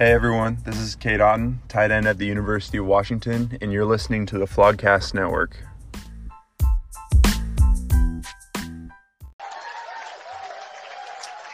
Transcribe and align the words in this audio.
Hey 0.00 0.12
everyone, 0.12 0.56
this 0.64 0.78
is 0.78 0.94
Cade 0.94 1.20
Otton, 1.20 1.58
tight 1.68 1.90
end 1.90 2.08
at 2.08 2.16
the 2.16 2.24
University 2.24 2.78
of 2.78 2.86
Washington, 2.86 3.58
and 3.60 3.70
you're 3.70 3.84
listening 3.84 4.24
to 4.24 4.38
the 4.38 4.46
Flogcast 4.46 5.12
Network. 5.12 5.58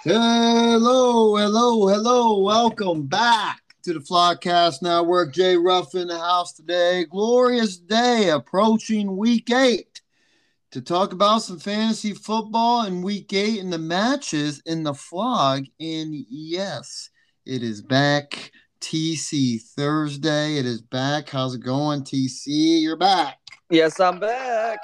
Hello, 0.04 1.34
hello, 1.34 1.88
hello. 1.88 2.38
Welcome 2.38 3.08
back 3.08 3.62
to 3.82 3.92
the 3.92 3.98
Flogcast 3.98 4.80
Network. 4.80 5.34
Jay 5.34 5.56
Ruff 5.56 5.96
in 5.96 6.06
the 6.06 6.16
house 6.16 6.52
today. 6.52 7.04
Glorious 7.10 7.78
day 7.78 8.28
approaching 8.28 9.16
week 9.16 9.50
eight 9.50 10.02
to 10.70 10.80
talk 10.80 11.12
about 11.12 11.42
some 11.42 11.58
fantasy 11.58 12.12
football 12.12 12.86
in 12.86 13.02
week 13.02 13.32
eight 13.32 13.58
and 13.58 13.72
the 13.72 13.78
matches 13.78 14.62
in 14.66 14.84
the 14.84 14.94
flog. 14.94 15.64
And 15.80 16.14
yes, 16.28 17.10
it 17.46 17.62
is 17.62 17.80
back. 17.80 18.50
TC 18.80 19.60
Thursday. 19.62 20.58
It 20.58 20.66
is 20.66 20.82
back. 20.82 21.30
How's 21.30 21.54
it 21.54 21.62
going, 21.62 22.02
TC? 22.02 22.82
You're 22.82 22.96
back. 22.96 23.38
Yes, 23.70 23.98
I'm 24.00 24.20
back. 24.20 24.78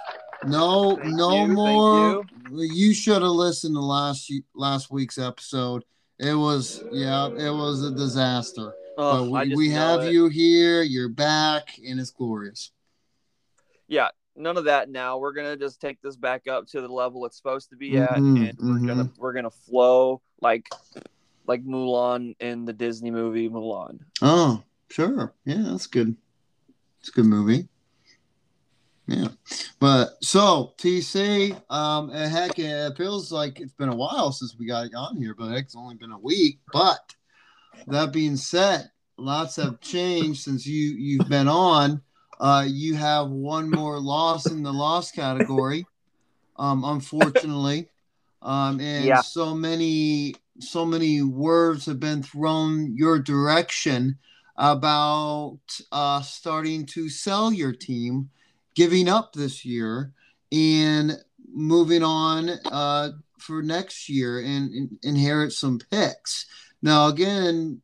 No, 0.44 0.96
Thank 0.96 1.14
no 1.14 1.44
you, 1.44 1.52
more. 1.52 2.24
You, 2.50 2.94
should 2.94 3.22
have 3.22 3.30
listened 3.30 3.76
to 3.76 3.80
last 3.80 4.32
last 4.54 4.90
week's 4.90 5.18
episode. 5.18 5.84
It 6.18 6.34
was 6.34 6.82
yeah, 6.90 7.26
it 7.26 7.50
was 7.50 7.84
a 7.84 7.92
disaster. 7.92 8.72
Oh, 8.98 9.30
but 9.30 9.48
we, 9.48 9.54
we 9.54 9.70
have 9.70 10.02
it. 10.02 10.12
you 10.12 10.28
here. 10.28 10.82
You're 10.82 11.08
back, 11.08 11.78
and 11.86 12.00
it's 12.00 12.10
glorious. 12.10 12.72
Yeah, 13.88 14.08
none 14.36 14.56
of 14.56 14.64
that 14.64 14.90
now. 14.90 15.18
We're 15.18 15.32
gonna 15.32 15.56
just 15.56 15.80
take 15.80 16.00
this 16.02 16.16
back 16.16 16.48
up 16.48 16.66
to 16.68 16.80
the 16.80 16.88
level 16.88 17.24
it's 17.24 17.36
supposed 17.36 17.70
to 17.70 17.76
be 17.76 17.96
at, 17.98 18.10
Mhm, 18.10 18.50
and 18.50 18.58
we're 18.58 18.86
gonna 18.86 19.04
mhm. 19.04 19.18
we're 19.18 19.32
gonna 19.32 19.50
flow 19.50 20.20
like 20.40 20.68
like 21.52 21.66
Mulan 21.66 22.34
in 22.40 22.64
the 22.64 22.72
Disney 22.72 23.10
movie 23.10 23.50
Mulan. 23.50 23.98
Oh, 24.22 24.62
sure. 24.88 25.34
Yeah, 25.44 25.62
that's 25.66 25.86
good. 25.86 26.16
It's 27.00 27.10
a 27.10 27.12
good 27.12 27.26
movie. 27.26 27.68
Yeah. 29.06 29.28
But 29.78 30.16
so 30.22 30.72
TC, 30.78 31.60
um, 31.70 32.08
and 32.08 32.32
heck, 32.32 32.58
it 32.58 32.96
feels 32.96 33.30
like 33.30 33.60
it's 33.60 33.74
been 33.74 33.90
a 33.90 33.94
while 33.94 34.32
since 34.32 34.56
we 34.58 34.64
got 34.64 34.94
on 34.94 35.16
here, 35.18 35.34
but 35.36 35.50
heck, 35.50 35.64
it's 35.64 35.76
only 35.76 35.96
been 35.96 36.12
a 36.12 36.18
week. 36.18 36.60
But 36.72 37.14
that 37.88 38.14
being 38.14 38.36
said, 38.36 38.90
lots 39.18 39.56
have 39.56 39.78
changed 39.80 40.42
since 40.42 40.66
you 40.66 40.94
you've 40.96 41.28
been 41.28 41.48
on. 41.48 42.00
Uh, 42.40 42.64
you 42.66 42.94
have 42.94 43.28
one 43.28 43.68
more 43.68 44.00
loss 44.00 44.46
in 44.46 44.62
the 44.62 44.72
loss 44.72 45.10
category, 45.10 45.84
um, 46.56 46.82
unfortunately. 46.84 47.90
Um, 48.40 48.80
and 48.80 49.04
Yeah. 49.04 49.20
so 49.20 49.54
many 49.54 50.34
so 50.58 50.84
many 50.84 51.22
words 51.22 51.86
have 51.86 52.00
been 52.00 52.22
thrown 52.22 52.94
your 52.96 53.18
direction 53.18 54.18
about 54.56 55.58
uh, 55.90 56.20
starting 56.22 56.86
to 56.86 57.08
sell 57.08 57.52
your 57.52 57.72
team, 57.72 58.30
giving 58.74 59.08
up 59.08 59.32
this 59.32 59.64
year, 59.64 60.12
and 60.50 61.16
moving 61.52 62.02
on 62.02 62.50
uh, 62.70 63.10
for 63.38 63.62
next 63.62 64.08
year 64.08 64.38
and, 64.40 64.70
and 64.72 64.98
inherit 65.02 65.52
some 65.52 65.78
picks. 65.90 66.46
Now, 66.82 67.08
again, 67.08 67.80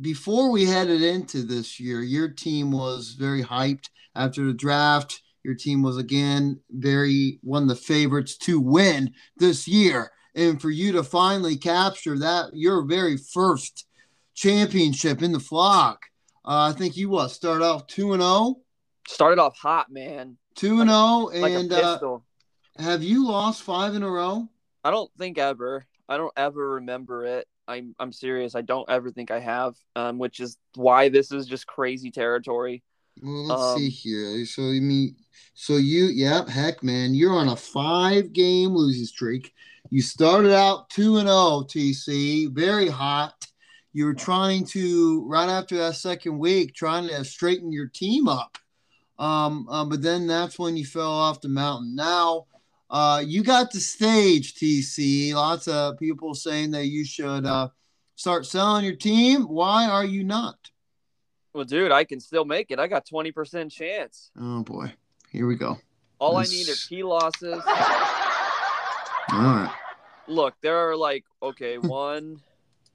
before 0.00 0.50
we 0.50 0.64
headed 0.64 1.02
into 1.02 1.42
this 1.42 1.78
year, 1.78 2.00
your 2.00 2.28
team 2.28 2.70
was 2.70 3.10
very 3.18 3.42
hyped 3.42 3.90
after 4.14 4.44
the 4.44 4.54
draft. 4.54 5.22
Your 5.44 5.54
team 5.54 5.82
was 5.82 5.96
again 5.96 6.60
very 6.70 7.38
one 7.42 7.64
of 7.64 7.68
the 7.68 7.76
favorites 7.76 8.36
to 8.38 8.60
win 8.60 9.12
this 9.36 9.68
year. 9.68 10.12
And 10.34 10.60
for 10.60 10.70
you 10.70 10.92
to 10.92 11.02
finally 11.02 11.56
capture 11.56 12.18
that, 12.18 12.50
your 12.54 12.82
very 12.82 13.16
first 13.16 13.86
championship 14.34 15.22
in 15.22 15.32
the 15.32 15.40
flock, 15.40 16.02
uh, 16.44 16.72
I 16.72 16.78
think 16.78 16.96
you 16.96 17.08
what 17.10 17.28
start 17.28 17.62
off 17.62 17.86
two 17.86 18.12
and 18.12 18.22
zero, 18.22 18.56
Started 19.08 19.40
off 19.40 19.56
hot, 19.58 19.90
man, 19.90 20.36
two 20.54 20.80
and 20.80 20.88
zero, 20.88 21.30
like 21.32 21.52
and 21.52 21.72
a 21.72 21.82
uh, 21.82 22.18
have 22.78 23.02
you 23.02 23.26
lost 23.26 23.62
five 23.62 23.94
in 23.94 24.02
a 24.02 24.10
row? 24.10 24.48
I 24.84 24.90
don't 24.90 25.10
think 25.18 25.36
ever. 25.36 25.86
I 26.08 26.16
don't 26.16 26.32
ever 26.36 26.74
remember 26.74 27.24
it. 27.24 27.46
I'm 27.68 27.94
I'm 27.98 28.12
serious. 28.12 28.54
I 28.54 28.62
don't 28.62 28.88
ever 28.88 29.10
think 29.10 29.30
I 29.30 29.40
have. 29.40 29.74
Um, 29.96 30.18
which 30.18 30.40
is 30.40 30.56
why 30.74 31.08
this 31.08 31.32
is 31.32 31.46
just 31.46 31.66
crazy 31.66 32.10
territory. 32.10 32.82
Well, 33.22 33.46
let's 33.46 33.62
Um, 33.62 33.78
see 33.78 33.88
here. 33.88 34.46
So 34.46 34.70
you 34.70 34.82
mean, 34.82 35.16
so 35.54 35.76
you, 35.76 36.06
yep, 36.06 36.48
heck, 36.48 36.82
man, 36.82 37.14
you're 37.14 37.34
on 37.34 37.48
a 37.48 37.56
five-game 37.56 38.74
losing 38.74 39.04
streak. 39.06 39.52
You 39.90 40.02
started 40.02 40.52
out 40.54 40.88
two 40.90 41.16
and 41.18 41.28
zero, 41.28 41.64
TC, 41.68 42.50
very 42.52 42.88
hot. 42.88 43.46
You 43.92 44.04
were 44.04 44.14
trying 44.14 44.64
to 44.66 45.24
right 45.26 45.48
after 45.48 45.76
that 45.78 45.96
second 45.96 46.38
week, 46.38 46.74
trying 46.74 47.08
to 47.08 47.24
straighten 47.24 47.72
your 47.72 47.88
team 47.88 48.28
up. 48.28 48.56
Um, 49.18 49.68
uh, 49.68 49.84
but 49.84 50.00
then 50.00 50.26
that's 50.26 50.58
when 50.58 50.76
you 50.76 50.86
fell 50.86 51.10
off 51.10 51.40
the 51.40 51.48
mountain. 51.48 51.94
Now, 51.94 52.46
uh, 52.88 53.22
you 53.26 53.42
got 53.42 53.70
the 53.70 53.80
stage, 53.80 54.54
TC. 54.54 55.34
Lots 55.34 55.68
of 55.68 55.98
people 55.98 56.34
saying 56.34 56.70
that 56.70 56.86
you 56.86 57.04
should 57.04 57.44
uh, 57.44 57.68
start 58.16 58.46
selling 58.46 58.84
your 58.84 58.96
team. 58.96 59.42
Why 59.42 59.86
are 59.86 60.04
you 60.04 60.24
not? 60.24 60.56
Well, 61.52 61.64
dude, 61.64 61.90
I 61.92 62.04
can 62.04 62.20
still 62.20 62.44
make 62.44 62.70
it. 62.70 62.78
I 62.78 62.86
got 62.86 63.06
twenty 63.06 63.32
percent 63.32 63.72
chance. 63.72 64.30
Oh 64.38 64.62
boy, 64.62 64.92
here 65.30 65.46
we 65.46 65.56
go. 65.56 65.78
All 66.18 66.36
I 66.36 66.44
need 66.44 66.68
are 66.68 66.76
key 66.88 67.02
losses. 67.02 67.62
All 69.32 69.38
right. 69.38 69.72
look, 70.28 70.54
there 70.62 70.76
are 70.90 70.96
like 70.96 71.24
okay, 71.42 71.78
one, 71.78 72.40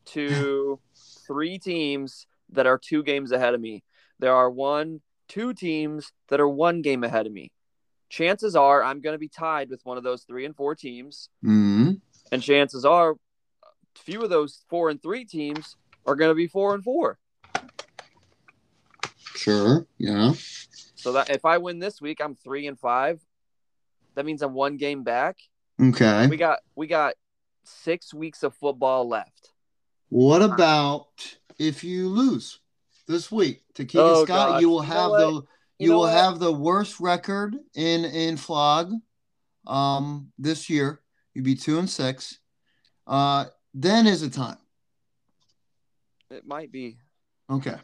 two, 0.05 0.79
three 1.27 1.57
teams 1.59 2.27
that 2.51 2.67
are 2.67 2.77
two 2.77 3.03
games 3.03 3.31
ahead 3.31 3.53
of 3.53 3.61
me. 3.61 3.83
There 4.19 4.33
are 4.33 4.49
one, 4.49 5.01
two 5.27 5.53
teams 5.53 6.11
that 6.29 6.39
are 6.39 6.47
one 6.47 6.81
game 6.81 7.03
ahead 7.03 7.25
of 7.25 7.33
me. 7.33 7.51
Chances 8.09 8.55
are 8.55 8.83
I'm 8.83 9.01
going 9.01 9.15
to 9.15 9.19
be 9.19 9.27
tied 9.27 9.69
with 9.69 9.81
one 9.83 9.97
of 9.97 10.03
those 10.03 10.23
three 10.23 10.45
and 10.45 10.55
four 10.55 10.75
teams, 10.75 11.29
hmm 11.41 11.91
and 12.31 12.41
chances 12.41 12.85
are 12.85 13.15
few 13.95 14.21
of 14.23 14.29
those 14.29 14.63
four 14.69 14.89
and 14.89 15.01
three 15.01 15.25
teams 15.25 15.75
are 16.05 16.15
going 16.15 16.29
to 16.29 16.35
be 16.35 16.47
four 16.47 16.73
and 16.73 16.83
four. 16.83 17.17
Sure. 19.35 19.85
Yeah. 19.97 20.33
So 20.95 21.13
that 21.13 21.29
if 21.29 21.45
I 21.45 21.57
win 21.57 21.79
this 21.79 22.01
week, 22.01 22.19
I'm 22.23 22.35
three 22.35 22.67
and 22.67 22.79
five. 22.79 23.21
That 24.15 24.25
means 24.25 24.41
I'm 24.41 24.53
one 24.53 24.77
game 24.77 25.03
back. 25.03 25.37
Okay. 25.81 26.27
We 26.27 26.37
got 26.37 26.59
we 26.75 26.87
got 26.87 27.15
six 27.63 28.13
weeks 28.13 28.43
of 28.43 28.55
football 28.55 29.07
left. 29.07 29.51
What 30.09 30.41
about 30.41 31.07
if 31.59 31.83
you 31.83 32.07
lose 32.09 32.59
this 33.07 33.31
week 33.31 33.63
to 33.73 33.85
Keegan 33.85 34.07
Oh, 34.07 34.25
Scott? 34.25 34.61
You 34.61 34.69
will 34.69 34.83
You 34.83 34.89
know 34.89 34.93
have 34.95 35.11
the 35.11 35.27
You 35.31 35.43
you, 35.79 35.89
know 35.89 35.95
will 35.97 36.03
what? 36.03 36.13
have 36.13 36.39
the 36.39 36.53
worst 36.53 36.99
record 36.99 37.55
in 37.73 38.05
in 38.05 38.37
flog 38.37 38.93
um 39.67 40.31
this 40.37 40.69
year. 40.69 41.01
You'd 41.33 41.43
be 41.45 41.55
two 41.55 41.77
and 41.79 41.89
six. 41.89 42.39
Uh 43.05 43.45
then 43.73 44.07
is 44.07 44.21
the 44.21 44.29
time. 44.29 44.57
It 46.31 46.47
might 46.47 46.71
be. 46.71 46.97
Okay. 47.49 47.75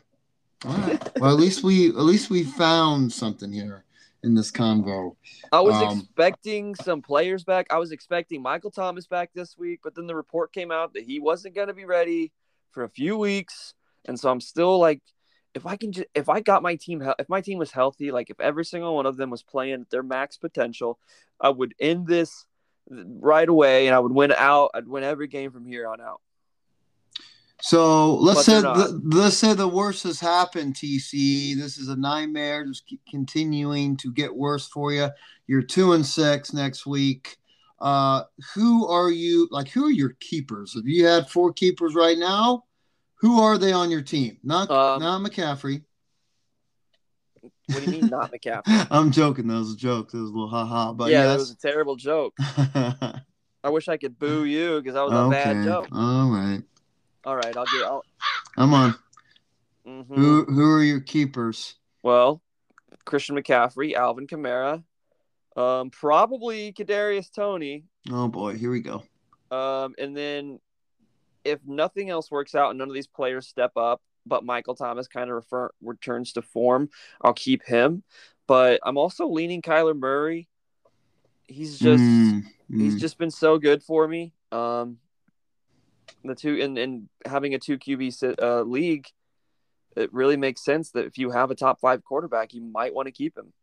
All 0.66 0.74
right. 0.78 1.20
well, 1.20 1.32
at 1.32 1.40
least 1.40 1.64
we 1.64 1.88
at 1.90 1.96
least 1.96 2.30
we 2.30 2.44
found 2.44 3.12
something 3.12 3.52
here 3.52 3.84
in 4.24 4.36
this 4.36 4.52
convo. 4.52 5.16
I 5.52 5.60
was 5.62 5.76
Um, 5.76 6.00
expecting 6.00 6.76
some 6.76 7.02
players 7.02 7.44
back. 7.44 7.68
I 7.72 7.78
was 7.80 7.92
expecting 7.92 8.42
Michael 8.42 8.70
Thomas 8.72 9.08
back 9.08 9.32
this 9.34 9.58
week, 9.58 9.80
but 9.84 9.96
then 9.96 10.06
the 10.06 10.16
report 10.16 10.54
came 10.54 10.72
out 10.72 10.94
that 10.94 11.04
he 11.04 11.20
wasn't 11.20 11.56
going 11.56 11.70
to 11.70 11.74
be 11.74 11.86
ready 11.86 12.32
for 12.70 12.84
a 12.84 12.90
few 12.90 13.18
weeks, 13.18 13.74
and 14.06 14.20
so 14.20 14.30
I'm 14.30 14.40
still 14.40 14.78
like, 14.80 15.02
if 15.56 15.66
I 15.66 15.76
can 15.76 15.92
just, 15.92 16.08
if 16.14 16.30
I 16.30 16.40
got 16.40 16.62
my 16.62 16.76
team, 16.76 17.02
if 17.18 17.28
my 17.28 17.42
team 17.42 17.58
was 17.58 17.72
healthy, 17.72 18.12
like 18.12 18.30
if 18.30 18.40
every 18.40 18.64
single 18.64 18.96
one 18.96 19.06
of 19.08 19.18
them 19.18 19.32
was 19.32 19.44
playing 19.44 19.88
their 19.90 20.04
max 20.04 20.38
potential, 20.38 21.00
I 21.40 21.50
would 21.50 21.74
end 21.80 22.06
this 22.08 22.46
right 22.88 23.50
away, 23.50 23.88
and 23.88 23.96
I 23.96 24.00
would 24.00 24.12
win 24.14 24.32
out. 24.38 24.72
I'd 24.76 24.88
win 24.88 25.04
every 25.04 25.28
game 25.28 25.52
from 25.52 25.66
here 25.66 25.88
on 25.88 26.00
out. 26.00 26.22
So 27.62 28.16
let's 28.16 28.46
say 28.46 28.62
the, 28.62 29.02
let's 29.04 29.38
say 29.38 29.54
the 29.54 29.68
worst 29.68 30.04
has 30.04 30.20
happened. 30.20 30.76
TC, 30.76 31.56
this 31.56 31.78
is 31.78 31.88
a 31.90 31.96
nightmare, 31.96 32.66
just 32.66 32.86
keep 32.88 33.02
continuing 33.10 33.98
to 33.98 34.12
get 34.12 34.36
worse 34.36 34.68
for 34.68 34.92
you. 34.92 35.10
You're 35.48 35.62
two 35.62 35.94
and 35.94 36.06
six 36.06 36.54
next 36.54 36.86
week. 36.86 37.38
Uh, 37.80 38.24
who 38.54 38.88
are 38.88 39.10
you? 39.10 39.48
Like, 39.52 39.70
who 39.70 39.86
are 39.86 39.92
your 39.92 40.16
keepers? 40.20 40.76
If 40.76 40.86
you 40.86 41.06
had 41.06 41.30
four 41.30 41.52
keepers 41.52 41.96
right 41.96 42.18
now, 42.18 42.66
who 43.16 43.42
are 43.42 43.58
they 43.58 43.72
on 43.72 43.90
your 43.92 44.02
team? 44.02 44.38
Not 44.44 44.70
Um, 44.70 45.02
not 45.02 45.22
McCaffrey. 45.22 45.84
What 47.42 47.86
do 47.86 47.92
you 47.92 48.02
mean, 48.02 48.10
not 48.10 48.32
McCaffrey? 48.32 48.88
I'm 48.92 49.12
joking. 49.12 49.48
That 49.48 49.56
was 49.56 49.74
a 49.74 49.78
joke. 49.78 50.12
That 50.12 50.20
was 50.20 50.30
a 50.30 50.34
little 50.34 50.50
haha. 50.50 50.94
But 50.94 51.12
yeah, 51.12 51.28
that 51.28 51.38
was 51.40 51.52
a 51.52 51.58
terrible 51.58 51.96
joke. 51.96 52.34
I 52.40 53.70
wish 53.70 53.88
I 53.88 53.98
could 53.98 54.18
boo 54.18 54.46
you 54.46 54.80
because 54.80 54.96
that 54.96 55.06
was 55.06 55.14
a 55.14 55.30
bad 55.30 55.64
joke. 55.64 55.88
All 55.92 56.30
right. 56.30 56.62
All 57.26 57.36
right, 57.36 57.56
I'll 57.56 57.66
get. 57.66 57.84
I'll, 57.84 58.04
I'm 58.58 58.74
on. 58.74 58.96
mhm. 59.88 60.06
Who 60.16 60.46
who 60.46 60.72
are 60.72 60.84
your 60.84 61.02
keepers? 61.02 61.76
Well, 62.04 62.42
Christian 63.06 63.36
McCaffrey, 63.36 63.94
Alvin 63.94 64.28
Kamara, 64.28 64.84
um, 65.56 65.90
probably 65.92 66.74
Kadarius 66.74 67.32
Toney, 67.32 67.84
Oh 68.12 68.28
boy, 68.28 68.56
here 68.58 68.72
we 68.72 68.82
go. 68.82 69.04
um, 69.52 69.94
and 69.98 70.16
then 70.16 70.60
if 71.44 71.60
nothing 71.66 72.10
else 72.10 72.30
works 72.32 72.56
out 72.56 72.70
and 72.70 72.80
none 72.80 72.88
of 72.88 72.94
these 72.94 73.08
players 73.08 73.48
step 73.48 73.72
up, 73.76 74.02
but 74.26 74.44
Michael 74.44 74.76
Thomas 74.76 75.08
kind 75.08 75.30
of 75.30 75.36
refer, 75.36 75.72
returns 75.82 76.34
to 76.34 76.42
form, 76.42 76.90
I'll 77.22 77.34
keep 77.34 77.64
him. 77.64 78.04
But 78.48 78.80
I'm 78.84 78.98
also 78.98 79.28
leaning 79.28 79.62
Kyler 79.62 79.98
Murray. 79.98 80.48
He's 81.48 81.80
just 81.80 82.02
Mm, 82.04 82.44
he's 82.70 82.96
mm. 82.96 83.00
just 83.00 83.18
been 83.18 83.32
so 83.32 83.58
good 83.58 83.84
for 83.84 84.08
me. 84.08 84.34
Um, 84.52 84.98
the 86.30 86.36
two 86.36 86.60
and 86.62 86.78
and 86.78 87.10
having 87.26 87.54
a 87.54 87.60
two 87.60 87.78
QB 87.78 88.42
uh, 88.42 88.62
league, 88.62 89.08
it 89.96 90.14
really 90.14 90.38
makes 90.38 90.64
sense 90.64 90.92
that 90.92 91.06
if 91.06 91.18
you 91.18 91.32
have 91.32 91.52
a 91.52 91.56
top 91.56 91.80
five 91.80 92.04
quarterback, 92.04 92.54
you 92.54 92.62
might 92.62 92.94
want 92.94 93.08
to 93.08 93.12
keep 93.12 93.38
him. 93.38 93.54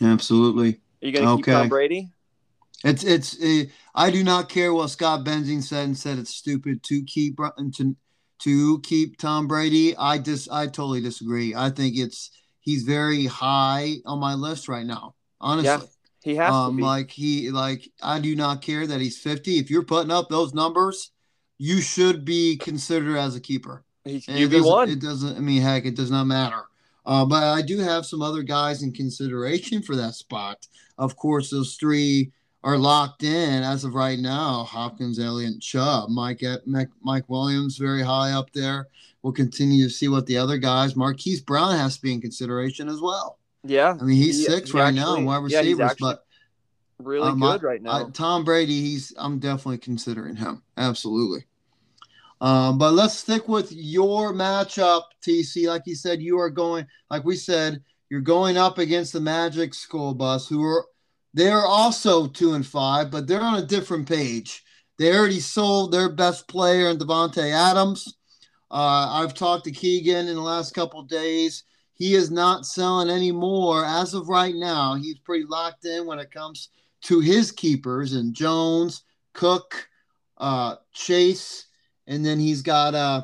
absolutely. 0.00 0.80
Are 1.02 1.06
you 1.06 1.12
going 1.12 1.26
to 1.26 1.36
keep 1.36 1.52
Tom 1.52 1.68
Brady? 1.68 2.10
It's 2.84 3.04
it's. 3.04 3.40
Uh, 3.42 3.64
I 3.94 4.10
do 4.10 4.24
not 4.24 4.48
care 4.48 4.72
what 4.72 4.88
Scott 4.88 5.24
Benzing 5.24 5.62
said 5.62 5.84
and 5.84 5.96
said 5.96 6.18
it's 6.18 6.34
stupid 6.34 6.82
to 6.84 7.04
keep 7.04 7.38
to 7.76 7.96
to 8.40 8.80
keep 8.80 9.18
Tom 9.18 9.46
Brady. 9.46 9.96
I 9.96 10.18
just 10.18 10.50
I 10.50 10.66
totally 10.66 11.00
disagree. 11.00 11.54
I 11.54 11.70
think 11.70 11.96
it's 11.96 12.30
he's 12.60 12.82
very 12.82 13.26
high 13.26 13.96
on 14.04 14.18
my 14.18 14.34
list 14.34 14.68
right 14.68 14.86
now. 14.86 15.14
Honestly, 15.40 15.88
He 16.22 16.36
has 16.36 16.52
um, 16.52 16.72
to 16.72 16.76
be. 16.78 16.82
like 16.82 17.10
he 17.10 17.50
like 17.50 17.88
I 18.02 18.18
do 18.18 18.34
not 18.34 18.62
care 18.62 18.86
that 18.86 19.00
he's 19.00 19.18
fifty. 19.18 19.58
If 19.58 19.70
you're 19.70 19.84
putting 19.84 20.10
up 20.10 20.28
those 20.28 20.54
numbers, 20.54 21.12
you 21.64 21.80
should 21.80 22.24
be 22.24 22.56
considered 22.56 23.16
as 23.16 23.36
a 23.36 23.40
keeper. 23.40 23.84
He's 24.04 24.26
QB 24.26 24.50
doesn't- 24.50 24.64
one. 24.66 24.90
It 24.90 25.00
doesn't. 25.00 25.36
I 25.36 25.40
mean, 25.40 25.62
heck, 25.62 25.84
it 25.86 25.94
does 25.94 26.10
not 26.10 26.24
matter. 26.24 26.62
Uh, 27.06 27.24
but 27.24 27.44
I 27.44 27.62
do 27.62 27.78
have 27.78 28.04
some 28.04 28.20
other 28.20 28.42
guys 28.42 28.82
in 28.82 28.90
consideration 28.92 29.80
for 29.80 29.94
that 29.94 30.14
spot. 30.14 30.66
Of 30.98 31.14
course, 31.16 31.50
those 31.50 31.76
three 31.76 32.32
are 32.64 32.76
locked 32.76 33.22
in 33.22 33.62
as 33.62 33.84
of 33.84 33.94
right 33.94 34.18
now: 34.18 34.64
Hopkins, 34.64 35.20
Elliott, 35.20 35.60
Chubb. 35.60 36.10
Mike 36.10 36.42
Mike, 36.66 36.90
Mike 37.00 37.28
Williams 37.28 37.76
very 37.76 38.02
high 38.02 38.32
up 38.32 38.52
there. 38.52 38.88
We'll 39.22 39.32
continue 39.32 39.84
to 39.84 39.90
see 39.90 40.08
what 40.08 40.26
the 40.26 40.38
other 40.38 40.58
guys. 40.58 40.96
Marquise 40.96 41.40
Brown 41.40 41.76
has 41.78 41.94
to 41.96 42.02
be 42.02 42.12
in 42.12 42.20
consideration 42.20 42.88
as 42.88 43.00
well. 43.00 43.38
Yeah, 43.62 43.96
I 44.00 44.02
mean, 44.02 44.16
he's 44.16 44.38
He- 44.38 44.44
six 44.52 44.72
he 44.72 44.78
right 44.78 44.92
now 44.92 45.14
in 45.14 45.20
actually- 45.20 45.24
wide 45.26 45.50
yeah, 45.50 45.58
receivers, 45.60 45.90
actually 45.92 46.10
but 46.14 46.26
really 46.98 47.28
um, 47.28 47.40
I- 47.42 47.52
good 47.52 47.62
right 47.62 47.82
now. 47.82 48.06
I, 48.06 48.10
Tom 48.10 48.42
Brady, 48.44 48.80
he's 48.80 49.12
I'm 49.16 49.38
definitely 49.38 49.78
considering 49.78 50.34
him. 50.36 50.62
Absolutely. 50.76 51.44
Um, 52.42 52.76
but 52.76 52.92
let's 52.92 53.14
stick 53.14 53.46
with 53.46 53.70
your 53.70 54.34
matchup, 54.34 55.04
TC. 55.24 55.68
Like 55.68 55.82
you 55.86 55.94
said, 55.94 56.20
you 56.20 56.40
are 56.40 56.50
going, 56.50 56.84
like 57.08 57.24
we 57.24 57.36
said, 57.36 57.80
you're 58.10 58.20
going 58.20 58.56
up 58.56 58.78
against 58.78 59.12
the 59.12 59.20
Magic 59.20 59.72
School 59.72 60.12
Bus, 60.12 60.48
who 60.48 60.60
are 60.60 60.84
they're 61.34 61.64
also 61.64 62.26
two 62.26 62.54
and 62.54 62.66
five, 62.66 63.12
but 63.12 63.28
they're 63.28 63.40
on 63.40 63.62
a 63.62 63.66
different 63.66 64.08
page. 64.08 64.64
They 64.98 65.16
already 65.16 65.38
sold 65.38 65.92
their 65.92 66.10
best 66.10 66.48
player 66.48 66.88
in 66.88 66.98
Davante 66.98 67.50
Adams. 67.52 68.12
Uh, 68.72 69.22
I've 69.22 69.34
talked 69.34 69.64
to 69.64 69.70
Keegan 69.70 70.26
in 70.26 70.34
the 70.34 70.42
last 70.42 70.74
couple 70.74 71.00
days. 71.02 71.62
He 71.94 72.14
is 72.14 72.30
not 72.30 72.66
selling 72.66 73.08
anymore 73.08 73.84
as 73.84 74.14
of 74.14 74.28
right 74.28 74.54
now. 74.54 74.94
He's 74.94 75.18
pretty 75.20 75.44
locked 75.44 75.84
in 75.84 76.06
when 76.06 76.18
it 76.18 76.32
comes 76.32 76.70
to 77.02 77.20
his 77.20 77.52
keepers 77.52 78.14
and 78.14 78.34
Jones, 78.34 79.04
Cook, 79.32 79.88
uh, 80.38 80.76
Chase, 80.92 81.66
and 82.12 82.24
then 82.24 82.38
he's 82.38 82.60
got 82.60 82.94
uh, 82.94 83.22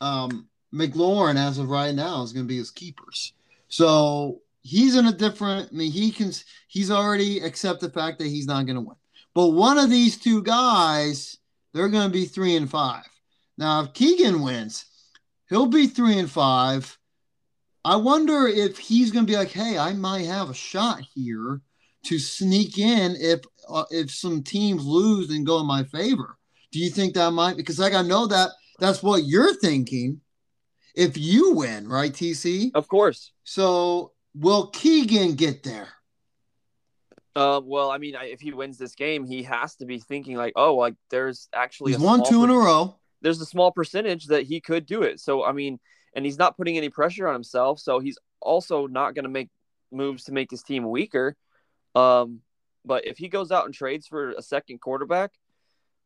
um, 0.00 0.48
McLaurin 0.74 1.36
as 1.36 1.58
of 1.58 1.68
right 1.68 1.94
now 1.94 2.22
is 2.22 2.32
going 2.32 2.44
to 2.44 2.48
be 2.48 2.58
his 2.58 2.72
keepers. 2.72 3.32
So 3.68 4.40
he's 4.62 4.96
in 4.96 5.06
a 5.06 5.12
different. 5.12 5.70
I 5.72 5.76
mean, 5.76 5.92
he 5.92 6.10
can. 6.10 6.32
He's 6.66 6.90
already 6.90 7.38
accepted 7.38 7.86
the 7.86 7.92
fact 7.92 8.18
that 8.18 8.26
he's 8.26 8.46
not 8.46 8.66
going 8.66 8.76
to 8.76 8.82
win. 8.82 8.96
But 9.32 9.50
one 9.50 9.78
of 9.78 9.90
these 9.90 10.18
two 10.18 10.42
guys, 10.42 11.38
they're 11.72 11.88
going 11.88 12.08
to 12.08 12.12
be 12.12 12.26
three 12.26 12.56
and 12.56 12.68
five. 12.68 13.04
Now, 13.56 13.82
if 13.82 13.92
Keegan 13.92 14.42
wins, 14.42 14.86
he'll 15.48 15.66
be 15.66 15.86
three 15.86 16.18
and 16.18 16.30
five. 16.30 16.98
I 17.84 17.94
wonder 17.94 18.48
if 18.48 18.76
he's 18.76 19.12
going 19.12 19.24
to 19.24 19.30
be 19.30 19.36
like, 19.36 19.52
"Hey, 19.52 19.78
I 19.78 19.92
might 19.92 20.26
have 20.26 20.50
a 20.50 20.54
shot 20.54 21.00
here 21.14 21.60
to 22.06 22.18
sneak 22.18 22.76
in 22.76 23.14
if 23.20 23.42
uh, 23.68 23.84
if 23.90 24.10
some 24.10 24.42
teams 24.42 24.84
lose 24.84 25.30
and 25.30 25.46
go 25.46 25.60
in 25.60 25.66
my 25.66 25.84
favor." 25.84 26.38
Do 26.74 26.80
you 26.80 26.90
think 26.90 27.14
that 27.14 27.30
might? 27.30 27.56
Because 27.56 27.78
like 27.78 27.94
I 27.94 28.02
know 28.02 28.26
that 28.26 28.50
that's 28.80 29.00
what 29.00 29.22
you're 29.24 29.54
thinking. 29.54 30.20
If 30.96 31.16
you 31.16 31.52
win, 31.54 31.86
right, 31.86 32.12
TC? 32.12 32.72
of 32.74 32.88
course. 32.88 33.30
So 33.44 34.10
will 34.34 34.70
Keegan 34.70 35.36
get 35.36 35.62
there? 35.62 35.86
Uh, 37.36 37.60
well, 37.62 37.92
I 37.92 37.98
mean, 37.98 38.16
if 38.20 38.40
he 38.40 38.52
wins 38.52 38.76
this 38.76 38.96
game, 38.96 39.24
he 39.24 39.44
has 39.44 39.76
to 39.76 39.86
be 39.86 40.00
thinking 40.00 40.36
like, 40.36 40.54
oh, 40.56 40.74
like 40.74 40.96
there's 41.10 41.48
actually 41.54 41.92
He's 41.92 42.02
a 42.02 42.04
won 42.04 42.24
two 42.24 42.42
in 42.42 42.50
a 42.50 42.56
row. 42.56 42.96
There's 43.22 43.40
a 43.40 43.46
small 43.46 43.70
percentage 43.70 44.26
that 44.26 44.42
he 44.42 44.60
could 44.60 44.84
do 44.84 45.02
it. 45.02 45.20
So 45.20 45.44
I 45.44 45.52
mean, 45.52 45.78
and 46.16 46.24
he's 46.24 46.38
not 46.38 46.56
putting 46.56 46.76
any 46.76 46.88
pressure 46.88 47.28
on 47.28 47.34
himself. 47.34 47.78
So 47.78 48.00
he's 48.00 48.18
also 48.40 48.88
not 48.88 49.14
going 49.14 49.26
to 49.26 49.30
make 49.30 49.48
moves 49.92 50.24
to 50.24 50.32
make 50.32 50.50
his 50.50 50.64
team 50.64 50.90
weaker. 50.90 51.36
Um, 51.94 52.40
but 52.84 53.06
if 53.06 53.16
he 53.16 53.28
goes 53.28 53.52
out 53.52 53.64
and 53.64 53.72
trades 53.72 54.08
for 54.08 54.32
a 54.32 54.42
second 54.42 54.80
quarterback, 54.80 55.30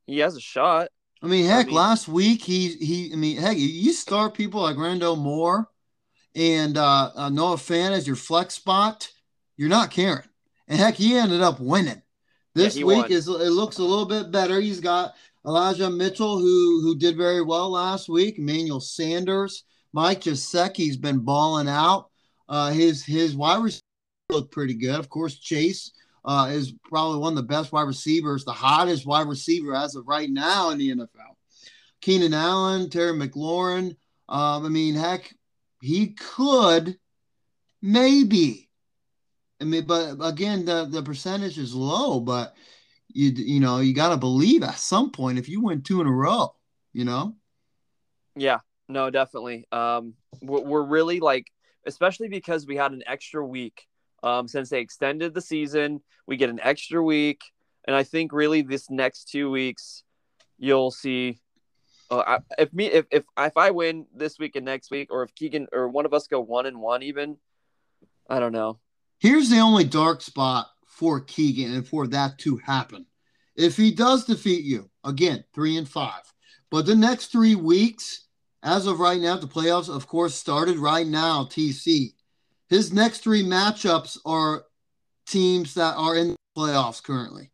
he 0.09 0.19
has 0.19 0.35
a 0.37 0.41
shot. 0.41 0.89
I 1.23 1.27
mean, 1.27 1.47
heck, 1.47 1.67
mean- 1.67 1.77
last 1.77 2.09
week 2.09 2.43
he 2.43 2.69
he. 2.75 3.13
I 3.13 3.17
mean, 3.17 3.37
heck, 3.37 3.57
you- 3.57 3.93
start 3.93 4.35
people 4.35 4.63
like 4.63 4.77
Rondale 4.77 5.19
Moore 5.19 5.69
and 6.35 6.79
uh, 6.79 7.11
uh, 7.15 7.29
Noah 7.29 7.57
Fant 7.57 7.91
as 7.91 8.07
your 8.07 8.17
flex 8.17 8.55
spot. 8.55 9.11
You're 9.57 9.69
not 9.69 9.91
caring, 9.91 10.29
and 10.67 10.79
heck, 10.79 10.95
he 10.95 11.15
ended 11.17 11.43
up 11.43 11.61
winning. 11.61 12.01
This 12.55 12.75
he 12.75 12.85
week 12.85 13.03
won. 13.03 13.13
is 13.13 13.29
it 13.29 13.33
looks 13.33 13.79
a 13.79 13.85
little 13.85 14.07
bit 14.07 14.31
better. 14.31 14.61
He's 14.61 14.81
got 14.81 15.15
Elijah 15.47 15.91
Mitchell, 15.91 16.39
who 16.39 16.81
who 16.83 16.97
did 16.97 17.17
very 17.17 17.43
well 17.43 17.71
last 17.71 18.09
week. 18.09 18.39
Emmanuel 18.39 18.81
Sanders, 18.81 19.65
Mike 19.93 20.23
Gesicki's 20.23 20.97
been 20.97 21.19
balling 21.19 21.69
out. 21.69 22.11
Uh, 22.49 22.71
his 22.71 23.05
his 23.05 23.37
wide 23.37 23.63
receiver 23.63 23.83
looked 24.31 24.53
pretty 24.53 24.75
good. 24.75 24.99
Of 24.99 25.09
course, 25.09 25.39
Chase 25.39 25.93
uh, 26.25 26.49
is 26.51 26.73
probably 26.85 27.19
one 27.19 27.33
of 27.33 27.37
the 27.37 27.43
best 27.43 27.73
wide 27.73 27.83
receivers, 27.83 28.45
the 28.45 28.53
hottest 28.53 29.07
wide 29.07 29.29
receiver 29.29 29.75
as 29.75 29.95
of 29.95 30.07
right 30.07 30.31
now 30.31 30.71
in 30.71 30.79
the 30.79 30.91
NFL. 30.91 31.37
Keenan 32.01 32.35
Allen, 32.35 32.91
Terry 32.91 33.13
McLaurin. 33.13 33.97
Um, 34.29 34.67
I 34.67 34.69
mean, 34.69 34.95
heck, 34.95 35.35
he 35.81 36.09
could 36.09 36.97
maybe. 37.83 38.69
I 39.61 39.65
mean, 39.65 39.87
but 39.87 40.17
again, 40.21 40.65
the, 40.65 40.85
the 40.85 41.03
percentage 41.03 41.59
is 41.59 41.75
low, 41.75 42.21
but 42.21 42.55
you 43.09 43.31
you 43.31 43.61
know 43.61 43.81
you 43.81 43.95
got 43.95 44.11
to 44.11 44.17
believe 44.17 44.63
at 44.63 44.79
some 44.79 45.11
point 45.11 45.39
if 45.39 45.49
you 45.49 45.63
win 45.63 45.83
two 45.83 46.01
in 46.01 46.07
a 46.07 46.13
row, 46.13 46.55
you 46.93 47.05
know. 47.05 47.35
Yeah, 48.37 48.59
no, 48.89 49.11
definitely. 49.11 49.67
Um, 49.73 50.15
we're, 50.41 50.61
we're 50.61 50.83
really 50.83 51.19
like, 51.19 51.47
especially 51.87 52.29
because 52.29 52.67
we 52.67 52.77
had 52.77 52.93
an 52.93 53.03
extra 53.07 53.45
week. 53.45 53.88
Um, 54.23 54.49
since 54.49 54.71
they 54.71 54.81
extended 54.81 55.35
the 55.35 55.41
season, 55.41 56.01
we 56.27 56.37
get 56.37 56.51
an 56.51 56.61
extra 56.63 57.03
week, 57.03 57.43
and 57.87 57.95
I 57.95 58.03
think 58.03 58.33
really 58.33 58.63
this 58.63 58.91
next 58.91 59.31
two 59.31 59.51
weeks, 59.51 60.03
you'll 60.59 60.91
see. 60.91 61.41
Uh, 62.11 62.23
I, 62.27 62.39
if 62.59 62.73
me 62.73 62.87
if, 62.87 63.07
if 63.11 63.25
if 63.39 63.57
I 63.57 63.71
win 63.71 64.07
this 64.15 64.39
week 64.39 64.57
and 64.57 64.65
next 64.65 64.91
week, 64.91 65.09
or 65.11 65.23
if 65.23 65.35
Keegan 65.35 65.69
or 65.73 65.89
one 65.89 66.07
of 66.07 66.15
us 66.15 66.27
go 66.27 66.41
one 66.41 66.67
and 66.67 66.81
one, 66.81 67.03
even, 67.03 67.37
I 68.29 68.41
don't 68.41 68.53
know. 68.53 68.79
Here's 69.19 69.51
the 69.51 69.59
only 69.59 69.85
dark 69.85 70.23
spot 70.23 70.69
for 70.87 71.21
Keegan 71.21 71.75
and 71.75 71.87
for 71.87 72.07
that 72.09 72.39
to 72.39 72.57
happen. 72.57 73.07
If 73.57 73.77
he 73.77 73.93
does 73.93 74.25
defeat 74.25 74.65
you, 74.65 74.91
again, 75.05 75.45
three 75.55 75.77
and 75.77 75.89
five, 75.89 76.23
but 76.71 76.87
the 76.87 76.95
next 76.95 77.33
three 77.33 77.55
weeks, 77.55 78.27
as 78.63 78.87
of 78.87 79.01
right 79.01 79.21
now, 79.21 79.37
the 79.37 79.47
playoffs, 79.47 79.95
of 79.95 80.07
course, 80.07 80.35
started 80.35 80.77
right 80.77 81.07
now, 81.07 81.45
TC. 81.45 82.15
His 82.69 82.93
next 82.93 83.21
three 83.21 83.43
matchups 83.43 84.19
are 84.25 84.65
teams 85.27 85.75
that 85.75 85.95
are 85.97 86.17
in 86.17 86.29
the 86.29 86.37
playoffs 86.57 87.03
currently. 87.03 87.51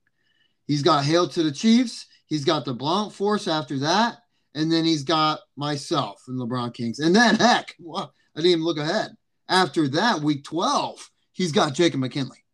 He's 0.66 0.82
got 0.82 1.04
Hail 1.04 1.28
to 1.28 1.42
the 1.42 1.52
Chiefs. 1.52 2.06
He's 2.26 2.44
got 2.44 2.64
the 2.64 2.74
Blunt 2.74 3.12
Force 3.12 3.46
after 3.46 3.78
that. 3.80 4.18
And 4.54 4.70
then 4.70 4.84
he's 4.84 5.02
got 5.02 5.40
myself 5.56 6.22
and 6.28 6.40
LeBron 6.40 6.72
Kings. 6.74 7.00
And 7.00 7.14
then, 7.14 7.36
heck, 7.36 7.74
well, 7.78 8.12
I 8.36 8.40
didn't 8.40 8.52
even 8.52 8.64
look 8.64 8.78
ahead. 8.78 9.10
After 9.48 9.88
that, 9.88 10.20
week 10.20 10.44
12, 10.44 11.10
he's 11.32 11.52
got 11.52 11.74
Jacob 11.74 12.00
McKinley. 12.00 12.44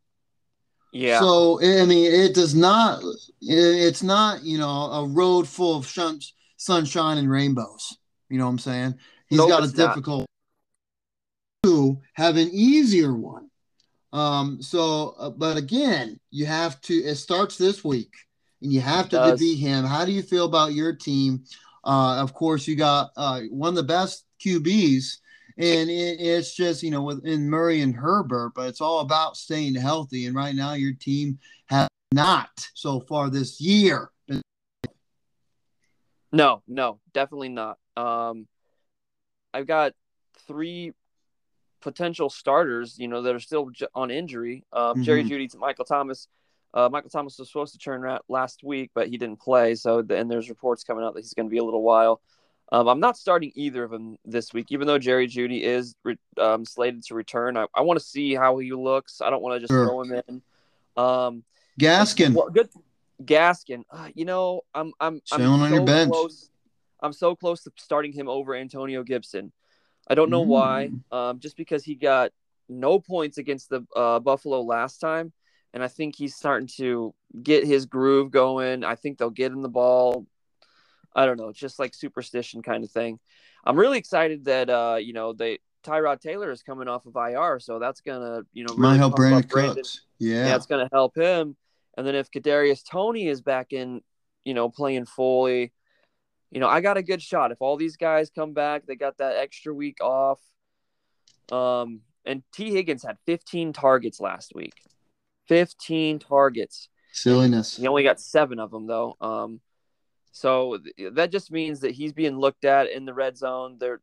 Yeah, 0.93 1.21
So 1.21 1.61
I 1.63 1.85
mean, 1.87 2.13
it 2.13 2.35
does 2.35 2.55
not. 2.55 3.01
It's 3.41 4.03
not 4.03 4.43
you 4.43 4.59
know 4.59 4.67
a 4.69 5.07
road 5.07 5.47
full 5.47 5.77
of 5.77 5.87
shun, 5.87 6.19
sunshine 6.57 7.19
and 7.19 7.31
rainbows. 7.31 7.97
You 8.29 8.39
know 8.39 8.47
what 8.47 8.51
I'm 8.51 8.59
saying? 8.59 8.95
He's 9.29 9.39
No, 9.39 9.47
got 9.47 9.63
a 9.63 9.71
difficult. 9.71 10.27
To 11.65 12.01
have 12.15 12.37
an 12.39 12.49
easier 12.53 13.15
one. 13.15 13.51
Um. 14.13 14.63
So, 14.63 15.15
uh, 15.19 15.31
but 15.31 15.59
again, 15.59 16.19
you 16.31 16.47
have 16.47 16.81
to. 16.83 16.95
It 16.95 17.17
starts 17.17 17.59
this 17.59 17.85
week, 17.85 18.15
and 18.63 18.73
you 18.73 18.81
have 18.81 19.11
to 19.11 19.19
defeat 19.19 19.59
him. 19.59 19.85
How 19.85 20.07
do 20.07 20.13
you 20.13 20.23
feel 20.23 20.47
about 20.47 20.73
your 20.73 20.95
team? 20.95 21.45
Uh, 21.85 22.17
of 22.17 22.33
course, 22.33 22.67
you 22.67 22.77
got 22.77 23.11
uh, 23.17 23.43
one 23.51 23.69
of 23.71 23.75
the 23.75 23.83
best 23.83 24.25
QBs, 24.45 25.19
and 25.59 25.91
it, 25.91 26.19
it's 26.19 26.57
just 26.57 26.83
you 26.83 26.91
know 26.91 27.03
within 27.03 27.51
Murray 27.51 27.83
and 27.83 27.95
Herbert, 27.95 28.53
but 28.55 28.69
it's 28.69 28.81
all 28.81 29.01
about 29.01 29.37
staying 29.37 29.75
healthy. 29.75 30.27
And 30.27 30.35
right 30.35 30.55
now, 30.55 30.73
your 30.73 30.95
team 30.95 31.39
has 31.67 31.89
not 32.11 32.51
so 32.73 33.01
far 33.01 33.29
this 33.29 33.61
year. 33.61 34.11
no, 36.33 36.63
no, 36.67 37.01
definitely 37.13 37.51
not. 37.51 37.79
Um, 37.97 38.49
I've 39.53 39.67
got 39.67 39.93
three 40.47 40.95
potential 41.81 42.31
starters, 42.31 42.99
you 42.99 43.09
know, 43.09 43.23
that 43.23 43.35
are 43.35 43.41
still 43.41 43.71
on 43.95 44.11
injury. 44.11 44.65
Um, 44.73 44.83
mm-hmm. 44.83 45.03
Jerry 45.03 45.25
Jeudy, 45.25 45.55
Michael 45.57 45.85
Thomas. 45.85 46.29
Uh, 46.73 46.89
Michael 46.89 47.11
Thomas 47.11 47.39
was 47.39 47.49
supposed 47.49 47.73
to 47.73 47.79
turn 47.79 48.07
out 48.07 48.25
last 48.29 48.63
week, 48.63 48.93
but 48.95 49.09
he 49.09 49.19
didn't 49.19 49.41
play. 49.41 49.75
So, 49.75 50.05
and 50.09 50.31
there's 50.31 50.49
reports 50.49 50.85
coming 50.85 51.05
out 51.05 51.15
that 51.15 51.21
he's 51.21 51.35
going 51.35 51.47
to 51.47 51.51
be 51.51 51.59
a 51.59 51.65
little 51.65 51.83
while. 51.83 52.21
Um, 52.73 52.87
I'm 52.87 53.01
not 53.01 53.17
starting 53.17 53.51
either 53.57 53.83
of 53.83 53.91
them 53.91 54.17
this 54.25 54.55
week, 54.55 54.67
even 54.71 54.87
though 54.87 54.99
Jerry 54.99 55.27
Jeudy 55.27 55.63
is 55.63 55.97
re- 56.05 56.19
um, 56.39 56.65
slated 56.65 57.03
to 57.07 57.17
return. 57.17 57.57
I, 57.57 57.67
I 57.75 57.81
want 57.81 57.99
to 57.99 58.05
see 58.05 58.35
how 58.35 58.59
he 58.59 58.73
looks. 58.73 59.21
I 59.21 59.31
don't 59.31 59.43
want 59.43 59.57
to 59.57 59.61
just 59.61 59.73
sure. 59.73 59.87
throw 59.87 60.03
him 60.03 60.23
in. 60.29 60.43
Um, 60.97 61.45
Gaskin, 61.81 62.35
well, 62.35 62.49
good. 62.51 62.69
Gaskin, 63.25 63.83
uh, 63.91 64.09
you 64.15 64.25
know, 64.25 64.63
I'm 64.75 64.93
I'm 65.01 65.21
I'm 65.33 65.41
so 65.41 65.51
on 65.51 65.75
your 65.75 65.85
bench. 65.85 66.13
Close, 66.13 66.51
I'm 67.01 67.13
so 67.13 67.35
close 67.35 67.65
to 67.65 67.73
starting 67.77 68.13
him 68.13 68.29
over 68.29 68.55
Antonio 68.55 69.03
Gibson. 69.03 69.53
I 70.11 70.15
don't 70.15 70.29
know 70.29 70.45
mm. 70.45 70.49
why. 70.49 70.91
Um, 71.11 71.39
just 71.39 71.57
because 71.57 71.85
he 71.85 71.95
got 71.95 72.33
no 72.69 73.01
points 73.01 73.39
against 73.39 73.71
the 73.71 73.87
uh, 73.97 74.19
Buffalo 74.19 74.61
last 74.61 74.99
time, 74.99 75.33
and 75.73 75.83
I 75.83 75.89
think 75.89 76.17
he's 76.17 76.35
starting 76.35 76.69
to 76.77 77.15
get 77.43 77.65
his 77.65 77.87
groove 77.87 78.31
going. 78.31 78.85
I 78.85 78.97
think 78.97 79.17
they'll 79.17 79.31
get 79.31 79.53
him 79.53 79.63
the 79.63 79.69
ball 79.69 80.27
I 81.15 81.27
don't 81.27 81.39
know, 81.39 81.53
just 81.53 81.79
like 81.79 81.95
superstition 81.95 82.63
kind 82.63 82.85
of 82.85 82.91
thing. 82.91 83.19
I'm 83.65 83.79
really 83.79 83.99
excited 83.99 84.45
that 84.45 84.71
uh, 84.71 84.99
you 85.01 85.13
know, 85.13 85.33
they 85.33 85.59
Tyrod 85.85 86.21
Taylor 86.21 86.51
is 86.51 86.63
coming 86.63 86.89
off 86.89 87.07
of 87.07 87.17
IR, 87.17 87.59
so 87.59 87.79
that's 87.79 88.01
gonna, 88.01 88.43
you 88.53 88.65
know, 88.65 88.75
really 88.75 88.83
might 88.83 88.97
help 88.99 89.17
Brandin 89.17 89.49
Cooks. 89.49 90.03
Yeah. 90.19 90.47
yeah, 90.47 90.59
gonna 90.69 90.89
help 90.93 91.17
him. 91.17 91.57
And 91.97 92.07
then 92.07 92.15
if 92.15 92.31
Kadarius 92.31 92.85
Toney 92.89 93.27
is 93.27 93.41
back 93.41 93.73
in, 93.73 94.03
you 94.45 94.55
know, 94.55 94.69
playing 94.69 95.07
fully, 95.07 95.73
you 96.51 96.61
know, 96.61 96.69
I 96.69 96.81
got 96.81 96.97
a 96.97 97.03
good 97.03 97.23
shot. 97.23 97.53
If 97.53 97.59
all 97.61 97.77
these 97.77 97.97
guys 97.97 98.31
come 98.31 98.53
back, 98.53 98.87
they 98.87 98.97
got 98.97 99.19
that 99.19 99.37
extra 99.37 99.73
week 99.73 99.99
off. 100.03 100.41
Um, 101.51 102.01
and 102.25 102.43
T. 102.53 102.71
Higgins 102.71 103.03
had 103.03 103.19
15 103.27 103.73
targets 103.73 104.21
last 104.21 104.53
week. 104.55 104.75
15 105.49 106.19
targets. 106.19 106.89
Silliness. 107.13 107.77
He 107.77 107.87
only 107.87 108.03
got 108.03 108.21
seven 108.21 108.59
of 108.59 108.71
them 108.71 108.87
though. 108.87 109.17
Um, 109.21 109.61
so 110.33 110.79
that 111.13 111.33
just 111.33 111.51
means 111.51 111.81
that 111.81 111.93
he's 111.93 112.13
being 112.13 112.39
looked 112.39 112.65
at 112.65 112.91
in 112.91 113.05
the 113.05 113.15
red 113.15 113.37
zone. 113.37 113.77
They're 113.79 114.01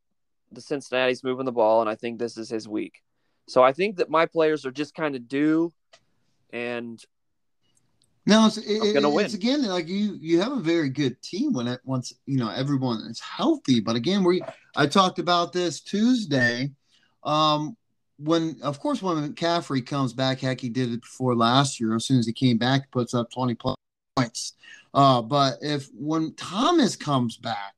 the 0.51 0.61
Cincinnati's 0.61 1.23
moving 1.23 1.45
the 1.45 1.51
ball, 1.51 1.81
and 1.81 1.89
I 1.89 1.95
think 1.95 2.19
this 2.19 2.37
is 2.37 2.49
his 2.49 2.67
week. 2.67 3.01
So 3.47 3.63
I 3.63 3.73
think 3.73 3.97
that 3.97 4.09
my 4.09 4.25
players 4.25 4.65
are 4.65 4.71
just 4.71 4.93
kind 4.93 5.15
of 5.15 5.27
due, 5.27 5.73
and 6.51 7.01
now 8.27 8.47
it's, 8.47 8.57
it, 8.57 8.93
gonna 8.93 9.09
win. 9.09 9.25
it's 9.25 9.33
again 9.33 9.63
like 9.65 9.87
you 9.87 10.17
you 10.19 10.41
have 10.41 10.51
a 10.51 10.59
very 10.59 10.89
good 10.89 11.21
team 11.21 11.53
when 11.53 11.67
it 11.67 11.79
once 11.85 12.13
you 12.25 12.37
know 12.37 12.49
everyone 12.49 12.99
is 13.09 13.19
healthy. 13.21 13.79
But 13.79 13.95
again, 13.95 14.23
we 14.23 14.41
I 14.75 14.85
talked 14.85 15.17
about 15.17 15.53
this 15.53 15.79
Tuesday. 15.79 16.71
Um, 17.23 17.77
when 18.19 18.57
of 18.61 18.79
course 18.79 19.01
when 19.01 19.33
McCaffrey 19.33 19.85
comes 19.85 20.11
back, 20.11 20.41
heck, 20.41 20.59
he 20.59 20.69
did 20.69 20.91
it 20.91 21.01
before 21.01 21.35
last 21.35 21.79
year. 21.79 21.95
As 21.95 22.05
soon 22.05 22.19
as 22.19 22.27
he 22.27 22.33
came 22.33 22.57
back, 22.57 22.81
he 22.81 22.87
puts 22.91 23.13
up 23.13 23.31
twenty 23.31 23.55
plus 23.55 23.77
points. 24.17 24.53
Uh, 24.93 25.21
but 25.21 25.57
if 25.61 25.87
when 25.93 26.33
Thomas 26.35 26.97
comes 26.97 27.37
back, 27.37 27.75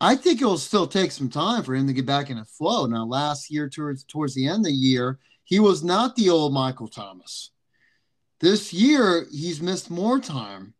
I 0.00 0.14
think 0.14 0.40
it'll 0.40 0.58
still 0.58 0.86
take 0.86 1.10
some 1.10 1.28
time 1.28 1.64
for 1.64 1.74
him 1.74 1.88
to 1.88 1.92
get 1.92 2.06
back 2.06 2.30
in 2.30 2.38
a 2.38 2.44
flow. 2.44 2.86
Now, 2.86 3.04
last 3.04 3.50
year 3.50 3.68
towards 3.68 4.04
towards 4.04 4.34
the 4.34 4.46
end 4.46 4.60
of 4.60 4.64
the 4.66 4.72
year, 4.72 5.18
he 5.42 5.58
was 5.58 5.82
not 5.82 6.14
the 6.14 6.30
old 6.30 6.54
Michael 6.54 6.88
Thomas. 6.88 7.50
This 8.40 8.72
year, 8.72 9.26
he's 9.30 9.60
missed 9.60 9.90
more 9.90 10.18
time. 10.18 10.74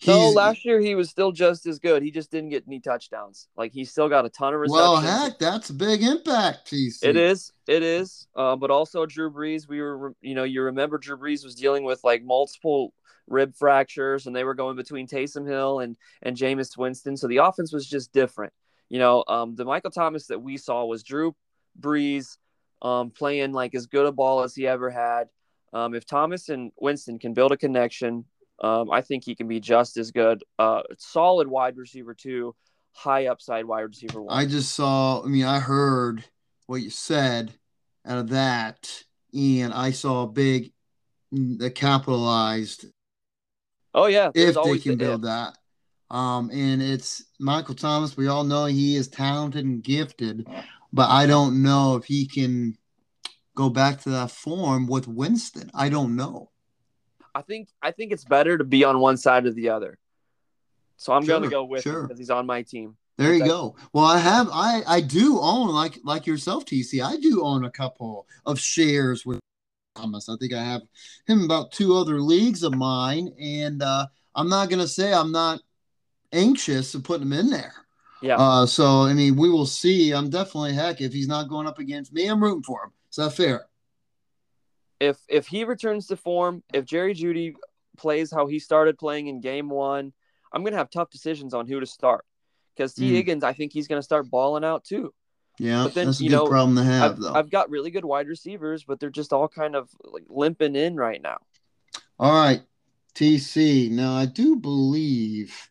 He's, 0.00 0.08
no, 0.08 0.30
last 0.30 0.64
year 0.64 0.78
he 0.78 0.94
was 0.94 1.10
still 1.10 1.32
just 1.32 1.66
as 1.66 1.80
good. 1.80 2.04
He 2.04 2.12
just 2.12 2.30
didn't 2.30 2.50
get 2.50 2.62
any 2.68 2.78
touchdowns. 2.78 3.48
Like 3.56 3.72
he 3.72 3.84
still 3.84 4.08
got 4.08 4.24
a 4.24 4.28
ton 4.28 4.54
of 4.54 4.60
receptions. 4.60 4.80
Well, 4.80 4.96
heck, 4.96 5.40
that's 5.40 5.70
a 5.70 5.74
big 5.74 6.04
impact. 6.04 6.70
TC. 6.70 6.98
It 7.02 7.16
is, 7.16 7.52
it 7.66 7.82
is. 7.82 8.28
Uh, 8.36 8.54
but 8.54 8.70
also 8.70 9.06
Drew 9.06 9.28
Brees. 9.28 9.68
We 9.68 9.80
were, 9.80 10.14
you 10.20 10.36
know, 10.36 10.44
you 10.44 10.62
remember 10.62 10.98
Drew 10.98 11.18
Brees 11.18 11.42
was 11.42 11.56
dealing 11.56 11.82
with 11.82 12.04
like 12.04 12.22
multiple 12.22 12.94
rib 13.26 13.56
fractures, 13.56 14.28
and 14.28 14.36
they 14.36 14.44
were 14.44 14.54
going 14.54 14.76
between 14.76 15.08
Taysom 15.08 15.48
Hill 15.48 15.80
and 15.80 15.96
and 16.22 16.36
Jameis 16.36 16.76
Winston. 16.76 17.16
So 17.16 17.26
the 17.26 17.38
offense 17.38 17.72
was 17.72 17.84
just 17.84 18.12
different. 18.12 18.52
You 18.88 19.00
know, 19.00 19.24
um, 19.26 19.56
the 19.56 19.64
Michael 19.64 19.90
Thomas 19.90 20.28
that 20.28 20.40
we 20.40 20.58
saw 20.58 20.84
was 20.84 21.02
Drew 21.02 21.34
Brees 21.80 22.36
um, 22.82 23.10
playing 23.10 23.52
like 23.52 23.74
as 23.74 23.86
good 23.86 24.06
a 24.06 24.12
ball 24.12 24.44
as 24.44 24.54
he 24.54 24.68
ever 24.68 24.90
had. 24.90 25.28
Um, 25.72 25.94
if 25.94 26.06
Thomas 26.06 26.48
and 26.48 26.72
Winston 26.78 27.18
can 27.18 27.34
build 27.34 27.52
a 27.52 27.56
connection, 27.56 28.24
um, 28.60 28.90
I 28.90 29.00
think 29.02 29.24
he 29.24 29.34
can 29.34 29.48
be 29.48 29.60
just 29.60 29.96
as 29.96 30.10
good. 30.10 30.42
Uh, 30.58 30.82
solid 30.96 31.48
wide 31.48 31.76
receiver 31.76 32.14
too, 32.14 32.54
high 32.92 33.26
upside 33.26 33.64
wide 33.64 33.82
receiver 33.82 34.20
one. 34.20 34.36
I 34.36 34.46
just 34.46 34.74
saw. 34.74 35.22
I 35.22 35.26
mean, 35.26 35.44
I 35.44 35.60
heard 35.60 36.24
what 36.66 36.82
you 36.82 36.90
said 36.90 37.52
out 38.06 38.18
of 38.18 38.30
that, 38.30 39.04
and 39.32 39.72
I 39.72 39.90
saw 39.92 40.22
a 40.22 40.28
big 40.28 40.72
mm, 41.32 41.58
that 41.58 41.74
capitalized 41.74 42.86
Oh 43.94 44.06
yeah, 44.06 44.30
if 44.34 44.54
they 44.54 44.78
can 44.78 44.92
the 44.92 45.04
build 45.04 45.24
if. 45.24 45.30
that. 45.30 45.56
Um, 46.10 46.50
and 46.52 46.80
it's 46.80 47.24
Michael 47.38 47.74
Thomas. 47.74 48.16
We 48.16 48.28
all 48.28 48.44
know 48.44 48.64
he 48.64 48.96
is 48.96 49.08
talented 49.08 49.64
and 49.64 49.82
gifted, 49.82 50.46
but 50.92 51.10
I 51.10 51.26
don't 51.26 51.62
know 51.62 51.96
if 51.96 52.04
he 52.04 52.26
can 52.26 52.76
go 53.58 53.68
back 53.68 54.00
to 54.00 54.10
that 54.10 54.30
form 54.30 54.86
with 54.86 55.08
Winston. 55.08 55.68
I 55.74 55.88
don't 55.88 56.14
know. 56.14 56.48
I 57.34 57.42
think 57.42 57.68
I 57.82 57.90
think 57.90 58.12
it's 58.12 58.24
better 58.24 58.56
to 58.56 58.62
be 58.62 58.84
on 58.84 59.00
one 59.00 59.16
side 59.16 59.46
or 59.46 59.50
the 59.50 59.70
other. 59.70 59.98
So 60.96 61.12
I'm 61.12 61.24
sure, 61.24 61.30
going 61.30 61.42
to 61.42 61.50
go 61.50 61.64
with 61.64 61.82
sure. 61.82 62.00
him 62.00 62.06
because 62.06 62.18
he's 62.20 62.30
on 62.30 62.46
my 62.46 62.62
team. 62.62 62.96
There 63.16 63.34
you 63.34 63.44
go. 63.44 63.74
Well, 63.92 64.04
I 64.04 64.18
have 64.18 64.48
I 64.52 64.82
I 64.86 65.00
do 65.00 65.40
own 65.40 65.70
like 65.70 65.98
like 66.04 66.24
yourself, 66.24 66.66
TC. 66.66 67.04
I 67.04 67.16
do 67.16 67.42
own 67.42 67.64
a 67.64 67.70
couple 67.70 68.28
of 68.46 68.60
shares 68.60 69.26
with 69.26 69.40
Thomas. 69.96 70.28
I 70.28 70.36
think 70.36 70.52
I 70.52 70.62
have 70.62 70.82
him 71.26 71.42
about 71.42 71.72
two 71.72 71.96
other 71.96 72.20
leagues 72.20 72.62
of 72.62 72.76
mine, 72.76 73.34
and 73.40 73.82
uh, 73.82 74.06
I'm 74.36 74.48
not 74.48 74.68
going 74.68 74.80
to 74.80 74.88
say 74.88 75.12
I'm 75.12 75.32
not 75.32 75.60
anxious 76.32 76.92
to 76.92 77.00
put 77.00 77.20
him 77.20 77.32
in 77.32 77.50
there. 77.50 77.74
Yeah. 78.22 78.36
Uh, 78.36 78.66
so 78.66 79.02
I 79.02 79.14
mean, 79.14 79.34
we 79.34 79.50
will 79.50 79.66
see. 79.66 80.12
I'm 80.12 80.30
definitely 80.30 80.74
heck 80.74 81.00
if 81.00 81.12
he's 81.12 81.26
not 81.26 81.48
going 81.48 81.66
up 81.66 81.80
against 81.80 82.12
me, 82.12 82.28
I'm 82.28 82.40
rooting 82.40 82.62
for 82.62 82.84
him. 82.84 82.92
Is 83.10 83.16
that 83.16 83.32
fair? 83.32 83.66
If 85.00 85.18
if 85.28 85.46
he 85.46 85.64
returns 85.64 86.06
to 86.08 86.16
form, 86.16 86.62
if 86.72 86.84
Jerry 86.84 87.14
Jeudy 87.14 87.54
plays 87.96 88.30
how 88.30 88.46
he 88.46 88.58
started 88.58 88.98
playing 88.98 89.28
in 89.28 89.40
Game 89.40 89.68
One, 89.68 90.12
I'm 90.52 90.62
going 90.62 90.72
to 90.72 90.78
have 90.78 90.90
tough 90.90 91.10
decisions 91.10 91.54
on 91.54 91.66
who 91.66 91.80
to 91.80 91.86
start. 91.86 92.24
Because 92.74 92.94
T. 92.94 93.10
mm. 93.10 93.14
Higgins, 93.14 93.44
I 93.44 93.52
think 93.52 93.72
he's 93.72 93.88
going 93.88 93.98
to 93.98 94.04
start 94.04 94.30
balling 94.30 94.64
out 94.64 94.84
too. 94.84 95.12
Yeah, 95.58 95.84
but 95.84 95.94
then, 95.94 96.06
that's 96.06 96.20
a 96.20 96.24
you 96.24 96.30
good 96.30 96.36
know, 96.36 96.46
problem 96.46 96.76
to 96.76 96.84
have, 96.84 97.12
I've, 97.12 97.18
though. 97.18 97.34
I've 97.34 97.50
got 97.50 97.70
really 97.70 97.90
good 97.90 98.04
wide 98.04 98.28
receivers, 98.28 98.84
but 98.84 99.00
they're 99.00 99.10
just 99.10 99.32
all 99.32 99.48
kind 99.48 99.74
of 99.74 99.90
like 100.04 100.24
limping 100.28 100.76
in 100.76 100.96
right 100.96 101.20
now. 101.20 101.38
All 102.18 102.32
right, 102.32 102.62
TC. 103.14 103.90
Now 103.90 104.14
I 104.14 104.26
do 104.26 104.56
believe. 104.56 105.68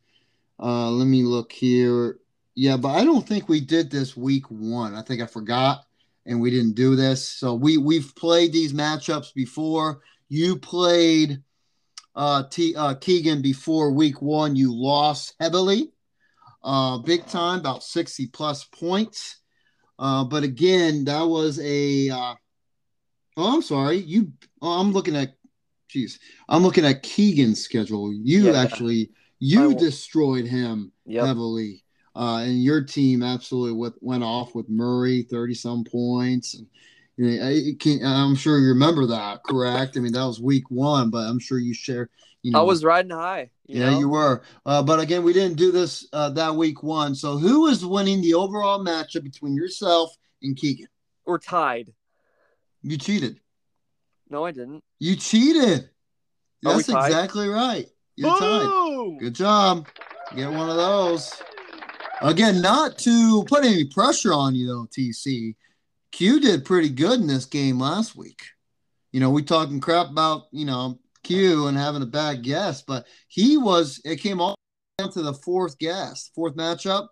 Uh, 0.60 0.90
let 0.90 1.06
me 1.06 1.24
look 1.24 1.52
here. 1.52 2.20
Yeah, 2.56 2.76
but 2.76 2.90
I 2.90 3.06
don't 3.06 3.26
think 3.26 3.48
we 3.48 3.62
did 3.62 3.90
this 3.90 4.18
week 4.18 4.50
one. 4.50 4.96
I 4.96 5.02
think 5.04 5.22
I 5.22 5.28
forgot, 5.28 5.86
and 6.28 6.42
we 6.42 6.52
didn't 6.52 6.76
do 6.76 6.96
this. 6.96 7.28
So 7.28 7.56
we 7.56 7.78
we've 7.78 8.14
played 8.16 8.54
these 8.54 8.74
matchups 8.74 9.34
before. 9.34 10.02
You 10.30 10.58
played 10.58 11.42
uh, 12.16 12.44
T, 12.50 12.76
uh, 12.76 12.96
Keegan 12.96 13.42
before 13.42 13.92
week 13.92 14.22
one. 14.22 14.56
You 14.56 14.76
lost 14.76 15.34
heavily, 15.40 15.92
uh, 16.64 17.00
big 17.00 17.26
time, 17.26 17.60
about 17.60 17.84
sixty 17.84 18.28
plus 18.28 18.66
points. 18.66 19.38
Uh, 19.98 20.26
but 20.26 20.44
again, 20.44 21.06
that 21.06 21.24
was 21.24 21.60
a. 21.60 22.10
Uh, 22.10 22.36
oh, 23.38 23.56
I'm 23.56 23.62
sorry. 23.62 23.98
You. 23.98 24.34
Oh, 24.62 24.80
I'm 24.80 24.92
looking 24.92 25.16
at. 25.16 25.34
Jeez, 25.90 26.20
I'm 26.50 26.64
looking 26.64 26.86
at 26.86 27.02
Keegan's 27.02 27.64
schedule. 27.64 28.14
You 28.14 28.52
yeah. 28.52 28.62
actually 28.62 29.12
you 29.40 29.74
destroyed 29.76 30.46
him 30.46 30.92
yep. 31.06 31.26
heavily, 31.26 31.84
uh, 32.18 32.40
and 32.40 32.64
your 32.64 32.84
team 32.84 33.22
absolutely 33.22 33.92
went 34.02 34.24
off 34.24 34.56
with 34.56 34.68
Murray, 34.70 35.22
thirty 35.22 35.54
some 35.54 35.84
points. 35.84 36.56
And, 36.56 36.68
you 37.16 38.00
know, 38.00 38.08
I'm 38.08 38.36
sure 38.36 38.58
you 38.58 38.70
remember 38.70 39.06
that, 39.08 39.44
correct? 39.44 39.98
I 39.98 40.00
mean, 40.00 40.14
that 40.14 40.26
was 40.26 40.42
week 40.42 40.70
one, 40.70 41.10
but 41.10 41.20
I'm 41.20 41.40
sure 41.40 41.60
you 41.60 41.74
share. 41.74 42.10
You 42.44 42.52
know, 42.52 42.60
I 42.60 42.64
was 42.64 42.84
riding 42.84 43.12
high. 43.12 43.50
You 43.66 43.80
yeah, 43.80 43.90
know? 43.92 44.00
you 44.00 44.10
were. 44.10 44.44
Uh, 44.66 44.82
but 44.82 45.00
again, 45.00 45.24
we 45.24 45.34
didn't 45.34 45.58
do 45.58 45.72
this 45.72 46.08
uh, 46.14 46.30
that 46.32 46.56
week 46.56 46.84
one. 46.84 47.14
So 47.16 47.38
who 47.38 47.68
is 47.68 47.86
winning 47.86 48.22
the 48.22 48.36
overall 48.36 48.84
matchup 48.84 49.24
between 49.24 49.56
yourself 49.56 50.16
and 50.42 50.56
Keegan? 50.56 50.88
We're 51.26 51.40
tied. 51.40 51.94
You 52.84 52.98
cheated. 52.98 53.42
No, 54.30 54.46
I 54.46 54.52
didn't. 54.52 54.84
You 55.00 55.16
cheated. 55.16 55.90
That's 56.62 56.90
exactly 56.90 57.48
right. 57.48 57.88
You're 58.16 58.32
Boom! 58.32 58.40
tied. 58.40 59.20
Good 59.20 59.36
job. 59.36 59.88
Get 60.36 60.50
one 60.50 60.70
of 60.70 60.78
those. 60.78 61.34
Again, 62.22 62.62
not 62.62 62.98
to 63.00 63.44
put 63.44 63.64
any 63.64 63.86
pressure 63.86 64.34
on 64.34 64.56
you 64.56 64.68
though, 64.68 64.88
TC. 64.88 65.56
Q 66.12 66.40
did 66.40 66.66
pretty 66.66 66.90
good 66.90 67.20
in 67.20 67.28
this 67.28 67.46
game 67.46 67.80
last 67.80 68.16
week. 68.16 68.42
You 69.12 69.20
know, 69.20 69.30
we 69.30 69.44
talking 69.44 69.80
crap 69.80 70.10
about, 70.10 70.44
you 70.52 70.66
know, 70.66 71.00
Q 71.24 71.68
and 71.68 71.78
having 71.78 72.02
a 72.02 72.08
bad 72.08 72.44
guess, 72.44 72.82
but 72.82 73.06
he 73.28 73.58
was 73.58 74.02
it 74.04 74.18
came 74.18 74.42
all 74.42 74.56
down 74.98 75.12
to 75.12 75.22
the 75.22 75.34
fourth 75.34 75.78
guess, 75.78 76.32
fourth 76.34 76.56
matchup. 76.56 77.08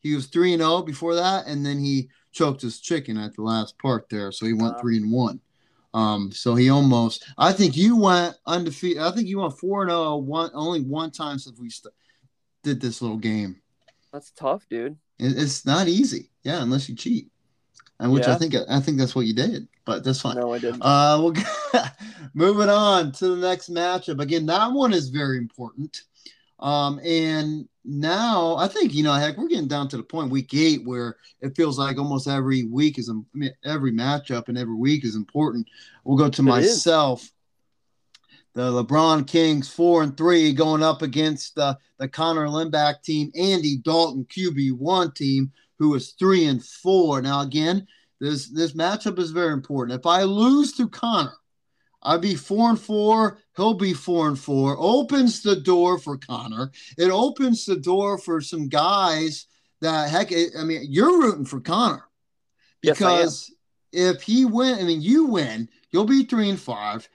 He 0.00 0.14
was 0.14 0.26
three 0.26 0.52
and 0.54 0.62
zero 0.62 0.82
before 0.82 1.14
that, 1.16 1.46
and 1.46 1.64
then 1.64 1.78
he 1.78 2.08
choked 2.32 2.62
his 2.62 2.80
chicken 2.80 3.16
at 3.16 3.34
the 3.34 3.42
last 3.42 3.78
part 3.78 4.08
there, 4.08 4.32
so 4.32 4.46
he 4.46 4.52
went 4.52 4.80
three 4.80 4.96
and 4.96 5.12
one. 5.12 5.40
Um, 5.94 6.30
so 6.32 6.54
he 6.54 6.70
almost. 6.70 7.24
I 7.36 7.52
think 7.52 7.76
you 7.76 7.96
went 7.96 8.36
undefeated. 8.46 9.02
I 9.02 9.10
think 9.10 9.28
you 9.28 9.40
went 9.40 9.58
four 9.58 9.82
and 9.82 9.90
zero 9.90 10.16
one 10.16 10.50
only 10.54 10.80
one 10.80 11.10
time 11.10 11.38
since 11.38 11.58
we 11.58 11.70
st- 11.70 11.94
did 12.62 12.80
this 12.80 13.02
little 13.02 13.16
game. 13.16 13.60
That's 14.12 14.30
tough, 14.30 14.66
dude. 14.68 14.96
It, 15.18 15.38
it's 15.38 15.66
not 15.66 15.88
easy, 15.88 16.30
yeah, 16.42 16.62
unless 16.62 16.88
you 16.88 16.94
cheat, 16.94 17.30
and 18.00 18.12
which 18.12 18.26
I 18.26 18.36
think 18.36 18.54
I 18.68 18.80
think 18.80 18.98
that's 18.98 19.14
what 19.14 19.26
you 19.26 19.34
did. 19.34 19.68
But 19.84 20.04
that's 20.04 20.20
fine. 20.20 20.36
No, 20.36 20.52
I 20.52 20.58
didn't. 20.58 20.82
Uh, 20.82 21.18
we'll 21.20 21.34
moving 22.34 22.68
on 22.68 23.12
to 23.12 23.28
the 23.28 23.48
next 23.48 23.72
matchup. 23.72 24.20
Again, 24.20 24.46
that 24.46 24.72
one 24.72 24.92
is 24.92 25.08
very 25.08 25.38
important. 25.38 26.02
Um, 26.60 27.00
and 27.04 27.68
now 27.84 28.56
I 28.56 28.68
think 28.68 28.92
you 28.92 29.02
know, 29.02 29.12
heck, 29.14 29.36
we're 29.36 29.48
getting 29.48 29.68
down 29.68 29.88
to 29.88 29.96
the 29.96 30.02
point 30.02 30.30
week 30.30 30.52
eight 30.54 30.84
where 30.84 31.16
it 31.40 31.56
feels 31.56 31.78
like 31.78 31.98
almost 31.98 32.28
every 32.28 32.64
week 32.64 32.98
is 32.98 33.08
I 33.08 33.14
mean, 33.32 33.52
every 33.64 33.92
matchup 33.92 34.48
and 34.48 34.58
every 34.58 34.74
week 34.74 35.04
is 35.04 35.14
important. 35.14 35.68
We'll 36.04 36.18
go 36.18 36.28
to 36.28 36.42
It 36.42 36.64
is. 36.64 36.82
The 38.58 38.72
LeBron 38.72 39.24
Kings 39.28 39.68
four 39.68 40.02
and 40.02 40.16
three 40.16 40.52
going 40.52 40.82
up 40.82 41.02
against 41.02 41.54
the 41.54 41.78
the 41.98 42.08
Connor 42.08 42.48
Lindback 42.48 43.04
team, 43.04 43.30
Andy 43.36 43.76
Dalton 43.76 44.24
QB 44.24 44.72
one 44.72 45.12
team 45.12 45.52
who 45.78 45.94
is 45.94 46.10
three 46.18 46.46
and 46.46 46.64
four. 46.64 47.22
Now 47.22 47.42
again, 47.42 47.86
this 48.20 48.48
this 48.48 48.72
matchup 48.72 49.20
is 49.20 49.30
very 49.30 49.52
important. 49.52 49.96
If 50.00 50.06
I 50.06 50.24
lose 50.24 50.72
to 50.72 50.88
Connor, 50.88 51.36
I'd 52.02 52.20
be 52.20 52.34
four 52.34 52.70
and 52.70 52.80
four. 52.80 53.38
He'll 53.54 53.74
be 53.74 53.94
four 53.94 54.26
and 54.26 54.36
four. 54.36 54.76
Opens 54.76 55.40
the 55.40 55.54
door 55.54 55.96
for 55.96 56.18
Connor. 56.18 56.72
It 56.96 57.12
opens 57.12 57.64
the 57.64 57.76
door 57.76 58.18
for 58.18 58.40
some 58.40 58.68
guys 58.68 59.46
that 59.82 60.10
heck. 60.10 60.32
I 60.32 60.64
mean, 60.64 60.84
you're 60.88 61.20
rooting 61.20 61.44
for 61.44 61.60
Connor 61.60 62.02
Yes, 62.82 62.98
because 62.98 63.54
if 63.92 64.22
he 64.22 64.44
win, 64.44 64.80
I 64.80 64.82
mean, 64.82 65.00
you 65.00 65.26
win, 65.26 65.68
you'll 65.92 66.06
be 66.06 66.24
three 66.24 66.50
and 66.50 66.58
five. 66.58 67.08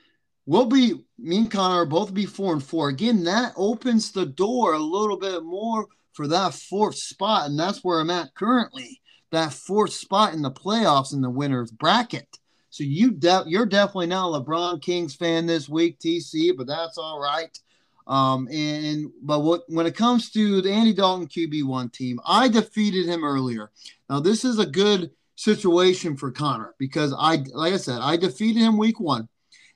We'll 0.46 0.66
be 0.66 0.96
me 1.18 1.38
and 1.38 1.52
Connor 1.52 1.86
both 1.86 2.14
be 2.14 2.26
four 2.26 2.54
and 2.54 2.64
four. 2.64 2.90
Again, 2.90 3.24
that 3.24 3.54
opens 3.56 4.12
the 4.12 4.26
door 4.26 4.74
a 4.74 4.80
little 4.80 5.18
bit 5.18 5.44
more 5.44 5.88
for 6.14 6.28
that 6.28 6.54
fourth 6.54 6.96
spot, 6.96 7.50
and 7.50 7.58
that's 7.58 7.84
where 7.84 8.00
I'm 8.00 8.10
at 8.10 8.36
currently. 8.36 9.02
That 9.32 9.54
fourth 9.54 9.94
spot 9.94 10.34
in 10.34 10.42
the 10.42 10.52
playoffs 10.52 11.14
in 11.14 11.22
the 11.22 11.30
winners 11.30 11.72
bracket. 11.72 12.28
So 12.70 12.84
you 12.84 13.12
de- 13.12 13.46
you're 13.48 13.66
definitely 13.66 14.08
not 14.08 14.30
a 14.30 14.42
LeBron 14.42 14.82
Kings 14.82 15.16
fan 15.16 15.46
this 15.46 15.70
week, 15.70 16.00
TC, 16.00 16.58
but 16.58 16.68
that's 16.68 16.98
all 16.98 17.20
right. 17.20 17.58
Um, 18.08 18.48
and 18.52 19.12
but 19.22 19.40
what 19.40 19.62
when 19.68 19.86
it 19.86 19.96
comes 19.96 20.30
to 20.32 20.62
the 20.62 20.72
Andy 20.72 20.94
Dalton 20.94 21.28
QB 21.28 21.64
one 21.66 21.90
team, 21.90 22.20
I 22.26 22.48
defeated 22.48 23.06
him 23.06 23.24
earlier. 23.24 23.72
Now 24.10 24.20
this 24.20 24.44
is 24.44 24.60
a 24.60 24.66
good 24.66 25.12
situation 25.36 26.18
for 26.18 26.32
Connor 26.32 26.76
because 26.78 27.14
I 27.18 27.44
like 27.54 27.74
I 27.74 27.78
said, 27.78 28.00
I 28.02 28.18
defeated 28.18 28.60
him 28.60 28.78
week 28.78 29.00
one, 29.00 29.30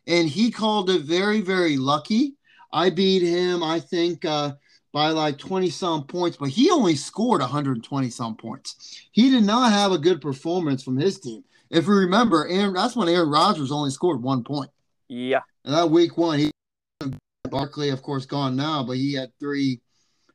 and 0.07 0.29
he 0.29 0.49
called 0.51 0.89
it 0.89 1.01
very, 1.03 1.41
very 1.41 1.77
lucky. 1.77 2.35
I 2.71 2.89
beat 2.89 3.21
him, 3.21 3.61
I 3.61 3.79
think, 3.79 4.25
uh, 4.25 4.53
by 4.93 5.09
like 5.09 5.37
20 5.37 5.69
some 5.69 6.05
points, 6.05 6.37
but 6.37 6.49
he 6.49 6.71
only 6.71 6.95
scored 6.95 7.41
120 7.41 8.09
some 8.09 8.35
points. 8.35 9.07
He 9.11 9.29
did 9.29 9.43
not 9.43 9.71
have 9.71 9.91
a 9.91 9.97
good 9.97 10.21
performance 10.21 10.83
from 10.83 10.97
his 10.97 11.19
team. 11.19 11.43
If 11.69 11.85
you 11.85 11.93
remember, 11.93 12.47
Aaron, 12.47 12.73
that's 12.73 12.95
when 12.95 13.09
Aaron 13.09 13.29
Rodgers 13.29 13.71
only 13.71 13.91
scored 13.91 14.23
one 14.23 14.43
point. 14.43 14.71
Yeah. 15.09 15.41
And 15.65 15.73
that 15.75 15.91
week 15.91 16.17
one, 16.17 16.39
he 16.39 16.51
Barkley, 17.49 17.89
of 17.89 18.01
course, 18.01 18.25
gone 18.25 18.55
now, 18.55 18.83
but 18.83 18.97
he 18.97 19.13
had 19.13 19.31
three 19.39 19.81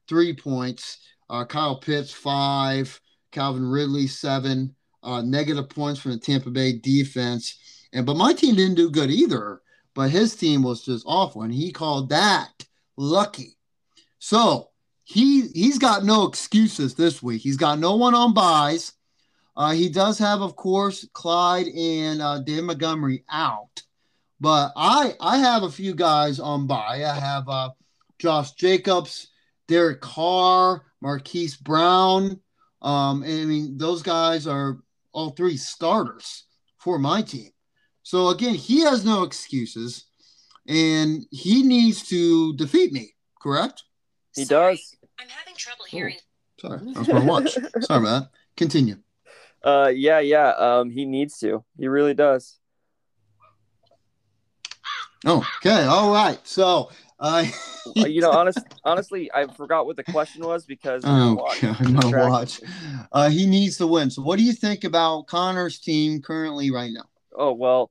three 0.08 0.34
points. 0.34 0.98
Uh, 1.28 1.44
Kyle 1.44 1.78
Pitts 1.78 2.12
five, 2.12 3.00
Calvin 3.30 3.66
Ridley 3.66 4.06
seven, 4.06 4.74
uh, 5.02 5.22
negative 5.22 5.68
points 5.68 6.00
from 6.00 6.12
the 6.12 6.18
Tampa 6.18 6.50
Bay 6.50 6.78
defense. 6.78 7.58
And 7.92 8.06
but 8.06 8.16
my 8.16 8.32
team 8.32 8.54
didn't 8.54 8.76
do 8.76 8.90
good 8.90 9.10
either. 9.10 9.60
But 9.94 10.10
his 10.10 10.34
team 10.34 10.62
was 10.62 10.84
just 10.84 11.04
awful, 11.06 11.42
and 11.42 11.52
he 11.52 11.70
called 11.70 12.08
that 12.08 12.64
lucky. 12.96 13.58
So 14.18 14.70
he 15.04 15.48
he's 15.48 15.78
got 15.78 16.04
no 16.04 16.26
excuses 16.26 16.94
this 16.94 17.22
week. 17.22 17.42
He's 17.42 17.56
got 17.56 17.78
no 17.78 17.96
one 17.96 18.14
on 18.14 18.32
buys. 18.32 18.92
Uh, 19.54 19.72
he 19.72 19.90
does 19.90 20.18
have, 20.18 20.40
of 20.40 20.56
course, 20.56 21.06
Clyde 21.12 21.66
and 21.66 22.22
uh, 22.22 22.38
Dave 22.38 22.64
Montgomery 22.64 23.24
out. 23.30 23.82
But 24.40 24.72
I 24.76 25.14
I 25.20 25.38
have 25.38 25.62
a 25.62 25.70
few 25.70 25.94
guys 25.94 26.40
on 26.40 26.66
buy. 26.66 27.04
I 27.04 27.14
have 27.14 27.48
uh, 27.48 27.70
Josh 28.18 28.52
Jacobs, 28.52 29.28
Derek 29.68 30.00
Carr, 30.00 30.82
Marquise 31.00 31.56
Brown. 31.56 32.40
Um, 32.80 33.22
and 33.22 33.42
I 33.42 33.44
mean, 33.44 33.76
those 33.76 34.02
guys 34.02 34.46
are 34.46 34.78
all 35.12 35.30
three 35.30 35.56
starters 35.56 36.44
for 36.78 36.98
my 36.98 37.22
team. 37.22 37.50
So 38.12 38.28
again, 38.28 38.54
he 38.56 38.80
has 38.80 39.06
no 39.06 39.22
excuses, 39.22 40.04
and 40.68 41.24
he 41.30 41.62
needs 41.62 42.06
to 42.10 42.54
defeat 42.56 42.92
me. 42.92 43.14
Correct? 43.40 43.84
He 44.36 44.44
Sorry, 44.44 44.74
does. 44.74 44.96
I'm 45.18 45.28
having 45.30 45.54
trouble 45.54 45.86
hearing. 45.88 46.18
Sorry, 46.60 46.78
that 46.78 46.98
was 46.98 47.08
my 47.08 47.24
watch. 47.24 47.54
Sorry 47.80 48.00
about 48.00 48.24
that. 48.24 48.28
Continue. 48.54 48.96
Uh, 49.64 49.90
yeah, 49.94 50.18
yeah. 50.18 50.50
Um, 50.50 50.90
he 50.90 51.06
needs 51.06 51.38
to. 51.38 51.64
He 51.78 51.88
really 51.88 52.12
does. 52.12 52.58
Okay, 55.24 55.84
all 55.84 56.12
right. 56.12 56.38
So, 56.46 56.90
uh, 57.18 57.46
you 57.96 58.20
know, 58.20 58.32
honest, 58.32 58.58
honestly, 58.84 59.30
I 59.32 59.46
forgot 59.46 59.86
what 59.86 59.96
the 59.96 60.04
question 60.04 60.44
was 60.44 60.66
because 60.66 61.02
of 61.02 61.10
my 61.10 61.28
Oh 61.28 61.34
watch. 61.36 61.62
God, 61.62 61.80
my 61.80 62.00
Distracted 62.02 62.28
watch. 62.28 62.60
Uh, 63.10 63.30
he 63.30 63.46
needs 63.46 63.78
to 63.78 63.86
win. 63.86 64.10
So, 64.10 64.20
what 64.20 64.38
do 64.38 64.44
you 64.44 64.52
think 64.52 64.84
about 64.84 65.28
Connor's 65.28 65.78
team 65.78 66.20
currently 66.20 66.70
right 66.70 66.90
now? 66.92 67.06
Oh 67.34 67.52
well. 67.52 67.90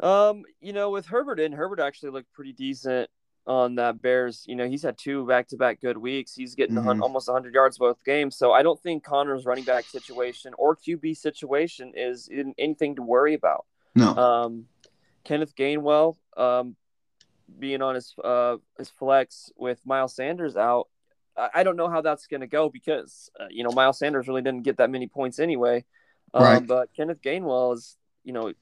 Um, 0.00 0.44
you 0.60 0.72
know, 0.72 0.90
with 0.90 1.06
Herbert 1.06 1.40
in, 1.40 1.52
Herbert 1.52 1.80
actually 1.80 2.10
looked 2.10 2.32
pretty 2.32 2.52
decent 2.52 3.08
on 3.46 3.76
that 3.76 4.02
Bears. 4.02 4.44
You 4.46 4.56
know, 4.56 4.68
he's 4.68 4.82
had 4.82 4.98
two 4.98 5.26
back-to-back 5.26 5.80
good 5.80 5.96
weeks. 5.96 6.34
He's 6.34 6.54
getting 6.54 6.76
Mhm. 6.76 7.00
almost 7.00 7.28
100 7.28 7.54
yards 7.54 7.78
both 7.78 8.02
games. 8.04 8.36
So 8.36 8.52
I 8.52 8.62
don't 8.62 8.80
think 8.82 9.04
Connor's 9.04 9.46
running 9.46 9.64
back 9.64 9.84
situation 9.84 10.52
or 10.58 10.76
QB 10.76 11.14
situation 11.14 11.92
is 11.94 12.28
in 12.28 12.54
anything 12.58 12.96
to 12.96 13.02
worry 13.02 13.34
about. 13.34 13.64
No, 13.94 14.14
Um, 14.16 14.68
Kenneth 15.24 15.54
Gainwell, 15.54 16.16
um, 16.36 16.76
being 17.58 17.80
on 17.80 17.94
his 17.94 18.12
uh 18.24 18.56
his 18.76 18.90
flex 18.90 19.52
with 19.56 19.80
Miles 19.86 20.14
Sanders 20.16 20.56
out, 20.56 20.88
I, 21.36 21.50
I 21.54 21.62
don't 21.62 21.76
know 21.76 21.88
how 21.88 22.00
that's 22.00 22.26
going 22.26 22.40
to 22.40 22.46
go 22.48 22.68
because 22.68 23.30
uh, 23.38 23.46
you 23.48 23.62
know 23.62 23.70
Miles 23.70 23.98
Sanders 24.00 24.26
really 24.26 24.42
didn't 24.42 24.62
get 24.64 24.78
that 24.78 24.90
many 24.90 25.06
points 25.06 25.38
anyway. 25.38 25.84
Um, 26.34 26.42
Right. 26.42 26.66
But 26.66 26.92
Kenneth 26.92 27.22
Gainwell 27.22 27.74
is, 27.74 27.96
you 28.24 28.32
know, 28.32 28.52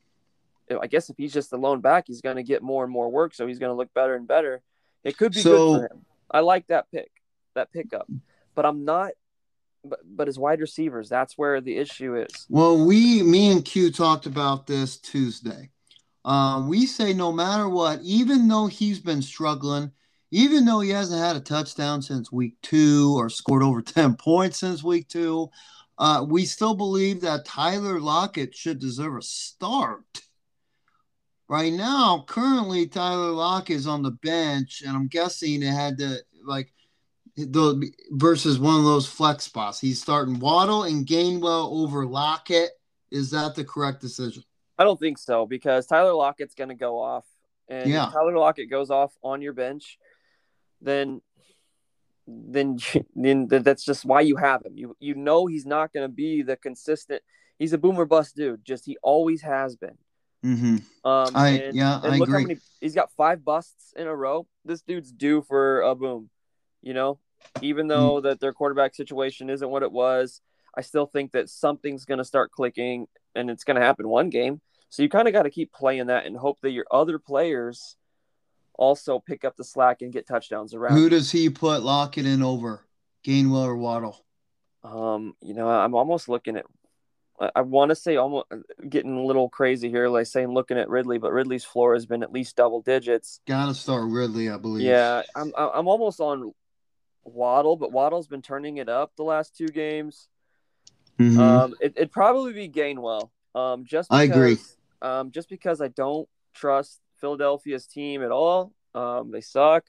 I 0.71 0.87
guess 0.87 1.11
if 1.11 1.17
he's 1.17 1.33
just 1.33 1.51
the 1.51 1.59
lone 1.59 1.81
back, 1.81 2.05
he's 2.07 2.21
going 2.21 2.37
to 2.37 2.43
get 2.43 2.63
more 2.63 2.85
and 2.85 2.93
more 2.93 3.11
work, 3.11 3.35
so 3.35 3.47
he's 3.47 3.59
going 3.59 3.71
to 3.71 3.77
look 3.77 3.93
better 3.95 4.15
and 4.15 4.27
better. 4.27 4.63
It 5.03 5.17
could 5.19 5.33
be 5.33 5.41
So- 5.41 5.75
good 5.75 5.89
for 5.89 5.95
him. 5.95 6.05
I 6.31 6.41
like 6.41 6.67
that 6.69 6.91
pick, 6.91 7.11
that 7.55 7.71
pickup, 7.73 8.09
but 8.55 8.65
I'm 8.67 8.85
not. 8.85 9.13
But 9.85 10.01
but 10.05 10.27
his 10.29 10.39
wide 10.39 10.61
receivers, 10.61 11.11
that's 11.11 11.37
where 11.37 11.61
the 11.61 11.77
issue 11.77 12.17
is. 12.17 12.47
Well, 12.49 12.87
we, 12.87 13.23
me 13.23 13.53
and 13.53 13.63
Q 13.63 13.93
talked 13.93 14.25
about 14.25 14.67
this 14.67 14.97
Tuesday. 14.97 15.69
Um, 16.25 16.69
we 16.69 16.87
say 16.87 17.13
no 17.13 17.31
matter 17.31 17.69
what, 17.69 18.01
even 18.03 18.49
though 18.49 18.67
he's 18.67 18.99
been 18.99 19.21
struggling, 19.21 19.93
even 20.31 20.65
though 20.65 20.81
he 20.81 20.89
hasn't 20.89 21.21
had 21.21 21.37
a 21.37 21.41
touchdown 21.41 22.01
since 22.01 22.33
week 22.33 22.55
two 22.63 23.15
or 23.15 23.29
scored 23.29 23.63
over 23.63 23.83
10 23.83 24.15
points 24.17 24.59
since 24.61 24.83
week 24.83 25.07
two, 25.09 25.51
uh, 25.99 26.25
we 26.27 26.47
still 26.47 26.75
believe 26.75 27.21
that 27.21 27.45
Tyler 27.45 28.01
Lockett 28.01 28.55
should 28.55 28.79
deserve 28.79 29.19
a 29.19 29.23
start. 29.23 30.23
Right 31.49 31.73
now, 31.73 32.25
currently, 32.27 32.87
Tyler 32.87 33.31
Lockett 33.31 33.77
is 33.77 33.87
on 33.87 34.03
the 34.03 34.13
bench, 34.13 34.83
and 34.87 34.97
I'm 34.97 35.09
guessing 35.09 35.63
it 35.63 35.67
had 35.73 35.99
to, 35.99 36.19
like, 36.43 36.73
the 37.37 37.91
versus 38.13 38.59
one 38.59 38.79
of 38.79 38.85
those 38.85 39.07
flex 39.07 39.45
spots. 39.45 39.81
He's 39.81 40.01
starting 40.01 40.39
Waddle 40.39 40.85
and 40.85 41.07
Gainwell 41.07 41.71
over 41.73 42.07
Lockett. 42.07 42.71
Is 43.11 43.31
that 43.33 43.55
the 43.55 43.65
correct 43.65 44.01
decision? 44.01 44.43
I 44.79 44.85
don't 44.85 44.99
think 44.99 45.19
so 45.19 45.45
because 45.45 45.87
Tyler 45.87 46.15
Lockett's 46.15 46.55
going 46.55 46.71
to 46.71 46.75
go 46.75 46.99
off, 47.01 47.27
and 47.69 47.91
Yeah. 47.91 48.07
if 48.07 48.13
Tyler 48.13 48.39
Lockett 48.39 48.71
goes 48.71 48.91
off 48.91 49.13
on 49.23 49.43
your 49.43 49.53
bench, 49.53 49.99
then 50.81 51.21
then 52.27 52.79
then 53.15 53.49
that's 53.49 53.85
just 53.85 54.05
why 54.07 54.23
you 54.23 54.37
have 54.37 54.65
him. 54.65 54.77
You 54.77 54.97
you 54.99 55.15
know 55.15 55.47
he's 55.47 55.67
not 55.67 55.93
going 55.93 56.09
to 56.09 56.13
be 56.15 56.43
the 56.43 56.57
consistent. 56.57 57.23
He's 57.59 57.73
a 57.73 57.79
boomer 57.79 58.07
bust 58.07 58.35
dude. 58.35 58.65
Just 58.65 58.87
he 58.87 58.97
always 59.03 59.43
has 59.43 59.77
been. 59.77 59.99
Mm-hmm. 60.45 60.77
Um, 61.09 61.31
I- 61.35 61.49
and, 61.49 61.77
yeah, 61.77 62.01
and 62.03 62.13
I 62.13 62.19
look 62.19 62.29
agree. 62.29 62.43
how 62.43 62.47
many 62.49 62.61
he's 62.81 62.95
got 62.95 63.11
five 63.13 63.45
busts 63.45 63.93
in 63.97 64.07
a 64.07 64.15
row. 64.15 64.47
This 64.65 64.83
dude's 64.83 65.11
due 65.11 65.43
for 65.43 65.81
a 65.81 65.95
boom. 65.95 66.29
You 66.83 66.93
know, 66.93 67.19
even 67.63 67.89
though 67.89 68.17
Mm. 68.21 68.23
that 68.25 68.41
their 68.41 68.53
quarterback 68.53 68.95
situation 68.95 69.49
isn't 69.49 69.69
what 69.71 69.83
it 69.83 69.91
was, 69.91 70.43
I 70.77 70.83
still 70.83 71.07
think 71.07 71.33
that 71.33 71.49
something's 71.49 72.05
going 72.05 72.19
to 72.19 72.25
start 72.25 72.51
clicking, 72.53 73.07
and 73.35 73.49
it's 73.51 73.65
going 73.65 73.77
to 73.77 73.83
happen 73.83 74.07
one 74.09 74.29
game. 74.29 74.61
So 74.91 75.03
you 75.03 75.09
kind 75.09 75.27
of 75.27 75.33
got 75.33 75.45
to 75.45 75.51
keep 75.51 75.73
playing 75.73 76.07
that 76.09 76.27
and 76.27 76.37
hope 76.37 76.61
that 76.61 76.71
your 76.73 76.85
other 76.91 77.19
players 77.19 77.97
also 78.75 79.19
pick 79.19 79.45
up 79.45 79.57
the 79.57 79.65
slack 79.65 80.03
and 80.03 80.13
get 80.13 80.27
touchdowns 80.27 80.75
around. 80.75 80.93
Who 80.97 81.09
does 81.09 81.31
he 81.33 81.49
put 81.49 81.83
Lockett 81.83 82.27
in 82.27 82.43
over? 82.43 82.85
Gainwell 83.27 83.65
or 83.65 83.77
Waddle? 83.77 84.25
Um, 84.83 85.35
you 85.41 85.55
know, 85.55 85.69
I'm 85.69 85.95
almost 85.95 86.29
looking 86.29 86.57
at. 86.57 86.67
I 87.41 87.63
want 87.63 87.89
to 87.91 87.97
say 87.97 88.17
almost 88.17 88.47
getting 88.89 89.17
a 89.17 89.25
little 89.25 89.49
crazy 89.49 89.91
here, 89.91 90.09
like 90.09 90.27
saying 90.27 90.49
looking 90.49 90.79
at 90.79 90.89
Ridley, 90.89 91.19
but 91.19 91.33
Ridley's 91.33 91.65
floor 91.65 91.95
has 91.95 92.07
been 92.07 92.23
at 92.23 92.33
least 92.33 92.55
double 92.55 92.81
digits. 92.81 93.41
Got 93.47 93.67
to 93.67 93.75
start 93.75 94.05
Ridley, 94.09 94.49
I 94.49 94.57
believe. 94.57 94.87
Yeah, 94.87 95.23
I'm 95.35 95.53
I'm 95.57 95.89
almost 95.89 96.21
on 96.21 96.53
Waddle, 97.25 97.77
but 97.77 97.91
Waddle's 97.91 98.29
been 98.29 98.43
turning 98.43 98.77
it 98.77 98.89
up 98.89 99.17
the 99.17 99.25
last 99.25 99.57
two 99.57 99.67
games. 99.67 100.29
Mm-hmm. 101.19 101.41
Um, 101.41 101.75
it, 101.81 101.99
would 101.99 102.13
probably 102.13 102.53
be 102.53 102.69
Gainwell. 102.69 103.31
Um, 103.55 103.85
just 103.85 104.11
because, 104.11 104.21
I 104.21 104.25
agree. 104.25 104.59
Um, 105.03 105.31
just 105.31 105.49
because 105.49 105.81
I 105.81 105.89
don't 105.89 106.29
trust 106.55 107.01
Philadelphia's 107.21 107.87
team 107.87 108.23
at 108.23 108.31
all. 108.31 108.73
Um, 108.95 109.31
they 109.33 109.41
suck, 109.41 109.85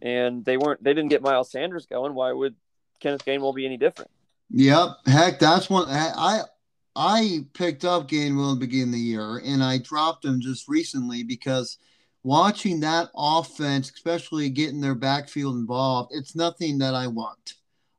and 0.00 0.44
they 0.44 0.56
weren't. 0.56 0.82
They 0.82 0.94
didn't 0.94 1.10
get 1.10 1.22
Miles 1.22 1.50
Sanders 1.50 1.86
going. 1.86 2.14
Why 2.14 2.32
would 2.32 2.54
Kenneth 3.00 3.24
Gainwell 3.24 3.54
be 3.54 3.66
any 3.66 3.76
different? 3.76 4.10
Yep. 4.50 4.88
Heck, 5.06 5.38
that's 5.38 5.68
one. 5.68 5.88
I 5.88 6.42
I 6.96 7.46
picked 7.54 7.84
up 7.84 8.08
Gainwell 8.08 8.54
at 8.54 8.60
the 8.60 8.66
beginning 8.66 8.88
of 8.88 8.92
the 8.92 8.98
year, 8.98 9.38
and 9.44 9.62
I 9.62 9.78
dropped 9.78 10.24
him 10.24 10.40
just 10.40 10.68
recently 10.68 11.22
because 11.22 11.78
watching 12.22 12.80
that 12.80 13.10
offense, 13.14 13.90
especially 13.90 14.50
getting 14.50 14.80
their 14.80 14.94
backfield 14.94 15.56
involved, 15.56 16.10
it's 16.12 16.34
nothing 16.34 16.78
that 16.78 16.94
I 16.94 17.06
want. 17.06 17.54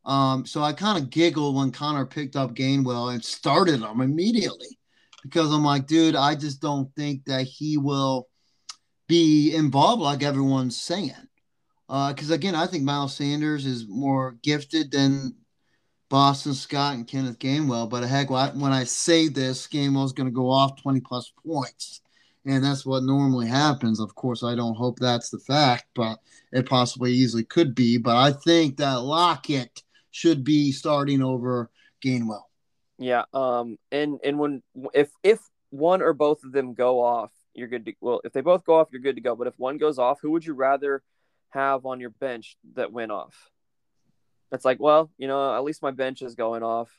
Um, 0.06 0.46
so 0.46 0.62
I 0.62 0.74
kind 0.74 0.98
of 0.98 1.10
giggled 1.10 1.56
when 1.56 1.72
Connor 1.72 2.06
picked 2.06 2.36
up 2.36 2.56
Gainwell 2.56 3.14
and 3.14 3.24
started 3.24 3.82
him 3.82 4.02
immediately 4.02 4.78
because 5.24 5.52
I'm 5.54 5.64
like, 5.64 5.88
dude, 5.88 6.16
I 6.16 6.36
just 6.36 6.62
don't 6.62 6.94
think 6.96 7.26
that 7.26 7.44
he 7.44 7.78
will 7.78 8.28
be 9.08 9.54
involved 9.56 10.02
like 10.02 10.24
everyone's 10.24 10.80
saying. 10.80 11.14
Because 11.88 12.32
uh, 12.32 12.36
again, 12.36 12.56
I 12.56 12.68
think 12.68 12.84
Miles 12.84 13.16
Sanders 13.16 13.66
is 13.66 13.88
more 13.88 14.38
gifted 14.44 14.92
than 14.92 15.36
Boston 16.10 16.54
Scott 16.56 16.96
and 16.96 17.08
Kenneth 17.08 17.40
Gainwell. 17.40 17.90
But 17.90 18.04
heck, 18.04 18.30
when 18.30 18.74
I 18.74 18.84
say 18.84 19.28
this, 19.28 19.68
Gainwell's 19.68 20.14
going 20.14 20.28
to 20.28 20.34
go 20.34 20.50
off 20.50 20.82
20 20.82 21.00
plus 21.02 21.32
points. 21.46 22.02
And 22.46 22.64
that's 22.64 22.86
what 22.86 23.04
normally 23.04 23.48
happens. 23.48 24.00
Of 24.00 24.16
course, 24.16 24.44
I 24.44 24.56
don't 24.56 24.76
hope 24.76 24.98
that's 24.98 25.30
the 25.30 25.40
fact, 25.40 25.86
but 25.94 26.18
it 26.52 26.68
possibly 26.68 27.12
easily 27.12 27.44
could 27.44 27.76
be. 27.76 27.98
But 27.98 28.16
I 28.16 28.32
think 28.32 28.78
that 28.78 29.02
Lockett 29.02 29.84
should 30.12 30.44
be 30.44 30.72
starting 30.72 31.22
over 31.22 31.70
Gainwell. 32.04 32.44
Yeah. 32.98 33.26
Um. 33.34 33.78
And 33.92 34.20
and 34.24 34.40
when 34.40 34.64
if 34.94 35.12
if 35.22 35.40
one 35.70 36.02
or 36.02 36.14
both 36.14 36.44
of 36.44 36.52
them 36.52 36.74
go 36.74 37.04
off, 37.04 37.32
you're 37.54 37.68
good 37.68 37.86
to. 37.86 37.94
Well, 38.02 38.22
if 38.24 38.34
they 38.34 38.42
both 38.42 38.66
go 38.66 38.76
off, 38.76 38.90
you're 38.92 39.02
good 39.02 39.16
to 39.16 39.22
go. 39.22 39.36
But 39.36 39.48
if 39.48 39.54
one 39.58 39.78
goes 39.78 40.00
off, 40.00 40.20
who 40.22 40.32
would 40.32 40.46
you 40.46 40.54
rather 40.54 41.04
have 41.50 41.86
on 41.86 42.00
your 42.00 42.10
bench 42.10 42.58
that 42.74 42.92
went 42.92 43.12
off? 43.12 43.50
It's 44.52 44.66
like, 44.66 44.80
well, 44.80 45.12
you 45.18 45.28
know, 45.28 45.56
at 45.56 45.64
least 45.64 45.82
my 45.82 45.92
bench 45.92 46.22
is 46.22 46.36
going 46.36 46.64
off. 46.64 46.90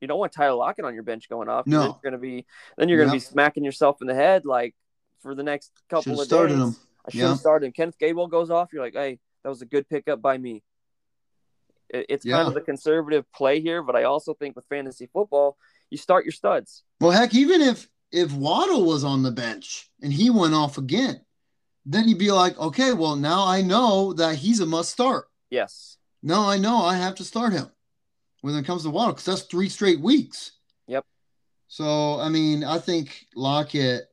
You 0.00 0.08
don't 0.08 0.18
want 0.18 0.32
Tyler 0.32 0.56
Lockett 0.56 0.84
on 0.84 0.94
your 0.94 1.02
bench 1.02 1.28
going 1.28 1.48
off. 1.48 1.66
No, 1.66 1.82
you're 1.82 2.00
gonna 2.02 2.18
be 2.18 2.46
then 2.76 2.88
you're 2.88 2.98
gonna 2.98 3.12
be 3.12 3.20
smacking 3.20 3.64
yourself 3.64 3.98
in 4.00 4.06
the 4.06 4.14
head 4.14 4.44
like 4.44 4.74
for 5.20 5.34
the 5.34 5.42
next 5.42 5.72
couple 5.88 6.02
Should've 6.02 6.20
of 6.20 6.26
started 6.26 6.54
days. 6.54 6.62
Him. 6.62 6.76
I 7.06 7.10
should 7.10 7.20
have 7.20 7.30
yeah. 7.30 7.36
started 7.36 7.66
him. 7.66 7.72
Kenneth 7.72 7.98
Gable 7.98 8.28
goes 8.28 8.50
off. 8.50 8.72
You're 8.72 8.82
like, 8.82 8.94
hey, 8.94 9.18
that 9.42 9.48
was 9.48 9.62
a 9.62 9.66
good 9.66 9.88
pickup 9.88 10.22
by 10.22 10.38
me 10.38 10.62
it's 11.90 12.24
yeah. 12.24 12.36
kind 12.36 12.48
of 12.48 12.54
the 12.54 12.60
conservative 12.60 13.30
play 13.32 13.60
here, 13.60 13.82
but 13.82 13.96
I 13.96 14.04
also 14.04 14.34
think 14.34 14.56
with 14.56 14.66
fantasy 14.66 15.08
football, 15.12 15.56
you 15.90 15.98
start 15.98 16.24
your 16.24 16.32
studs. 16.32 16.82
Well, 17.00 17.10
heck, 17.10 17.34
even 17.34 17.60
if 17.60 17.88
if 18.10 18.32
Waddle 18.32 18.84
was 18.84 19.04
on 19.04 19.22
the 19.22 19.30
bench 19.30 19.90
and 20.02 20.12
he 20.12 20.30
went 20.30 20.54
off 20.54 20.78
again, 20.78 21.20
then 21.84 22.08
you'd 22.08 22.18
be 22.18 22.30
like, 22.30 22.58
okay, 22.58 22.92
well 22.92 23.16
now 23.16 23.46
I 23.46 23.62
know 23.62 24.12
that 24.14 24.36
he's 24.36 24.60
a 24.60 24.66
must 24.66 24.90
start. 24.90 25.26
Yes. 25.50 25.97
Now 26.22 26.48
I 26.48 26.58
know 26.58 26.78
I 26.78 26.96
have 26.96 27.14
to 27.16 27.24
start 27.24 27.52
him 27.52 27.70
when 28.40 28.54
it 28.54 28.64
comes 28.64 28.82
to 28.82 28.90
Waddle 28.90 29.12
because 29.12 29.24
that's 29.24 29.42
three 29.42 29.68
straight 29.68 30.00
weeks. 30.00 30.52
Yep. 30.86 31.04
So 31.68 32.20
I 32.20 32.28
mean, 32.28 32.64
I 32.64 32.78
think 32.78 33.26
Lockett 33.34 34.08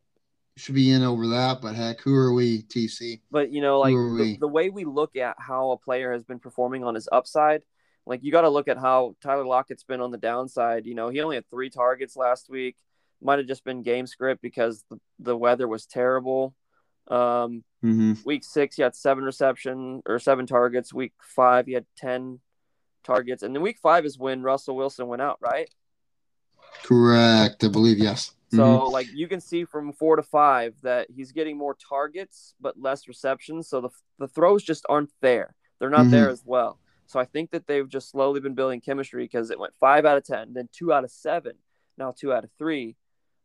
should 0.57 0.75
be 0.75 0.91
in 0.91 1.03
over 1.03 1.27
that, 1.27 1.61
but 1.61 1.75
heck, 1.75 1.99
who 2.01 2.15
are 2.15 2.33
we, 2.33 2.63
TC? 2.63 3.21
But 3.29 3.51
you 3.51 3.61
know, 3.61 3.79
like 3.79 3.93
the, 3.93 4.37
the, 4.39 4.47
way 4.47 4.69
we 4.69 4.85
look 4.85 5.15
at 5.15 5.35
how 5.37 5.71
a 5.71 5.77
player 5.77 6.13
has 6.13 6.23
been 6.23 6.39
performing 6.39 6.83
on 6.83 6.95
his 6.95 7.09
upside, 7.11 7.63
like 8.05 8.23
you 8.23 8.31
got 8.31 8.41
to 8.41 8.49
look 8.49 8.67
at 8.67 8.77
how 8.77 9.15
Tyler 9.21 9.45
Lockett's 9.45 9.83
been 9.83 10.01
on 10.01 10.11
the 10.11 10.17
downside. 10.17 10.85
You 10.85 10.95
know, 10.95 11.09
he 11.09 11.21
only 11.21 11.35
had 11.35 11.49
three 11.49 11.69
targets 11.69 12.15
last 12.15 12.49
week. 12.49 12.77
Might 13.21 13.39
have 13.39 13.47
just 13.47 13.63
been 13.63 13.81
game 13.81 14.07
script 14.07 14.41
because 14.41 14.83
the, 14.89 14.99
the 15.19 15.37
weather 15.37 15.67
was 15.67 15.85
terrible. 15.85 16.53
Um, 17.07 17.63
mm-hmm. 17.83 18.13
Week 18.25 18.43
six, 18.43 18.75
he 18.75 18.81
had 18.81 18.95
seven 18.95 19.23
reception 19.23 20.01
or 20.05 20.19
seven 20.19 20.47
targets. 20.47 20.93
Week 20.93 21.13
five, 21.21 21.65
he 21.67 21.73
had 21.73 21.85
ten 21.97 22.39
targets, 23.03 23.43
and 23.43 23.55
then 23.55 23.61
week 23.61 23.79
five 23.79 24.05
is 24.05 24.17
when 24.17 24.41
Russell 24.41 24.75
Wilson 24.75 25.07
went 25.07 25.21
out, 25.21 25.37
right? 25.41 25.69
Correct, 26.83 27.63
I 27.63 27.67
believe 27.67 27.99
yes. 27.99 28.33
So 28.51 28.63
mm-hmm. 28.63 28.91
like 28.91 29.07
you 29.13 29.27
can 29.27 29.41
see 29.41 29.65
from 29.65 29.91
four 29.93 30.15
to 30.15 30.23
five 30.23 30.75
that 30.83 31.07
he's 31.13 31.31
getting 31.31 31.57
more 31.57 31.75
targets 31.75 32.53
but 32.61 32.79
less 32.79 33.07
receptions. 33.07 33.67
So 33.67 33.81
the 33.81 33.89
the 34.19 34.27
throws 34.27 34.63
just 34.63 34.85
aren't 34.87 35.11
there. 35.21 35.55
They're 35.79 35.89
not 35.89 36.01
mm-hmm. 36.01 36.11
there 36.11 36.29
as 36.29 36.43
well. 36.45 36.79
So 37.07 37.19
I 37.19 37.25
think 37.25 37.51
that 37.51 37.67
they've 37.67 37.87
just 37.87 38.09
slowly 38.09 38.39
been 38.39 38.55
building 38.55 38.81
chemistry 38.81 39.23
because 39.25 39.51
it 39.51 39.59
went 39.59 39.73
five 39.79 40.05
out 40.05 40.17
of 40.17 40.23
ten, 40.23 40.53
then 40.53 40.69
two 40.71 40.93
out 40.93 41.03
of 41.03 41.11
seven, 41.11 41.53
now 41.97 42.13
two 42.17 42.33
out 42.33 42.43
of 42.43 42.49
three. 42.57 42.95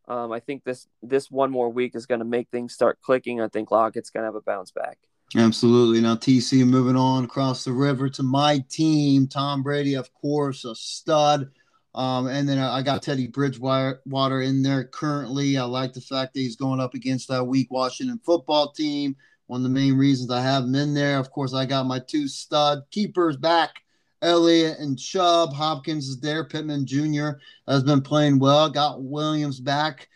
Um, 0.08 0.32
I 0.32 0.40
think 0.40 0.64
this 0.64 0.88
this 1.02 1.30
one 1.30 1.50
more 1.50 1.70
week 1.70 1.94
is 1.94 2.06
going 2.06 2.18
to 2.18 2.24
make 2.24 2.48
things 2.50 2.74
start 2.74 3.00
clicking. 3.00 3.40
I 3.40 3.48
think 3.48 3.70
Lockett's 3.70 4.10
going 4.10 4.22
to 4.22 4.26
have 4.26 4.34
a 4.34 4.40
bounce 4.40 4.70
back. 4.70 4.98
Absolutely. 5.36 6.00
Now 6.00 6.16
TC 6.16 6.66
moving 6.66 6.96
on 6.96 7.24
across 7.24 7.64
the 7.64 7.72
river 7.72 8.08
to 8.10 8.22
my 8.22 8.64
team. 8.68 9.28
Tom 9.28 9.62
Brady, 9.62 9.94
of 9.94 10.12
course, 10.12 10.64
a 10.64 10.74
stud. 10.74 11.50
Um, 11.94 12.28
and 12.28 12.48
then 12.48 12.58
I 12.58 12.82
got 12.82 13.02
Teddy 13.02 13.26
Bridgewater 13.26 14.42
in 14.42 14.62
there 14.62 14.84
currently. 14.84 15.56
I 15.56 15.64
like 15.64 15.92
the 15.92 16.00
fact 16.00 16.34
that 16.34 16.40
he's 16.40 16.56
going 16.56 16.80
up 16.80 16.94
against 16.94 17.28
that 17.28 17.44
weak 17.44 17.70
Washington 17.70 18.20
football 18.24 18.72
team. 18.72 19.16
One 19.46 19.60
of 19.60 19.64
the 19.64 19.68
main 19.70 19.96
reasons 19.96 20.30
I 20.30 20.40
have 20.42 20.64
him 20.64 20.74
in 20.76 20.94
there. 20.94 21.18
Of 21.18 21.30
course, 21.32 21.52
I 21.52 21.66
got 21.66 21.86
my 21.86 21.98
two 21.98 22.28
stud 22.28 22.82
keepers 22.92 23.36
back, 23.36 23.82
Elliott 24.22 24.78
and 24.78 24.98
Chubb. 24.98 25.52
Hopkins 25.52 26.08
is 26.08 26.20
there. 26.20 26.44
Pittman 26.44 26.86
Jr. 26.86 27.30
has 27.66 27.82
been 27.82 28.02
playing 28.02 28.38
well. 28.38 28.68
Got 28.68 29.02
Williams 29.02 29.60
back. 29.60 30.08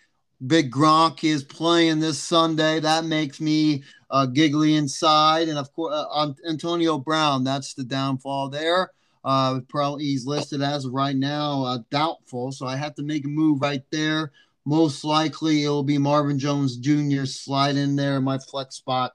Big 0.46 0.70
Gronk 0.70 1.24
is 1.24 1.42
playing 1.42 2.00
this 2.00 2.18
Sunday. 2.18 2.80
That 2.80 3.04
makes 3.04 3.40
me 3.40 3.82
uh, 4.10 4.26
giggly 4.26 4.74
inside. 4.74 5.48
And 5.48 5.58
of 5.58 5.72
course, 5.72 5.94
uh, 5.94 6.32
Antonio 6.48 6.98
Brown. 6.98 7.44
That's 7.44 7.74
the 7.74 7.84
downfall 7.84 8.50
there. 8.50 8.90
Uh, 9.24 9.60
probably 9.68 10.04
he's 10.04 10.26
listed 10.26 10.60
as 10.60 10.86
right 10.86 11.16
now 11.16 11.64
uh, 11.64 11.78
doubtful, 11.90 12.52
so 12.52 12.66
I 12.66 12.76
have 12.76 12.94
to 12.96 13.02
make 13.02 13.24
a 13.24 13.28
move 13.28 13.62
right 13.62 13.82
there. 13.90 14.32
Most 14.66 15.02
likely, 15.02 15.64
it 15.64 15.68
will 15.68 15.82
be 15.82 15.96
Marvin 15.96 16.38
Jones 16.38 16.76
Jr. 16.76 17.24
slide 17.24 17.76
in 17.76 17.96
there 17.96 18.18
in 18.18 18.24
my 18.24 18.38
flex 18.38 18.76
spot 18.76 19.12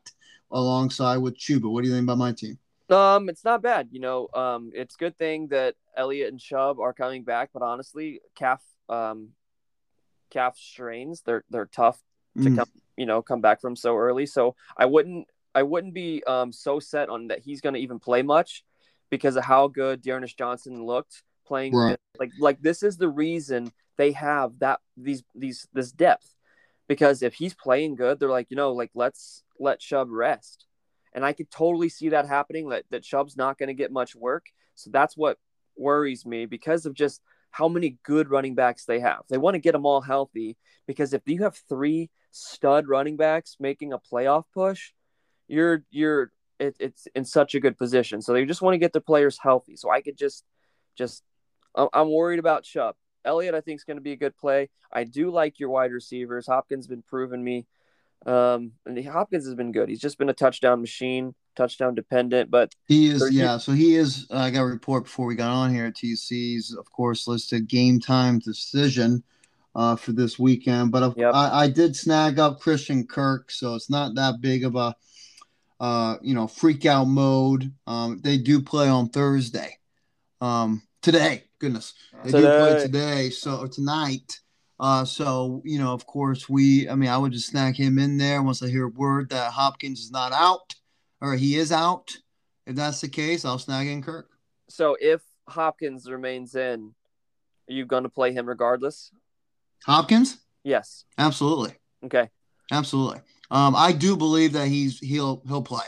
alongside 0.52 1.18
with 1.18 1.38
Chuba. 1.38 1.72
What 1.72 1.84
do 1.84 1.90
you 1.90 1.94
think 1.94 2.06
about 2.06 2.18
my 2.18 2.32
team? 2.32 2.58
Um, 2.90 3.30
it's 3.30 3.44
not 3.44 3.62
bad. 3.62 3.90
You 3.92 4.00
know, 4.00 4.28
um, 4.34 4.72
it's 4.74 4.96
good 4.96 5.18
thing 5.18 5.48
that 5.50 5.76
Elliott 5.96 6.32
and 6.32 6.40
Chubb 6.40 6.80
are 6.80 6.94
coming 6.94 7.24
back, 7.24 7.52
but 7.54 7.62
honestly, 7.62 8.22
calf 8.36 8.62
um, 8.88 9.30
calf 10.30 10.58
strains 10.58 11.22
they're 11.26 11.44
they're 11.50 11.66
tough 11.66 12.00
to 12.38 12.50
mm. 12.50 12.58
come 12.58 12.70
you 12.98 13.06
know 13.06 13.22
come 13.22 13.42
back 13.42 13.62
from 13.62 13.76
so 13.76 13.96
early. 13.96 14.26
So 14.26 14.56
I 14.78 14.86
wouldn't 14.86 15.28
I 15.54 15.64
wouldn't 15.64 15.94
be 15.94 16.24
um 16.26 16.52
so 16.52 16.80
set 16.80 17.10
on 17.10 17.28
that 17.28 17.40
he's 17.40 17.62
going 17.62 17.74
to 17.76 17.82
even 17.82 18.00
play 18.00 18.22
much 18.22 18.64
because 19.10 19.36
of 19.36 19.44
how 19.44 19.68
good 19.68 20.02
D'Ernest 20.02 20.38
Johnson 20.38 20.86
looked 20.86 21.24
playing. 21.46 21.76
Right. 21.76 21.98
Like 22.20 22.32
like 22.40 22.62
this 22.62 22.84
is 22.84 22.98
the 22.98 23.10
reason 23.10 23.72
they 23.98 24.12
have 24.14 24.60
that 24.60 24.80
these 24.96 25.24
these 25.36 25.68
this 25.74 25.92
depth 25.92 26.36
because 26.88 27.22
if 27.22 27.34
he's 27.34 27.54
playing 27.54 27.96
good, 27.96 28.20
they're 28.20 28.30
like 28.30 28.48
you 28.50 28.58
know 28.58 28.74
like 28.74 28.92
let's 28.94 29.44
let 29.60 29.80
Chubb 29.80 30.10
rest, 30.10 30.66
and 31.14 31.26
I 31.26 31.34
could 31.34 31.50
totally 31.52 31.90
see 31.90 32.10
that 32.10 32.28
happening. 32.28 32.70
That 32.70 32.86
that 32.92 33.04
Chubb's 33.04 33.38
not 33.38 33.58
going 33.58 33.68
to 33.68 33.74
get 33.74 33.92
much 33.92 34.16
work, 34.16 34.48
so 34.76 34.90
that's 34.92 35.16
what 35.16 35.38
worries 35.78 36.26
me 36.26 36.46
because 36.46 36.86
of 36.86 36.94
just 36.94 37.22
how 37.52 37.68
many 37.68 37.98
good 38.04 38.30
running 38.30 38.56
backs 38.56 38.86
they 38.86 39.00
have. 39.00 39.22
They 39.30 39.38
want 39.38 39.56
to 39.56 39.60
get 39.60 39.72
them 39.72 39.86
all 39.86 40.02
healthy 40.02 40.58
because 40.88 41.14
if 41.14 41.22
you 41.26 41.44
have 41.44 41.58
three 41.68 42.10
stud 42.32 42.88
running 42.88 43.18
backs 43.18 43.58
making 43.60 43.94
a 43.94 44.00
playoff 44.00 44.44
push, 44.54 44.92
you're 45.48 45.84
you're 45.90 46.32
it, 46.60 46.76
it's 46.80 47.08
in 47.16 47.26
such 47.26 47.56
a 47.56 47.60
good 47.60 47.78
position. 47.78 48.22
So 48.22 48.34
they 48.34 48.46
just 48.46 48.62
want 48.62 48.74
to 48.74 48.80
get 48.80 48.94
their 48.94 49.02
players 49.02 49.40
healthy. 49.42 49.76
So 49.76 49.90
I 49.90 50.02
could 50.02 50.18
just, 50.18 50.44
just, 50.98 51.24
I'm 51.76 52.12
worried 52.12 52.40
about 52.40 52.64
Chubb. 52.64 52.96
Elliott, 53.26 53.56
I 53.56 53.62
think 53.62 53.80
is 53.80 53.84
going 53.84 53.98
to 53.98 54.04
be 54.04 54.12
a 54.12 54.18
good 54.18 54.36
play. 54.38 54.70
I 54.92 55.04
do 55.04 55.32
like 55.32 55.60
your 55.60 55.70
wide 55.70 55.92
receivers. 55.92 56.48
Hopkins 56.48 56.88
been 56.88 57.04
proving 57.04 57.44
me, 57.44 57.68
um, 58.26 58.74
and 58.86 59.06
Hopkins 59.06 59.46
has 59.46 59.56
been 59.56 59.72
good. 59.72 59.90
He's 59.90 60.00
just 60.00 60.18
been 60.18 60.30
a 60.30 60.34
touchdown 60.34 60.82
machine, 60.82 61.34
touchdown 61.56 61.96
dependent. 61.96 62.52
But 62.52 62.74
he 62.88 63.08
is, 63.08 63.28
yeah. 63.32 63.58
So 63.58 63.72
he 63.72 63.96
is. 63.96 64.28
Uh, 64.30 64.38
I 64.38 64.52
got 64.52 64.62
a 64.62 64.66
report 64.66 65.06
before 65.06 65.26
we 65.26 65.36
got 65.36 65.52
on 65.52 65.74
here. 65.74 65.86
At 65.86 65.96
TC's, 65.96 66.76
of 66.76 66.92
course, 66.92 67.28
listed 67.28 67.68
game 67.68 68.00
time 68.00 68.40
decision 68.40 69.24
uh, 69.76 69.96
for 69.96 70.12
this 70.12 70.38
weekend. 70.38 70.92
But 70.92 71.18
yep. 71.18 71.34
I, 71.34 71.64
I 71.64 71.70
did 71.70 71.96
snag 71.96 72.40
up 72.40 72.60
Christian 72.60 73.08
Kirk, 73.08 73.52
so 73.52 73.76
it's 73.76 73.90
not 73.90 74.16
that 74.16 74.42
big 74.42 74.66
of 74.66 74.76
a 74.76 74.96
uh, 75.80 76.18
you 76.22 76.36
know, 76.36 76.48
freak 76.48 76.86
out 76.86 77.06
mode. 77.06 77.72
Um, 77.88 78.20
they 78.24 78.38
do 78.38 78.62
play 78.62 78.88
on 78.88 79.10
Thursday. 79.10 79.78
Um, 80.42 80.84
today. 81.02 81.46
Goodness, 81.60 81.94
they 82.24 82.32
do 82.32 82.38
Today. 82.38 82.58
play 82.58 82.82
today, 82.82 83.30
so 83.32 83.58
or 83.58 83.68
tonight. 83.68 84.40
Uh, 84.80 85.04
so 85.04 85.62
you 85.66 85.78
know, 85.78 85.94
of 85.94 86.06
course, 86.06 86.48
we. 86.48 86.88
I 86.90 86.96
mean, 86.96 87.10
I 87.10 87.18
would 87.18 87.34
just 87.34 87.48
snag 87.50 87.76
him 87.76 88.00
in 88.00 88.18
there 88.18 88.42
once 88.42 88.64
I 88.64 88.70
hear 88.70 88.88
word 88.88 89.30
that 89.30 89.52
Hopkins 89.52 90.00
is 90.00 90.12
not 90.12 90.32
out 90.32 90.76
or 91.22 91.36
he 91.36 91.56
is 91.56 91.72
out. 91.72 92.16
If 92.66 92.76
that's 92.76 93.02
the 93.02 93.10
case, 93.10 93.44
I'll 93.46 93.60
snag 93.60 93.88
in 93.88 94.02
Kirk. 94.02 94.30
So 94.70 94.96
if 95.02 95.22
Hopkins 95.48 96.10
remains 96.10 96.56
in, 96.56 96.94
are 97.70 97.74
you 97.74 97.86
going 97.86 98.04
to 98.04 98.10
play 98.10 98.32
him 98.32 98.48
regardless? 98.48 99.12
Hopkins, 99.86 100.38
Yes. 100.64 101.06
absolutely, 101.18 101.74
Okay. 102.06 102.30
absolutely. 102.72 103.22
Um, 103.50 103.76
I 103.76 103.92
do 103.94 104.16
believe 104.16 104.54
that 104.54 104.68
he's 104.68 105.00
he'll 105.00 105.42
he'll 105.48 105.64
play. 105.64 105.86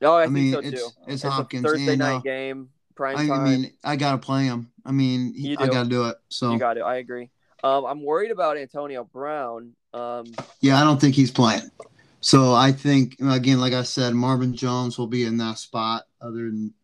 No, 0.00 0.14
I, 0.14 0.22
I, 0.22 0.24
think 0.26 0.34
mean, 0.34 0.52
so 0.52 0.58
it's 0.60 0.82
too. 0.82 0.88
it's 1.06 1.24
a 1.24 1.30
Hopkins 1.30 1.64
Thursday 1.66 1.90
and 1.90 1.98
night 1.98 2.16
uh, 2.16 2.20
game, 2.20 2.68
prime 2.94 3.16
I 3.18 3.26
time. 3.26 3.44
mean, 3.44 3.72
I 3.84 3.96
gotta 3.96 4.18
play 4.18 4.44
him. 4.44 4.70
I 4.86 4.92
mean, 4.92 5.34
he- 5.34 5.56
I 5.58 5.66
gotta 5.66 5.88
do 5.88 6.06
it. 6.08 6.16
So 6.28 6.52
you 6.52 6.58
got 6.58 6.76
it. 6.78 6.82
I 6.82 6.96
agree. 6.96 7.30
Um, 7.62 7.84
I'm 7.84 8.02
worried 8.04 8.30
about 8.30 8.56
Antonio 8.56 9.04
Brown. 9.04 9.74
Um, 9.94 10.26
Yeah, 10.60 10.80
I 10.80 10.84
don't 10.84 11.00
think 11.00 11.14
he's 11.14 11.30
playing. 11.30 11.70
So 12.20 12.54
I 12.54 12.72
think 12.72 13.16
again, 13.20 13.60
like 13.60 13.72
I 13.72 13.82
said, 13.82 14.14
Marvin 14.14 14.54
Jones 14.54 14.96
will 14.96 15.08
be 15.08 15.24
in 15.24 15.38
that 15.38 15.58
spot 15.58 16.04
other 16.20 16.46
than 16.50 16.74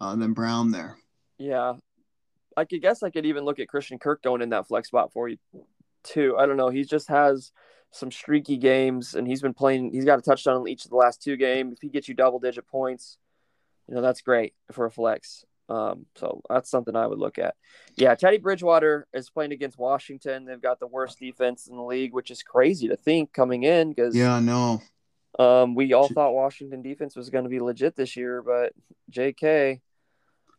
uh, 0.00 0.16
than 0.16 0.32
Brown 0.32 0.70
there. 0.70 0.96
yeah, 1.38 1.74
I 2.56 2.64
could 2.64 2.82
guess 2.82 3.02
I 3.02 3.10
could 3.10 3.26
even 3.26 3.44
look 3.44 3.58
at 3.58 3.68
Christian 3.68 3.98
Kirk 3.98 4.22
going 4.22 4.42
in 4.42 4.50
that 4.50 4.66
flex 4.66 4.88
spot 4.88 5.12
for 5.12 5.28
you 5.28 5.36
too. 6.02 6.36
I 6.38 6.46
don't 6.46 6.56
know. 6.56 6.70
He 6.70 6.84
just 6.84 7.08
has 7.08 7.52
some 7.90 8.10
streaky 8.10 8.56
games, 8.56 9.14
and 9.14 9.26
he's 9.26 9.42
been 9.42 9.54
playing. 9.54 9.92
He's 9.92 10.04
got 10.04 10.18
a 10.18 10.22
touchdown 10.22 10.62
in 10.62 10.68
each 10.68 10.84
of 10.84 10.90
the 10.90 10.96
last 10.96 11.22
two 11.22 11.36
games. 11.36 11.74
If 11.74 11.80
he 11.82 11.88
gets 11.88 12.08
you 12.08 12.14
double 12.14 12.38
digit 12.38 12.66
points, 12.66 13.18
you 13.88 13.94
know 13.94 14.00
that's 14.00 14.22
great 14.22 14.54
for 14.72 14.86
a 14.86 14.90
flex. 14.90 15.44
Um, 15.70 16.06
so 16.16 16.42
that's 16.50 16.68
something 16.68 16.96
I 16.96 17.06
would 17.06 17.18
look 17.18 17.38
at. 17.38 17.54
Yeah, 17.96 18.14
Teddy 18.16 18.38
Bridgewater 18.38 19.06
is 19.14 19.30
playing 19.30 19.52
against 19.52 19.78
Washington. 19.78 20.44
They've 20.44 20.60
got 20.60 20.80
the 20.80 20.88
worst 20.88 21.20
defense 21.20 21.68
in 21.68 21.76
the 21.76 21.82
league, 21.82 22.12
which 22.12 22.30
is 22.30 22.42
crazy 22.42 22.88
to 22.88 22.96
think 22.96 23.32
coming 23.32 23.62
in 23.62 23.90
because 23.90 24.16
Yeah, 24.16 24.34
I 24.34 24.40
know. 24.40 24.82
Um, 25.38 25.76
we 25.76 25.92
all 25.92 26.08
thought 26.08 26.34
Washington 26.34 26.82
defense 26.82 27.14
was 27.14 27.30
going 27.30 27.44
to 27.44 27.50
be 27.50 27.60
legit 27.60 27.94
this 27.94 28.16
year, 28.16 28.42
but 28.42 28.72
J.K. 29.10 29.80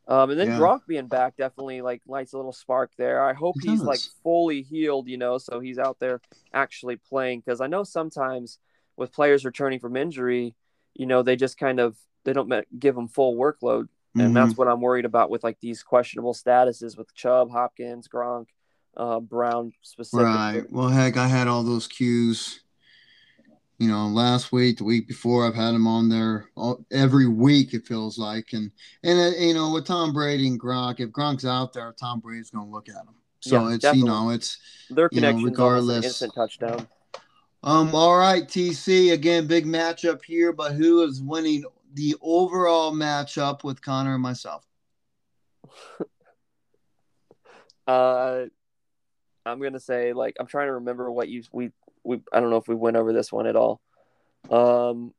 Um, 0.08 0.30
and 0.30 0.40
then 0.40 0.48
Yeah. 0.48 0.58
Gronk 0.58 0.82
being 0.88 1.08
back 1.08 1.36
definitely 1.36 1.82
like 1.82 2.02
lights 2.08 2.34
a 2.34 2.38
little 2.38 2.54
spark 2.54 2.92
there. 2.98 3.22
I 3.22 3.34
hope 3.34 3.58
It 3.58 3.70
he's 3.70 3.82
like 3.82 4.00
fully 4.24 4.62
healed, 4.62 5.08
you 5.08 5.18
know, 5.18 5.38
so 5.38 5.60
he's 5.60 5.78
out 5.78 6.00
there 6.00 6.22
actually 6.54 6.96
playing. 6.96 7.42
Because 7.42 7.60
I 7.60 7.68
know 7.68 7.84
sometimes 7.84 8.60
with 8.96 9.12
players 9.12 9.44
returning 9.46 9.80
from 9.80 9.98
injury, 9.98 10.56
you 10.94 11.06
know, 11.06 11.22
they 11.22 11.36
just 11.36 11.58
kind 11.58 11.80
of 11.80 11.98
they 12.24 12.34
don't 12.34 12.80
give 12.80 12.96
them 12.96 13.08
full 13.08 13.36
workload, 13.36 13.88
and 14.16 14.32
Mhm. 14.32 14.34
that's 14.34 14.58
what 14.58 14.68
I'm 14.68 14.82
worried 14.82 15.06
about 15.06 15.30
with 15.30 15.44
like 15.44 15.60
these 15.62 15.84
questionable 15.84 16.34
statuses 16.34 16.98
with 16.98 17.14
Chubb, 17.14 17.50
Hopkins, 17.52 18.08
Gronk, 18.08 18.48
uh, 18.98 19.20
Brown 19.20 19.72
specifically. 19.82 20.26
right. 20.26 20.72
Well, 20.72 20.90
heck, 20.90 21.16
I 21.18 21.28
had 21.28 21.48
all 21.48 21.64
those 21.64 21.88
cues. 21.88 22.60
You 23.80 23.88
know, 23.88 24.06
last 24.10 24.52
week, 24.52 24.78
the 24.78 24.84
week 24.84 25.08
before, 25.08 25.48
I've 25.48 25.56
had 25.56 25.74
him 25.74 25.88
on 25.88 26.08
there 26.08 26.50
all, 26.56 26.86
every 26.92 27.28
week. 27.28 27.74
It 27.74 27.88
feels 27.88 28.20
like, 28.20 28.54
and 28.54 28.70
and 29.04 29.20
uh, 29.20 29.38
you 29.40 29.56
know, 29.56 29.72
with 29.72 29.86
Tom 29.88 30.14
Brady 30.14 30.48
and 30.48 30.60
Gronk, 30.60 31.00
if 31.00 31.10
Gronk's 31.10 31.46
out 31.46 31.74
there, 31.74 31.92
Tom 32.00 32.20
Brady's 32.20 32.52
going 32.52 32.66
to 32.68 32.72
look 32.72 32.90
at 32.90 32.96
him. 32.96 33.16
So 33.40 33.68
Yeah, 33.70 33.74
it's 33.74 33.82
definitely. 33.82 34.00
you 34.02 34.06
know, 34.16 34.30
it's 34.30 34.60
Their 34.92 35.10
connection 35.10 35.46
regardless- 35.46 36.06
instant 36.06 36.36
touchdown. 36.36 36.88
Um, 37.64 37.94
all 37.96 38.18
right, 38.18 38.48
TC. 38.48 39.14
Again, 39.14 39.48
big 39.48 39.66
matchup 39.66 40.24
here, 40.24 40.54
but 40.54 40.74
who 40.74 41.02
is 41.02 41.20
winning 41.22 41.64
the 41.94 42.16
overall 42.22 42.92
matchup 42.92 43.64
with 43.64 43.82
Connor 43.82 44.14
and 44.14 44.24
myself? 44.24 44.66
Uh, 47.88 48.46
I'm 49.46 49.60
gonna 49.60 49.80
say 49.80 50.14
like 50.14 50.38
I'm 50.40 50.46
trying 50.46 50.68
to 50.68 50.74
remember 50.74 51.12
what 51.12 51.28
you 51.28 51.44
we 51.52 51.72
we 52.04 52.22
I 52.32 52.40
don't 52.40 52.50
know 52.50 52.58
if 52.58 52.68
we 52.68 52.76
went 52.76 52.96
over 52.96 53.12
this 53.12 53.32
one 53.32 53.48
at 53.48 53.56
all. 53.56 53.82
Um, 54.50 55.14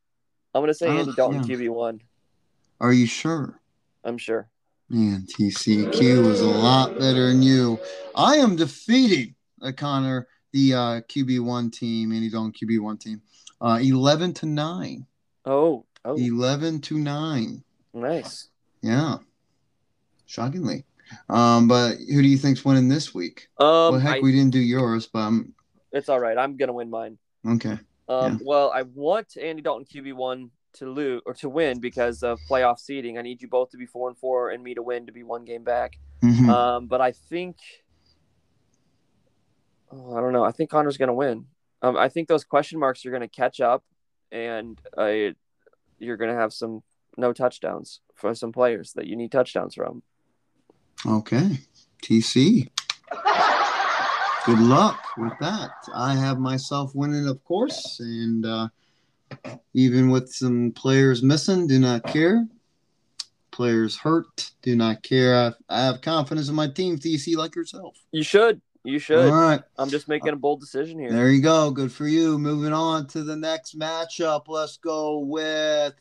I'm 0.55 0.63
gonna 0.63 0.73
say 0.73 0.89
Andy 0.89 1.13
Dalton 1.13 1.43
yeah. 1.43 1.57
QB 1.57 1.69
one. 1.71 2.01
Are 2.81 2.93
you 2.93 3.07
sure? 3.07 3.61
I'm 4.05 4.17
sure. 4.17 4.49
Man, 4.89 5.27
TCQ 5.27 6.27
was 6.27 6.41
a 6.41 6.47
lot 6.47 6.99
better 6.99 7.29
than 7.29 7.43
you. 7.43 7.79
I 8.15 8.37
am 8.37 8.57
defeating 8.57 9.35
uh, 9.63 9.73
Connor, 9.73 10.29
the 10.53 10.75
uh, 10.75 11.01
QB1 11.03 11.73
team, 11.73 12.13
Andy 12.13 12.29
Dalton 12.29 12.53
QB1 12.53 13.01
team, 13.01 13.23
uh, 13.61 13.79
11 13.81 14.35
to 14.35 14.47
9. 14.47 15.07
Oh, 15.47 15.87
oh, 16.05 16.17
11 16.17 16.81
to 16.83 16.99
9. 16.99 17.63
nice. 17.95 18.49
Yeah. 18.83 19.19
Shockingly. 20.27 20.85
Um, 21.29 21.69
but 21.69 21.97
who 21.99 22.23
do 22.23 22.29
you 22.29 22.39
think's 22.39 22.65
winning 22.65 22.89
this 22.89 23.15
week? 23.15 23.49
Um, 23.59 23.67
well, 23.67 23.99
heck, 23.99 24.17
I- 24.17 24.21
we 24.21 24.33
didn't 24.33 24.51
do 24.53 24.59
yours, 24.61 25.07
but 25.07 25.21
I'm 25.21 25.55
it's 25.93 26.09
all 26.09 26.19
right. 26.21 26.39
I'm 26.39 26.57
gonna 26.57 26.73
win 26.73 26.89
mine. 26.91 27.19
okay. 27.47 27.79
Um, 28.09 28.33
Yeah. 28.33 28.39
well, 28.45 28.71
I 28.75 28.83
want 28.83 29.37
Andy 29.37 29.61
Dalton 29.63 29.85
QB 29.85 30.15
one 30.15 30.51
to 30.75 30.91
lose 30.91 31.21
or 31.27 31.35
to 31.35 31.51
win 31.51 31.81
because 31.81 32.23
of 32.23 32.41
playoff 32.51 32.79
seeding. 32.79 33.19
I 33.19 33.23
need 33.23 33.43
you 33.43 33.49
both 33.49 33.71
to 33.71 33.77
be 33.77 33.85
four 33.85 34.09
and 34.09 34.17
four 34.17 34.51
and 34.51 34.65
me 34.65 34.73
to 34.75 34.83
win 34.83 35.05
to 35.07 35.13
be 35.13 35.23
one 35.23 35.45
game 35.45 35.65
back. 35.65 35.99
Mhm. 36.23 36.49
Um, 36.49 36.87
but 36.87 37.01
I 37.03 37.13
think, 37.13 37.57
oh, 39.91 40.17
I 40.17 40.21
don't 40.21 40.33
know. 40.33 40.45
I 40.45 40.53
think 40.53 40.71
Connor's 40.71 40.97
going 40.97 41.09
to 41.09 41.15
win. 41.15 41.47
Um, 41.83 41.97
I 41.97 42.09
think 42.09 42.29
those 42.29 42.45
question 42.45 42.79
marks 42.79 43.05
are 43.05 43.11
going 43.11 43.21
to 43.23 43.29
catch 43.29 43.61
up, 43.61 43.85
and 44.31 44.81
uh, 44.97 45.35
you're 46.03 46.17
going 46.17 46.31
to 46.31 46.41
have 46.41 46.53
some 46.53 46.83
no 47.17 47.33
touchdowns 47.33 48.01
for 48.15 48.35
some 48.35 48.53
players 48.53 48.93
that 48.95 49.07
you 49.07 49.17
need 49.17 49.33
touchdowns 49.33 49.75
from. 49.75 50.03
Okay. 51.07 51.59
TC. 52.03 52.71
Good 54.45 54.59
luck 54.59 55.01
with 55.17 55.33
that. 55.41 55.71
I 55.95 56.15
have 56.15 56.39
myself 56.39 56.93
winning, 56.95 57.29
of 57.29 57.43
course, 57.45 58.01
and 58.01 58.45
uh, 58.45 58.69
even 59.73 60.11
with 60.11 60.33
some 60.33 60.73
players 60.73 61.23
missing, 61.23 61.67
do 61.67 61.79
not 61.79 62.05
care. 62.05 62.47
Players 63.53 63.97
hurt, 63.97 64.51
do 64.63 64.75
not 64.75 65.03
care. 65.03 65.37
I, 65.37 65.53
I 65.69 65.85
have 65.85 66.01
confidence 66.01 66.49
in 66.49 66.55
my 66.57 66.69
team, 66.69 66.99
TC, 66.99 67.37
like 67.37 67.55
yourself. 67.55 67.97
You 68.11 68.25
should. 68.25 68.61
You 68.85 68.99
should. 68.99 69.19
All 69.19 69.31
right. 69.31 69.63
I'm 69.79 69.91
just 69.91 70.09
making 70.09 70.33
a 70.33 70.37
bold 70.37 70.61
decision 70.61 70.99
here. 70.99 71.13
There 71.13 71.31
you 71.31 71.41
go. 71.41 71.71
Good 71.71 71.93
for 71.93 72.07
you. 72.07 72.37
Moving 72.39 72.73
on 72.73 73.07
to 73.09 73.23
the 73.23 73.37
next 73.37 73.79
matchup. 73.79 74.49
Let's 74.49 74.77
go 74.77 75.21
with 75.21 75.95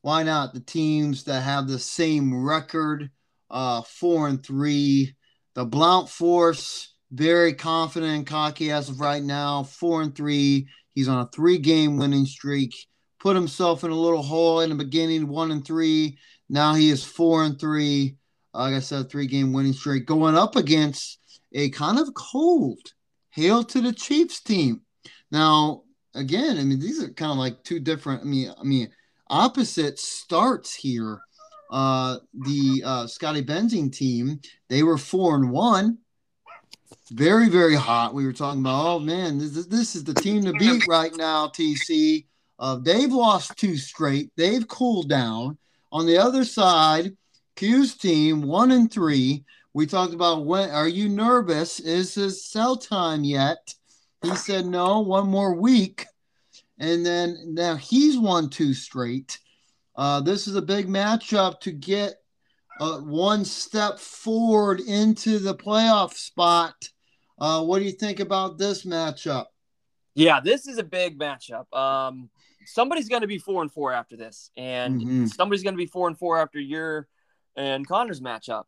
why 0.00 0.22
not 0.22 0.54
the 0.54 0.60
teams 0.60 1.24
that 1.24 1.42
have 1.42 1.68
the 1.68 1.78
same 1.78 2.44
record, 2.44 3.10
uh, 3.50 3.82
four 3.82 4.28
and 4.28 4.44
three. 4.44 5.14
The 5.54 5.64
Blount 5.64 6.08
Force, 6.08 6.94
very 7.12 7.52
confident 7.52 8.12
and 8.12 8.26
cocky 8.26 8.72
as 8.72 8.88
of 8.88 9.00
right 9.00 9.22
now, 9.22 9.62
four 9.62 10.02
and 10.02 10.14
three. 10.16 10.66
He's 10.94 11.08
on 11.08 11.20
a 11.20 11.28
three-game 11.28 11.96
winning 11.96 12.26
streak. 12.26 12.74
Put 13.20 13.36
himself 13.36 13.84
in 13.84 13.90
a 13.90 13.94
little 13.94 14.22
hole 14.22 14.60
in 14.60 14.70
the 14.70 14.74
beginning, 14.74 15.28
one 15.28 15.50
and 15.50 15.64
three. 15.64 16.18
Now 16.48 16.74
he 16.74 16.90
is 16.90 17.04
four 17.04 17.44
and 17.44 17.58
three. 17.58 18.16
Like 18.52 18.74
I 18.74 18.80
said, 18.80 19.10
three-game 19.10 19.52
winning 19.52 19.72
streak, 19.72 20.06
going 20.06 20.36
up 20.36 20.56
against 20.56 21.18
a 21.54 21.70
kind 21.70 21.98
of 21.98 22.12
cold 22.14 22.92
hail 23.30 23.64
to 23.64 23.80
the 23.80 23.92
Chiefs 23.92 24.40
team. 24.40 24.82
Now, 25.30 25.82
again, 26.14 26.58
I 26.58 26.64
mean, 26.64 26.80
these 26.80 27.02
are 27.02 27.08
kind 27.08 27.32
of 27.32 27.38
like 27.38 27.62
two 27.64 27.80
different. 27.80 28.22
I 28.22 28.24
mean, 28.24 28.52
I 28.58 28.64
mean, 28.64 28.90
opposite 29.28 29.98
starts 29.98 30.74
here. 30.74 31.20
Uh, 31.70 32.18
the 32.32 32.82
uh, 32.84 33.06
Scotty 33.06 33.42
Benzing 33.42 33.92
team, 33.92 34.40
they 34.68 34.82
were 34.82 34.98
four 34.98 35.34
and 35.34 35.50
one, 35.50 35.98
very 37.10 37.48
very 37.48 37.74
hot. 37.74 38.14
We 38.14 38.26
were 38.26 38.32
talking 38.32 38.60
about, 38.60 38.86
oh 38.86 38.98
man, 38.98 39.38
this 39.38 39.56
is 39.56 39.68
this 39.68 39.96
is 39.96 40.04
the 40.04 40.14
team 40.14 40.44
to 40.44 40.52
beat 40.52 40.86
right 40.86 41.14
now. 41.16 41.48
TC, 41.48 42.26
uh, 42.58 42.76
they've 42.76 43.12
lost 43.12 43.56
two 43.56 43.76
straight. 43.76 44.30
They've 44.36 44.66
cooled 44.66 45.08
down. 45.08 45.58
On 45.90 46.06
the 46.06 46.18
other 46.18 46.44
side, 46.44 47.16
Q's 47.56 47.96
team 47.96 48.42
one 48.42 48.70
and 48.70 48.92
three. 48.92 49.44
We 49.74 49.86
talked 49.86 50.14
about 50.14 50.46
when 50.46 50.70
are 50.70 50.86
you 50.88 51.08
nervous? 51.08 51.80
Is 51.80 52.14
his 52.14 52.44
sell 52.44 52.76
time 52.76 53.24
yet? 53.24 53.74
He 54.22 54.34
said 54.36 54.66
no, 54.66 55.00
one 55.00 55.28
more 55.28 55.54
week. 55.54 56.06
And 56.78 57.04
then 57.04 57.36
now 57.48 57.74
he's 57.74 58.16
won 58.16 58.48
two 58.50 58.72
straight. 58.72 59.38
Uh, 59.96 60.20
this 60.20 60.46
is 60.46 60.54
a 60.54 60.62
big 60.62 60.86
matchup 60.86 61.60
to 61.60 61.72
get 61.72 62.14
uh, 62.80 62.98
one 62.98 63.44
step 63.44 63.98
forward 63.98 64.80
into 64.80 65.40
the 65.40 65.54
playoff 65.54 66.14
spot. 66.14 66.74
Uh, 67.38 67.62
what 67.62 67.80
do 67.80 67.84
you 67.84 67.92
think 67.92 68.20
about 68.20 68.58
this 68.58 68.84
matchup? 68.84 69.46
Yeah, 70.14 70.38
this 70.40 70.68
is 70.68 70.78
a 70.78 70.84
big 70.84 71.18
matchup. 71.18 71.72
Um, 71.76 72.30
somebody's 72.66 73.08
going 73.08 73.22
to 73.22 73.28
be 73.28 73.38
four 73.38 73.62
and 73.62 73.72
four 73.72 73.92
after 73.92 74.16
this, 74.16 74.50
and 74.56 75.00
Mhm. 75.00 75.28
somebody's 75.34 75.64
going 75.64 75.74
to 75.74 75.78
be 75.78 75.86
four 75.86 76.06
and 76.06 76.16
four 76.16 76.38
after 76.38 76.60
your 76.60 77.08
and 77.56 77.86
Connor's 77.86 78.20
matchup. 78.20 78.64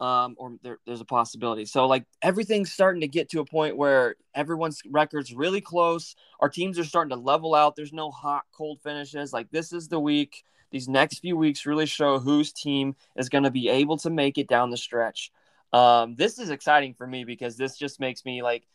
Um, 0.00 0.34
or 0.38 0.56
there, 0.62 0.78
there's 0.86 1.00
a 1.00 1.04
possibility. 1.04 1.64
So 1.64 1.86
like 1.86 2.04
everything's 2.20 2.72
starting 2.72 3.00
to 3.02 3.08
get 3.08 3.30
to 3.30 3.40
a 3.40 3.44
point 3.44 3.76
where 3.76 4.16
everyone's 4.34 4.82
records 4.90 5.32
really 5.32 5.60
close. 5.60 6.16
Our 6.40 6.48
teams 6.48 6.78
are 6.78 6.84
starting 6.84 7.10
to 7.10 7.22
level 7.22 7.54
out. 7.54 7.76
There's 7.76 7.92
no 7.92 8.10
hot 8.10 8.44
cold 8.52 8.80
finishes. 8.82 9.32
Like 9.32 9.50
this 9.50 9.72
is 9.72 9.88
the 9.88 10.00
week. 10.00 10.44
These 10.70 10.88
next 10.88 11.18
few 11.20 11.36
weeks 11.36 11.66
really 11.66 11.86
show 11.86 12.18
whose 12.18 12.52
team 12.52 12.96
is 13.16 13.28
going 13.28 13.44
to 13.44 13.50
be 13.50 13.68
able 13.68 13.98
to 13.98 14.10
make 14.10 14.38
it 14.38 14.48
down 14.48 14.70
the 14.70 14.76
stretch. 14.76 15.30
Um, 15.72 16.16
this 16.16 16.38
is 16.38 16.50
exciting 16.50 16.94
for 16.94 17.06
me 17.06 17.24
because 17.24 17.56
this 17.56 17.76
just 17.76 18.00
makes 18.00 18.24
me 18.24 18.42
like, 18.42 18.66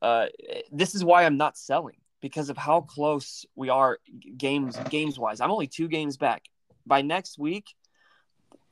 uh, 0.00 0.26
this 0.70 0.94
is 0.94 1.04
why 1.04 1.24
I'm 1.24 1.36
not 1.38 1.58
selling 1.58 1.96
because 2.20 2.50
of 2.50 2.56
how 2.56 2.82
close 2.82 3.46
we 3.54 3.68
are 3.68 3.98
games 4.36 4.78
games 4.90 5.18
wise. 5.18 5.40
I'm 5.40 5.50
only 5.50 5.66
two 5.66 5.88
games 5.88 6.16
back. 6.16 6.44
By 6.86 7.02
next 7.02 7.38
week, 7.38 7.74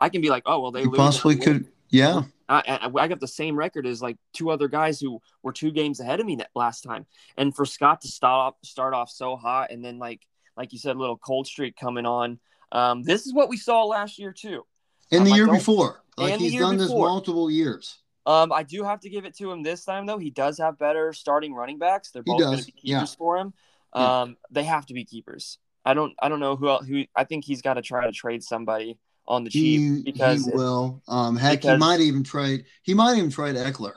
I 0.00 0.08
can 0.08 0.20
be 0.20 0.30
like, 0.30 0.44
oh 0.46 0.60
well, 0.60 0.70
they 0.70 0.82
You 0.82 0.90
possibly 0.90 1.36
could. 1.36 1.66
Yeah. 1.88 2.22
I, 2.48 2.62
I, 2.82 3.02
I 3.02 3.08
got 3.08 3.20
the 3.20 3.28
same 3.28 3.56
record 3.56 3.86
as 3.86 4.00
like 4.00 4.16
two 4.32 4.50
other 4.50 4.68
guys 4.68 5.00
who 5.00 5.20
were 5.42 5.52
two 5.52 5.70
games 5.70 6.00
ahead 6.00 6.20
of 6.20 6.26
me 6.26 6.36
that 6.36 6.50
last 6.54 6.82
time. 6.82 7.06
And 7.36 7.54
for 7.54 7.64
Scott 7.64 8.02
to 8.02 8.08
stop, 8.08 8.58
start 8.64 8.94
off 8.94 9.10
so 9.10 9.36
hot 9.36 9.70
and 9.70 9.84
then 9.84 9.98
like 9.98 10.20
like 10.56 10.72
you 10.72 10.78
said, 10.78 10.96
a 10.96 10.98
little 10.98 11.18
cold 11.18 11.46
streak 11.46 11.76
coming 11.76 12.06
on. 12.06 12.38
Um, 12.72 13.02
this 13.02 13.26
is 13.26 13.34
what 13.34 13.48
we 13.48 13.56
saw 13.56 13.84
last 13.84 14.18
year 14.18 14.32
too. 14.32 14.64
In 15.10 15.24
the 15.24 15.30
Um, 15.30 15.34
I 15.34 15.36
year 15.36 15.46
before, 15.46 16.02
like 16.16 16.32
and 16.32 16.40
he's 16.40 16.58
done 16.58 16.78
this 16.78 16.90
multiple 16.90 17.50
years. 17.50 17.98
Um, 18.24 18.52
I 18.52 18.64
do 18.64 18.82
have 18.82 19.00
to 19.00 19.10
give 19.10 19.24
it 19.24 19.36
to 19.36 19.50
him 19.52 19.62
this 19.62 19.84
time 19.84 20.06
though. 20.06 20.18
He 20.18 20.30
does 20.30 20.58
have 20.58 20.78
better 20.78 21.12
starting 21.12 21.54
running 21.54 21.78
backs. 21.78 22.10
They're 22.10 22.24
both 22.24 22.40
going 22.40 22.58
to 22.58 22.64
be 22.64 22.72
keepers 22.72 22.82
yeah. 23.12 23.18
for 23.18 23.36
him. 23.36 23.54
Yeah. 23.94 24.22
Um, 24.22 24.36
they 24.50 24.64
have 24.64 24.86
to 24.86 24.94
be 24.94 25.04
keepers. 25.04 25.58
I 25.84 25.94
don't 25.94 26.14
I 26.18 26.28
don't 26.28 26.40
know 26.40 26.56
who 26.56 26.68
else, 26.68 26.86
who 26.86 27.04
I 27.14 27.24
think 27.24 27.44
he's 27.44 27.62
got 27.62 27.74
to 27.74 27.82
try 27.82 28.04
to 28.06 28.12
trade 28.12 28.42
somebody 28.42 28.98
on 29.28 29.44
the 29.44 29.50
cheap 29.50 29.80
He, 29.80 30.02
because 30.02 30.44
he 30.46 30.52
will. 30.52 31.02
Um, 31.08 31.36
heck, 31.36 31.62
he 31.64 31.76
might 31.76 32.00
even 32.00 32.22
trade. 32.22 32.64
He 32.82 32.94
might 32.94 33.16
even 33.16 33.30
trade 33.30 33.56
Ekeler. 33.56 33.94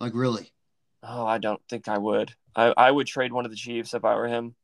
Like 0.00 0.12
really, 0.14 0.52
oh 1.02 1.24
I 1.26 1.38
don't 1.38 1.60
think 1.68 1.88
I 1.88 1.98
would. 1.98 2.34
I, 2.56 2.74
I 2.76 2.90
would 2.90 3.06
trade 3.06 3.32
one 3.32 3.44
of 3.44 3.50
the 3.50 3.56
Chiefs 3.56 3.94
if 3.94 4.04
I 4.04 4.14
were 4.16 4.28
him. 4.28 4.54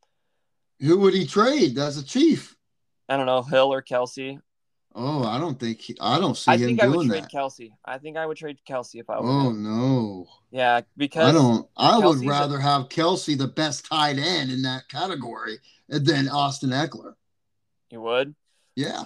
who 0.80 0.98
would 0.98 1.14
he 1.14 1.26
trade 1.26 1.78
as 1.78 1.96
a 1.96 2.04
chief? 2.04 2.56
I 3.08 3.16
don't 3.16 3.26
know 3.26 3.42
Hill 3.42 3.72
or 3.72 3.82
Kelce. 3.82 4.40
Oh, 4.94 5.22
I 5.24 5.38
don't 5.38 5.58
think 5.58 5.80
he, 5.80 5.96
I 6.00 6.18
don't 6.18 6.36
see 6.36 6.50
I 6.50 6.56
him 6.56 6.66
think 6.66 6.82
I 6.82 6.88
would 6.88 6.94
doing 6.94 7.08
trade 7.08 7.22
that. 7.24 7.32
Kelce. 7.32 7.70
I 7.84 7.98
think 7.98 8.16
I 8.16 8.26
would 8.26 8.36
trade 8.36 8.58
Kelce 8.68 8.96
if 9.00 9.08
I 9.08 9.20
were 9.20 9.28
Oh 9.28 9.50
him. 9.50 9.62
no, 9.62 10.26
Yeah, 10.50 10.80
because 10.96 11.28
I 11.28 11.32
don't. 11.32 11.68
I 11.76 11.98
would 11.98 12.18
Kelce's 12.18 12.22
a- 12.22 12.28
rather 12.28 12.58
have 12.58 12.88
Kelce, 12.88 13.38
the 13.38 13.46
best 13.46 13.86
tight 13.86 14.18
end 14.18 14.50
in 14.50 14.62
that 14.62 14.88
category, 14.88 15.58
than 15.88 16.28
Austin 16.28 16.70
Ekeler. 16.70 17.14
you 17.90 18.00
would. 18.00 18.34
Yeah, 18.74 19.04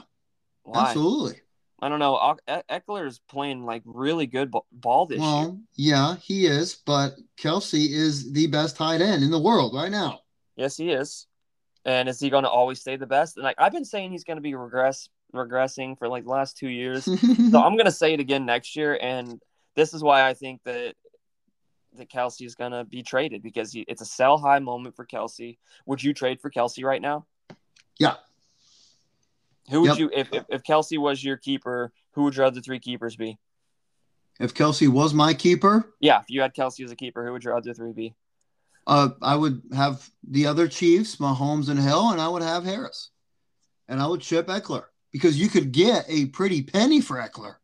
Why? 0.64 0.80
absolutely. 0.80 1.40
I 1.80 1.88
don't 1.88 1.98
know. 1.98 2.36
Eck- 2.48 2.66
Ekeler 2.68 3.06
is 3.06 3.20
playing 3.28 3.64
like 3.64 3.82
really 3.84 4.26
good 4.26 4.52
ball 4.72 5.06
this 5.06 5.18
year. 5.18 5.26
Well, 5.26 5.60
yeah, 5.74 6.16
he 6.16 6.46
is, 6.46 6.74
but 6.74 7.16
Kelce 7.36 7.90
is 7.90 8.32
the 8.32 8.46
best 8.46 8.76
tight 8.76 9.02
end 9.02 9.22
in 9.22 9.30
the 9.30 9.38
world 9.38 9.74
right 9.74 9.90
now. 9.90 10.20
Yes, 10.56 10.76
he 10.76 10.90
is. 10.90 11.26
And 11.84 12.08
is 12.08 12.18
he 12.18 12.30
going 12.30 12.44
to 12.44 12.50
always 12.50 12.80
stay 12.80 12.96
the 12.96 13.06
best? 13.06 13.36
And 13.36 13.44
like 13.44 13.56
I've 13.58 13.72
been 13.72 13.84
saying, 13.84 14.12
he's 14.12 14.24
going 14.24 14.38
to 14.38 14.42
be 14.42 14.54
regress 14.54 15.08
regressing 15.34 15.98
for 15.98 16.08
like 16.08 16.24
the 16.24 16.30
last 16.30 16.56
two 16.56 16.68
years. 16.68 17.04
so 17.50 17.60
I'm 17.60 17.74
going 17.74 17.84
to 17.84 17.92
say 17.92 18.14
it 18.14 18.20
again 18.20 18.46
next 18.46 18.76
year, 18.76 18.98
and 19.02 19.38
this 19.74 19.92
is 19.92 20.02
why 20.02 20.26
I 20.26 20.32
think 20.32 20.62
that 20.64 20.94
that 21.96 22.10
Kelce 22.10 22.46
is 22.46 22.54
going 22.54 22.72
to 22.72 22.84
be 22.84 23.02
traded 23.02 23.42
because 23.42 23.72
he, 23.72 23.84
it's 23.86 24.00
a 24.00 24.06
sell 24.06 24.38
high 24.38 24.58
moment 24.58 24.96
for 24.96 25.04
Kelce. 25.06 25.58
Would 25.86 26.02
you 26.02 26.14
trade 26.14 26.40
for 26.40 26.50
Kelce 26.50 26.82
right 26.82 27.02
now? 27.02 27.26
Yeah. 27.98 28.14
Who 29.70 29.80
would 29.82 29.90
Yep. 29.90 29.98
you 29.98 30.10
if, 30.12 30.28
if 30.48 30.62
Kelce 30.62 30.98
was 30.98 31.22
your 31.24 31.36
keeper? 31.36 31.92
Who 32.12 32.24
would 32.24 32.36
your 32.36 32.46
other 32.46 32.60
three 32.60 32.78
keepers 32.80 33.16
be? 33.16 33.38
if 34.40 34.52
Kelce 34.52 34.88
was 34.88 35.14
my 35.14 35.32
keeper, 35.32 35.94
Yeah, 36.00 36.18
if 36.20 36.24
you 36.28 36.40
had 36.42 36.54
Kelce 36.54 36.84
as 36.84 36.90
a 36.90 36.96
keeper, 36.96 37.24
who 37.24 37.30
would 37.32 37.44
your 37.44 37.56
other 37.56 37.72
three 37.72 37.92
be? 37.92 38.14
uh, 38.86 39.10
I 39.22 39.36
would 39.36 39.62
have 39.72 40.10
the 40.28 40.46
other 40.46 40.66
Chiefs, 40.68 41.16
Mahomes 41.16 41.68
and 41.68 41.78
Hill, 41.78 42.10
and 42.10 42.20
I 42.20 42.26
would 42.28 42.42
have 42.42 42.64
Harris, 42.64 43.10
and 43.88 44.00
I 44.02 44.06
would 44.08 44.22
ship 44.24 44.48
Ekeler 44.48 44.86
because 45.12 45.38
you 45.40 45.48
could 45.48 45.70
get 45.70 46.04
a 46.08 46.26
pretty 46.26 46.62
penny 46.62 47.00
for 47.00 47.16
Ekeler. 47.16 47.54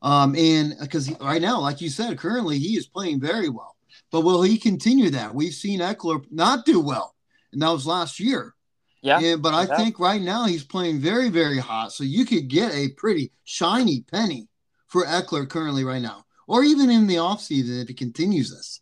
Um, 0.00 0.36
and 0.36 0.74
because 0.80 1.10
right 1.20 1.42
now, 1.42 1.60
like 1.60 1.80
you 1.80 1.90
said, 1.90 2.16
currently 2.16 2.58
he 2.60 2.76
is 2.76 2.86
playing 2.86 3.20
very 3.20 3.48
well, 3.48 3.74
but 4.12 4.20
will 4.20 4.42
he 4.42 4.56
continue 4.56 5.10
that? 5.10 5.34
We've 5.34 5.52
seen 5.52 5.80
Ekeler 5.80 6.24
not 6.30 6.64
do 6.64 6.78
well, 6.80 7.16
and 7.52 7.60
that 7.60 7.70
was 7.72 7.86
last 7.88 8.20
year. 8.20 8.54
Yeah, 9.02 9.20
And, 9.20 9.42
but 9.42 9.54
I 9.54 9.62
yeah. 9.64 9.76
think 9.76 9.98
right 10.00 10.20
now 10.20 10.46
he's 10.46 10.64
playing 10.64 11.00
very, 11.00 11.28
very 11.28 11.58
hot. 11.58 11.92
So 11.92 12.02
you 12.04 12.24
could 12.24 12.48
get 12.48 12.72
a 12.74 12.88
pretty 12.96 13.30
shiny 13.44 14.02
penny 14.02 14.48
for 14.88 15.04
Ekeler 15.06 15.48
currently 15.48 15.84
right 15.84 16.02
now, 16.02 16.24
or 16.48 16.64
even 16.64 16.90
in 16.90 17.06
the 17.06 17.16
offseason 17.16 17.80
if 17.82 17.88
he 17.88 17.94
continues 17.94 18.50
this, 18.50 18.80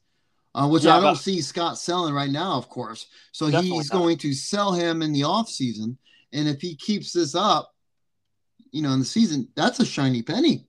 uh, 0.55 0.69
which 0.69 0.85
Yeah, 0.85 0.97
I 0.97 1.01
don't 1.01 1.17
see 1.17 1.41
Scott 1.43 1.79
selling 1.79 2.15
right 2.15 2.31
now, 2.31 2.53
of 2.57 2.69
course. 2.69 3.07
So 3.33 3.47
he's 3.49 3.93
not. 3.93 3.99
going 3.99 4.19
to 4.19 4.33
sell 4.33 4.73
him 4.73 5.03
in 5.03 5.13
the 5.13 5.23
offseason. 5.23 5.97
And 6.33 6.49
if 6.49 6.61
he 6.61 6.77
keeps 6.77 7.13
this 7.13 7.35
up, 7.35 7.73
you 8.73 8.83
know, 8.83 8.93
in 8.93 8.99
the 9.01 9.05
season, 9.05 9.49
that's 9.55 9.81
a 9.81 9.85
shiny 9.87 10.23
penny. 10.23 10.67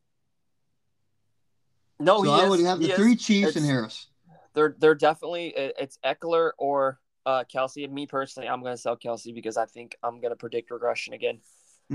no, 2.00 2.24
so 2.24 2.24
he 2.36 2.42
I 2.42 2.44
is. 2.44 2.50
would 2.50 2.60
have 2.62 2.80
the 2.80 2.86
He 2.88 2.92
is. 2.92 2.98
three 2.98 3.16
Chiefs 3.16 3.56
and 3.56 3.66
Harris. 3.66 4.08
They're 4.54 4.76
they're 4.78 4.96
definitely 4.96 5.54
it's 5.56 6.00
Ekeler 6.04 6.52
or 6.58 7.00
uh, 7.28 7.44
Kelce. 7.54 7.84
And 7.84 7.94
me 7.94 8.08
personally, 8.08 8.48
I'm 8.50 8.62
going 8.62 8.74
to 8.74 8.82
sell 8.82 8.98
Kelce 8.98 9.34
because 9.34 9.58
I 9.58 9.66
think 9.66 9.96
I'm 10.02 10.20
going 10.22 10.32
to 10.32 10.36
predict 10.36 10.72
regression 10.72 11.14
again. 11.14 11.40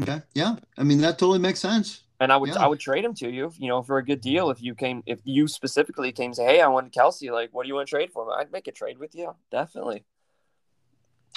Okay. 0.01 0.21
Yeah. 0.35 0.57
I 0.79 0.85
mean, 0.85 0.99
that 0.99 1.18
totally 1.18 1.38
makes 1.38 1.61
sense. 1.61 2.03
And 2.21 2.31
I 2.33 2.37
would 2.37 2.51
Yeah. 2.51 2.64
I 2.64 2.66
would 2.68 2.79
trade 2.79 3.05
him 3.05 3.14
to 3.14 3.29
you, 3.29 3.53
you 3.59 3.68
know, 3.68 3.83
for 3.83 3.99
a 3.99 4.05
good 4.05 4.21
deal. 4.21 4.51
If 4.51 4.62
you 4.62 4.75
came, 4.75 5.03
if 5.07 5.21
you 5.25 5.49
specifically 5.49 6.12
came 6.12 6.33
say, 6.33 6.45
"Hey, 6.45 6.61
I 6.61 6.68
want 6.68 6.92
Kelce," 6.92 7.33
like, 7.33 7.51
what 7.53 7.64
do 7.64 7.68
you 7.68 7.75
want 7.75 7.88
to 7.88 7.90
trade 7.90 8.12
for? 8.12 8.23
I'd 8.38 8.53
make 8.53 8.68
a 8.68 8.73
trade 8.73 8.99
with 8.99 9.14
you, 9.14 9.35
definitely. 9.51 10.05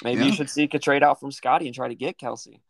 Maybe 0.04 0.20
Yeah. 0.20 0.26
you 0.26 0.32
should 0.32 0.50
seek 0.50 0.74
a 0.74 0.78
trade 0.78 1.02
out 1.02 1.18
from 1.18 1.32
Scotty 1.32 1.66
and 1.66 1.74
try 1.74 1.88
to 1.88 1.94
get 1.94 2.18
Kelsey. 2.18 2.62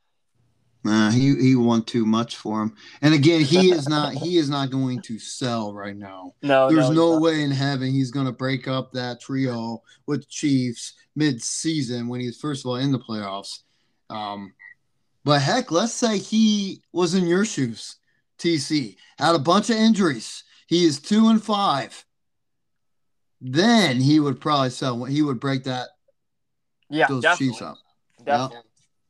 Nah, 0.86 1.10
he 1.10 1.34
he 1.34 1.56
won 1.56 1.82
too 1.82 2.06
much 2.06 2.36
for 2.36 2.62
him. 2.62 2.76
And 3.02 3.12
again, 3.12 3.40
he 3.40 3.72
is 3.72 3.88
not 3.88 4.12
he 4.12 4.36
is 4.38 4.48
not 4.48 4.70
going 4.70 5.02
to 5.02 5.18
sell 5.18 5.74
right 5.74 5.96
now. 5.96 6.34
No, 6.42 6.70
There's 6.70 6.86
he's 6.86 6.96
no 6.96 7.18
way 7.18 7.42
in 7.42 7.50
heaven 7.50 7.90
he's 7.90 8.12
going 8.12 8.26
to 8.26 8.32
break 8.32 8.68
up 8.68 8.92
that 8.92 9.20
trio 9.20 9.82
with 10.06 10.28
Chiefs 10.28 10.94
mid-season 11.16 12.06
when 12.06 12.20
he's 12.20 12.38
first 12.38 12.64
of 12.64 12.68
all 12.68 12.76
in 12.76 12.92
the 12.92 13.00
playoffs. 13.00 13.62
Um, 14.10 14.54
but 15.24 15.42
heck, 15.42 15.72
let's 15.72 15.92
say 15.92 16.18
he 16.18 16.82
was 16.92 17.14
in 17.14 17.26
your 17.26 17.44
shoes, 17.44 17.96
TC, 18.38 18.94
had 19.18 19.34
a 19.34 19.40
bunch 19.40 19.70
of 19.70 19.76
injuries. 19.76 20.44
He 20.68 20.84
is 20.84 21.00
two 21.00 21.28
and 21.28 21.42
five. 21.42 22.04
Then 23.40 24.00
he 24.00 24.20
would 24.20 24.40
probably 24.40 24.70
sell. 24.70 25.02
He 25.02 25.22
would 25.22 25.40
break 25.40 25.64
that 25.64 25.88
Yeah, 26.88 27.08
those 27.08 27.24
definitely. 27.24 27.48
Chiefs 27.48 27.62
up. 27.62 27.78
Definitely. 28.24 28.65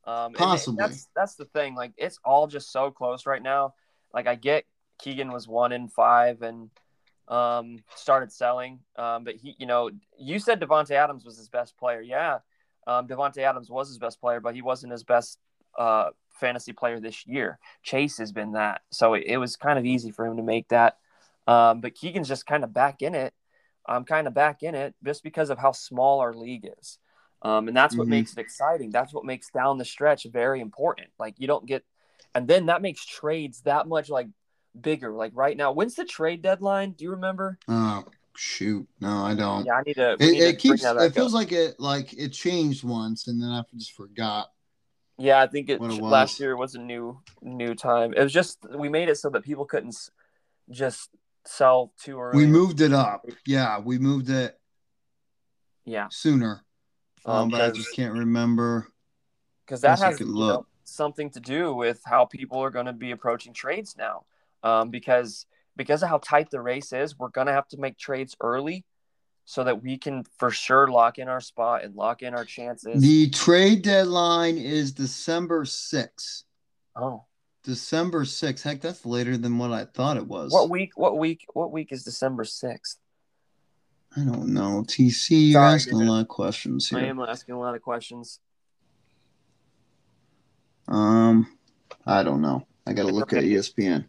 Um, 0.07 0.33
Possibly. 0.35 0.77
that's 0.79 1.09
that's 1.17 1.35
the 1.35 1.47
thing. 1.47 1.75
Like 1.75 1.93
it's 1.97 2.19
all 2.25 2.47
just 2.47 2.71
so 2.71 2.91
close 2.91 3.27
right 3.27 3.43
now. 3.43 3.75
Like 4.15 4.27
I 4.27 4.37
get 4.37 4.65
Keegan 4.99 5.33
was 5.33 5.49
one 5.49 5.73
in 5.73 5.89
five 5.89 6.43
and 6.43 6.71
um, 7.29 7.83
started 7.97 8.31
selling, 8.31 8.81
um, 8.97 9.25
but 9.25 9.35
he, 9.35 9.57
you 9.59 9.67
know, 9.67 9.91
you 10.19 10.39
said 10.39 10.61
Davante 10.61 10.93
Adams 10.93 11.25
was 11.25 11.37
his 11.37 11.49
best 11.49 11.77
player. 11.77 12.01
Yeah, 12.01 12.39
um, 12.87 13.09
Davante 13.09 13.39
Adams 13.39 13.69
was 13.69 13.89
his 13.89 13.99
best 13.99 14.21
player, 14.21 14.41
but 14.41 14.55
he 14.55 14.63
wasn't 14.63 14.93
his 14.93 15.03
best 15.03 15.39
uh, 15.77 16.11
fantasy 16.31 16.73
player 16.73 17.01
this 17.01 17.27
year. 17.27 17.59
Chase 17.83 18.19
has 18.19 18.31
been 18.31 18.53
that, 18.53 18.83
so 18.91 19.15
it, 19.15 19.25
it 19.27 19.39
was 19.39 19.57
kind 19.57 19.79
of 19.79 19.85
easy 19.85 20.13
for 20.13 20.25
him 20.25 20.37
to 20.37 20.43
make 20.43 20.69
that. 20.69 20.99
Um, 21.49 21.81
but 21.81 21.95
Keegan's 21.95 22.29
just 22.29 22.47
kind 22.47 22.63
of 22.63 22.73
back 22.73 23.03
in 23.03 23.15
it. 23.15 23.35
I'm 23.89 24.05
kind 24.05 24.27
of 24.27 24.35
back 24.35 24.63
in 24.63 24.75
it 24.75 24.95
just 25.05 25.23
because 25.23 25.51
of 25.51 25.59
how 25.59 25.73
small 25.73 26.21
our 26.21 26.35
league 26.35 26.69
is. 26.79 26.99
Um, 27.43 27.69
and 27.69 27.77
that's 27.77 27.97
what 27.97 28.07
Mhm. 28.07 28.11
makes 28.11 28.33
it 28.33 28.39
exciting. 28.39 28.91
That's 28.91 29.13
what 29.13 29.25
makes 29.25 29.51
down 29.51 29.79
the 29.79 29.85
stretch 29.85 30.25
very 30.25 30.61
important. 30.61 31.09
Like 31.19 31.35
you 31.39 31.47
don't 31.47 31.67
get, 31.67 31.85
and 32.35 32.49
then 32.49 32.67
that 32.67 32.83
makes 32.83 33.05
trades 33.05 33.63
that 33.63 33.87
much 33.87 34.09
like 34.09 34.29
bigger. 34.81 35.13
Like 35.13 35.33
right 35.35 35.57
now, 35.57 35.73
when's 35.73 35.95
the 35.95 36.05
trade 36.05 36.43
deadline? 36.43 36.93
Do 36.93 37.05
you 37.05 37.11
remember? 37.11 37.59
Oh 37.69 38.05
shoot, 38.37 38.87
no, 39.01 39.25
I 39.25 39.35
don't. 39.35 39.65
Yeah, 39.65 39.75
I 39.75 39.83
need 39.83 39.95
to. 39.95 40.13
It, 40.15 40.33
need 40.33 40.41
to 40.41 40.55
keeps. 40.55 40.85
It 40.85 41.15
feels 41.15 41.35
up. 41.35 41.41
like 41.41 41.53
it. 41.53 41.79
Like 41.79 42.13
it 42.15 42.33
changed 42.33 42.85
once, 42.85 43.29
and 43.29 43.41
then 43.41 43.51
I 43.51 43.63
just 43.77 43.93
forgot. 43.93 44.51
Yeah, 45.19 45.41
I 45.41 45.47
think 45.47 45.71
it, 45.71 45.81
it 45.81 46.03
last 46.03 46.41
year 46.41 46.57
was 46.57 46.75
a 46.75 46.81
new 46.81 47.21
new 47.41 47.75
time. 47.75 48.13
It 48.15 48.23
was 48.23 48.33
just 48.33 48.59
we 48.75 48.89
made 48.89 49.09
it 49.09 49.17
so 49.17 49.31
that 49.31 49.45
people 49.45 49.65
couldn't 49.65 49.97
just 50.71 51.11
sell 51.47 51.93
too 52.03 52.21
early. 52.21 52.45
We 52.45 52.47
moved 52.47 52.81
it 52.81 52.93
up. 52.93 53.25
Yeah, 53.47 53.79
we 53.79 53.99
moved 53.99 54.29
it 54.29 54.59
Yeah, 55.85 56.09
sooner. 56.11 56.66
Um, 57.27 57.35
Um, 57.35 57.49
but 57.51 57.61
I 57.61 57.71
just 57.71 57.95
can't 57.95 58.15
remember. 58.15 58.89
because 59.67 59.81
that 59.81 59.99
has 59.99 60.21
you 60.21 60.27
look. 60.27 60.61
know, 60.61 60.67
something 60.85 61.29
to 61.31 61.41
do 61.41 61.75
with 61.75 62.01
how 62.05 62.25
people 62.25 62.59
are 62.63 62.71
going 62.71 62.87
to 62.87 62.93
be 62.93 63.11
approaching 63.11 63.53
trades 63.53 63.97
now. 63.99 64.25
Um, 64.63 64.91
because 64.91 65.47
because 65.77 66.03
of 66.03 66.09
how 66.09 66.19
tight 66.19 66.51
the 66.51 66.61
race 66.61 66.93
is, 66.93 67.19
we're 67.19 67.29
going 67.29 67.49
to 67.49 67.53
have 67.53 67.69
to 67.69 67.77
make 67.77 67.99
trades 67.99 68.37
early 68.41 68.85
so 69.45 69.63
that 69.65 69.83
we 69.83 69.99
can 69.99 70.25
for 70.39 70.51
sure 70.51 70.89
lock 70.89 71.19
in 71.19 71.29
our 71.29 71.41
spot 71.41 71.85
and 71.85 71.95
lock 71.95 72.23
in 72.23 72.33
our 72.35 72.45
chances. 72.45 73.03
The 73.03 73.29
trade 73.31 73.83
deadline 73.83 74.57
is 74.59 74.93
December 74.93 75.65
6th. 75.65 76.45
oh, 76.97 77.25
December 77.63 78.25
6th. 78.25 78.63
Heck, 78.63 78.81
that's 78.81 79.05
later 79.05 79.37
than 79.37 79.59
what 79.59 79.73
I 79.73 79.85
thought 79.85 80.17
it 80.17 80.27
was. 80.27 80.53
What 80.53 80.71
week? 80.71 80.93
What 80.97 81.19
week? 81.19 81.45
What 81.53 81.73
week 81.73 81.93
is 81.93 82.05
December 82.05 82.45
sixth? 82.45 82.99
I 84.17 84.21
don't 84.21 84.49
know. 84.49 84.83
TC, 84.87 85.51
you're 85.51 85.61
Sorry, 85.61 85.75
asking 85.75 85.99
dude. 85.99 86.09
a 86.09 86.13
lot 86.13 86.21
of 86.23 86.29
questions 86.29 86.89
here. 86.89 86.99
I 87.01 87.05
am 87.05 87.21
asking 87.21 87.55
a 87.55 87.59
lot 87.59 87.75
of 87.75 87.83
questions. 87.83 88.41
Um, 90.89 91.47
I 92.07 92.23
don't 92.23 92.41
know. 92.41 92.67
I 92.87 92.93
got 92.93 93.07
to 93.07 93.13
look 93.13 93.33
at 93.33 93.45
ESPN. 93.45 94.07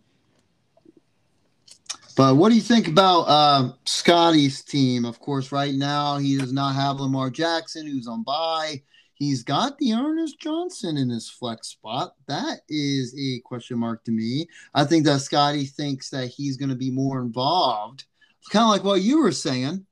But 2.16 2.36
what 2.36 2.50
do 2.50 2.56
you 2.56 2.62
think 2.62 2.88
about 2.88 3.22
uh, 3.24 3.74
Scotty's 3.86 4.64
team? 4.64 5.06
Of 5.06 5.20
course, 5.20 5.52
right 5.52 5.76
now 5.76 6.18
he 6.18 6.38
does 6.38 6.54
not 6.54 6.74
have 6.74 7.00
Lamar 7.00 7.30
Jackson, 7.30 7.86
who's 7.86 8.08
on 8.08 8.24
bye. 8.24 8.82
He's 9.14 9.44
got 9.44 9.78
D'Ernest 9.80 10.40
Johnson 10.40 10.96
in 10.98 11.10
his 11.10 11.30
flex 11.30 11.70
spot. 11.70 12.14
That 12.28 12.62
is 12.70 13.16
a 13.20 13.40
question 13.42 13.80
mark 13.80 14.04
to 14.06 14.12
me. 14.12 14.48
I 14.74 14.84
think 14.84 15.06
that 15.06 15.20
Scotty 15.20 15.66
thinks 15.66 16.10
that 16.12 16.28
he's 16.28 16.56
going 16.56 16.70
to 16.70 16.76
be 16.76 16.92
more 16.92 17.20
involved. 17.20 18.06
Kind 18.52 18.64
of 18.64 18.70
like 18.70 18.84
what 18.84 19.02
you 19.02 19.20
were 19.22 19.32
saying. 19.32 19.86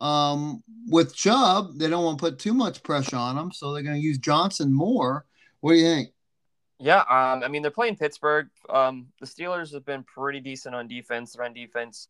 Um, 0.00 0.62
with 0.88 1.14
Chubb, 1.14 1.78
they 1.78 1.88
don't 1.88 2.04
want 2.04 2.18
to 2.18 2.22
put 2.22 2.38
too 2.38 2.54
much 2.54 2.82
pressure 2.82 3.16
on 3.16 3.36
him, 3.36 3.52
so 3.52 3.72
they're 3.72 3.82
going 3.82 3.96
to 3.96 4.00
use 4.00 4.18
Johnson 4.18 4.72
more. 4.72 5.26
What 5.60 5.72
do 5.72 5.78
you 5.78 5.84
think? 5.84 6.08
Yeah, 6.78 7.00
um, 7.00 7.42
I 7.44 7.48
mean 7.48 7.60
they're 7.60 7.70
playing 7.70 7.96
Pittsburgh. 7.96 8.48
Um, 8.70 9.08
the 9.20 9.26
Steelers 9.26 9.74
have 9.74 9.84
been 9.84 10.02
pretty 10.02 10.40
decent 10.40 10.74
on 10.74 10.88
defense, 10.88 11.36
run 11.38 11.52
defense. 11.52 12.08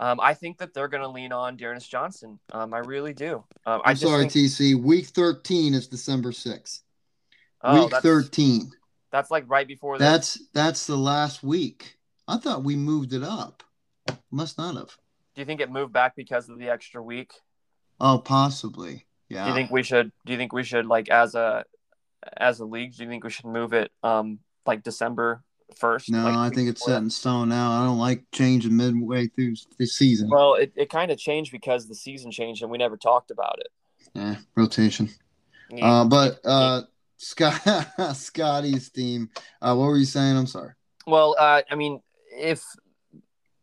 Um, 0.00 0.20
I 0.20 0.34
think 0.34 0.58
that 0.58 0.74
they're 0.74 0.88
going 0.88 1.02
to 1.02 1.08
lean 1.08 1.32
on 1.32 1.56
D'Ernest 1.56 1.90
Johnson. 1.90 2.38
Um, 2.52 2.74
I 2.74 2.78
really 2.78 3.14
do. 3.14 3.44
Um, 3.66 3.82
I 3.84 3.90
I'm 3.90 3.96
just 3.96 4.02
sorry, 4.02 4.28
think, 4.28 4.46
TC. 4.46 4.82
Week 4.82 5.06
13 5.06 5.74
is 5.74 5.88
December 5.88 6.32
6th. 6.32 6.80
oh, 7.62 7.82
week 7.82 7.90
that's, 7.90 8.02
13. 8.02 8.70
That's 9.10 9.30
like 9.30 9.44
right 9.48 9.66
before 9.66 9.98
That's 9.98 10.42
that's 10.52 10.86
the 10.86 10.96
last 10.96 11.42
week. 11.42 11.96
I 12.28 12.38
thought 12.38 12.64
we 12.64 12.76
moved 12.76 13.12
it 13.12 13.22
up. 13.22 13.62
Must 14.30 14.58
not 14.58 14.76
have. 14.76 14.96
Do 15.36 15.42
you 15.42 15.46
think 15.46 15.60
it 15.60 15.70
moved 15.70 15.92
back 15.92 16.16
because 16.16 16.48
of 16.48 16.58
the 16.58 16.70
extra 16.70 17.02
week? 17.02 17.30
Oh, 18.00 18.18
possibly. 18.18 19.06
Yeah. 19.28 19.44
Do 19.44 19.50
you 19.50 19.54
think 19.54 19.70
we 19.70 19.82
should? 19.82 20.10
Do 20.24 20.32
you 20.32 20.38
think 20.38 20.54
we 20.54 20.62
should 20.62 20.86
like 20.86 21.10
as 21.10 21.34
a 21.34 21.64
as 22.38 22.60
a 22.60 22.64
league? 22.64 22.96
Do 22.96 23.04
you 23.04 23.10
think 23.10 23.22
we 23.22 23.30
should 23.30 23.44
move 23.44 23.74
it 23.74 23.92
um 24.02 24.38
like 24.64 24.82
December 24.82 25.42
first? 25.76 26.10
no, 26.10 26.24
like, 26.24 26.34
I 26.34 26.54
think 26.54 26.70
it's 26.70 26.82
set 26.82 27.02
in 27.02 27.10
stone 27.10 27.50
now. 27.50 27.70
I 27.70 27.84
don't 27.84 27.98
like 27.98 28.24
changing 28.32 28.74
midway 28.78 29.26
through 29.26 29.56
the 29.78 29.86
season. 29.86 30.30
Well, 30.30 30.54
it, 30.54 30.72
it 30.74 30.88
kind 30.88 31.10
of 31.10 31.18
changed 31.18 31.52
because 31.52 31.86
the 31.86 31.94
season 31.94 32.30
changed 32.30 32.62
and 32.62 32.70
we 32.70 32.78
never 32.78 32.96
talked 32.96 33.30
about 33.30 33.58
it. 33.58 33.68
Yeah, 34.14 34.36
rotation. 34.56 35.10
Yeah. 35.68 36.00
Uh, 36.00 36.04
but 36.06 36.40
uh, 36.46 36.82
Scott, 37.18 37.60
Scotty's 38.14 38.88
team. 38.88 39.28
Uh, 39.60 39.74
what 39.74 39.86
were 39.86 39.98
you 39.98 40.06
saying? 40.06 40.34
I'm 40.34 40.46
sorry. 40.46 40.72
Well, 41.06 41.36
uh, 41.38 41.60
I 41.70 41.74
mean, 41.74 42.00
if 42.32 42.64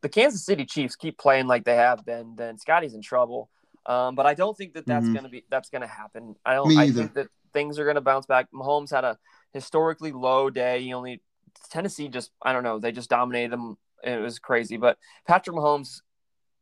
the 0.03 0.09
Kansas 0.09 0.45
City 0.45 0.65
Chiefs 0.65 0.95
keep 0.95 1.17
playing 1.17 1.47
like 1.47 1.63
they 1.63 1.75
have 1.77 2.05
been, 2.05 2.35
then 2.35 2.59
Scotty's 2.59 2.93
in 2.93 3.01
trouble. 3.01 3.49
Um, 3.87 4.13
but 4.15 4.25
I 4.25 4.33
don't 4.35 4.55
think 4.55 4.73
that 4.75 4.85
that's 4.85 5.05
Mhm. 5.07 5.15
gonna 5.15 5.29
be 5.29 5.43
that's 5.49 5.69
gonna 5.69 5.87
happen. 5.87 6.35
I 6.45 6.53
don't. 6.53 6.67
Me 6.67 6.77
I 6.77 6.83
either. 6.85 7.01
think 7.01 7.13
that 7.15 7.27
things 7.53 7.79
are 7.79 7.85
gonna 7.85 8.01
bounce 8.01 8.25
back. 8.27 8.51
Mahomes 8.53 8.91
had 8.91 9.03
a 9.03 9.17
historically 9.53 10.11
low 10.11 10.49
day. 10.49 10.81
He 10.83 10.93
only 10.93 11.21
Tennessee 11.69 12.07
just 12.09 12.31
I 12.41 12.53
don't 12.53 12.63
know. 12.63 12.79
They 12.79 12.91
just 12.91 13.09
dominated 13.09 13.51
them. 13.51 13.77
It 14.03 14.19
was 14.21 14.39
crazy. 14.39 14.77
But 14.77 14.97
Patrick 15.27 15.55
Mahomes 15.55 16.01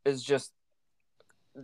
is 0.06 0.24
just 0.24 0.52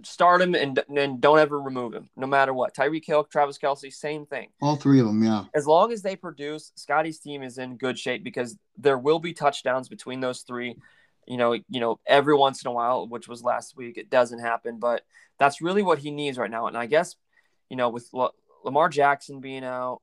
start 0.03 0.41
him 0.41 0.53
and 0.53 0.83
and 0.95 1.21
don't 1.21 1.39
ever 1.39 1.59
remove 1.61 1.93
him, 1.93 2.09
no 2.15 2.27
matter 2.27 2.53
what. 2.53 2.75
Tyreek 2.75 3.05
Hill, 3.05 3.23
Travis 3.23 3.57
Kelce, 3.57 3.91
same 3.93 4.25
thing 4.25 4.49
All 4.61 4.75
three 4.75 4.99
of 4.99 5.05
them. 5.07 5.23
Yeah. 5.23 5.45
as 5.53 5.65
long 5.65 5.91
as 5.93 6.01
they 6.01 6.15
produce, 6.15 6.71
Scotty's 6.75 7.19
team 7.19 7.41
is 7.41 7.57
in 7.57 7.77
good 7.77 7.97
shape 7.97 8.23
because 8.23 8.57
there 8.77 8.97
will 8.97 9.19
be 9.19 9.33
touchdowns 9.33 9.87
between 9.89 10.19
those 10.19 10.41
three. 10.41 10.75
You 11.27 11.37
know, 11.37 11.53
you 11.53 11.79
know, 11.79 11.99
every 12.05 12.35
once 12.35 12.63
in 12.63 12.69
a 12.69 12.71
while, 12.71 13.05
which 13.07 13.27
was 13.27 13.43
last 13.43 13.75
week, 13.75 13.97
it 13.97 14.09
doesn't 14.09 14.39
happen, 14.39 14.79
but 14.79 15.03
that's 15.37 15.61
really 15.61 15.83
what 15.83 15.99
he 15.99 16.09
needs 16.09 16.37
right 16.37 16.49
now. 16.49 16.67
And 16.67 16.77
I 16.77 16.85
guess, 16.85 17.15
you 17.69 17.75
know, 17.75 17.89
with 17.89 18.07
La- 18.13 18.31
Lamar 18.63 18.87
Jackson 18.87 19.41
being 19.41 19.65
out, 19.65 20.01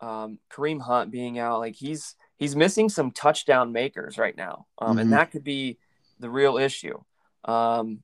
um, 0.00 0.38
Kareem 0.52 0.80
Hunt 0.80 1.10
being 1.10 1.38
out, 1.38 1.60
like 1.60 1.74
he's 1.74 2.14
he's 2.36 2.54
missing 2.54 2.88
some 2.88 3.10
touchdown 3.10 3.72
makers 3.72 4.16
right 4.18 4.36
now, 4.36 4.66
um, 4.78 4.96
Mhm. 4.96 5.00
and 5.00 5.12
that 5.12 5.30
could 5.30 5.44
be 5.44 5.78
the 6.18 6.30
real 6.30 6.56
issue. 6.58 6.98
Um, 7.44 8.02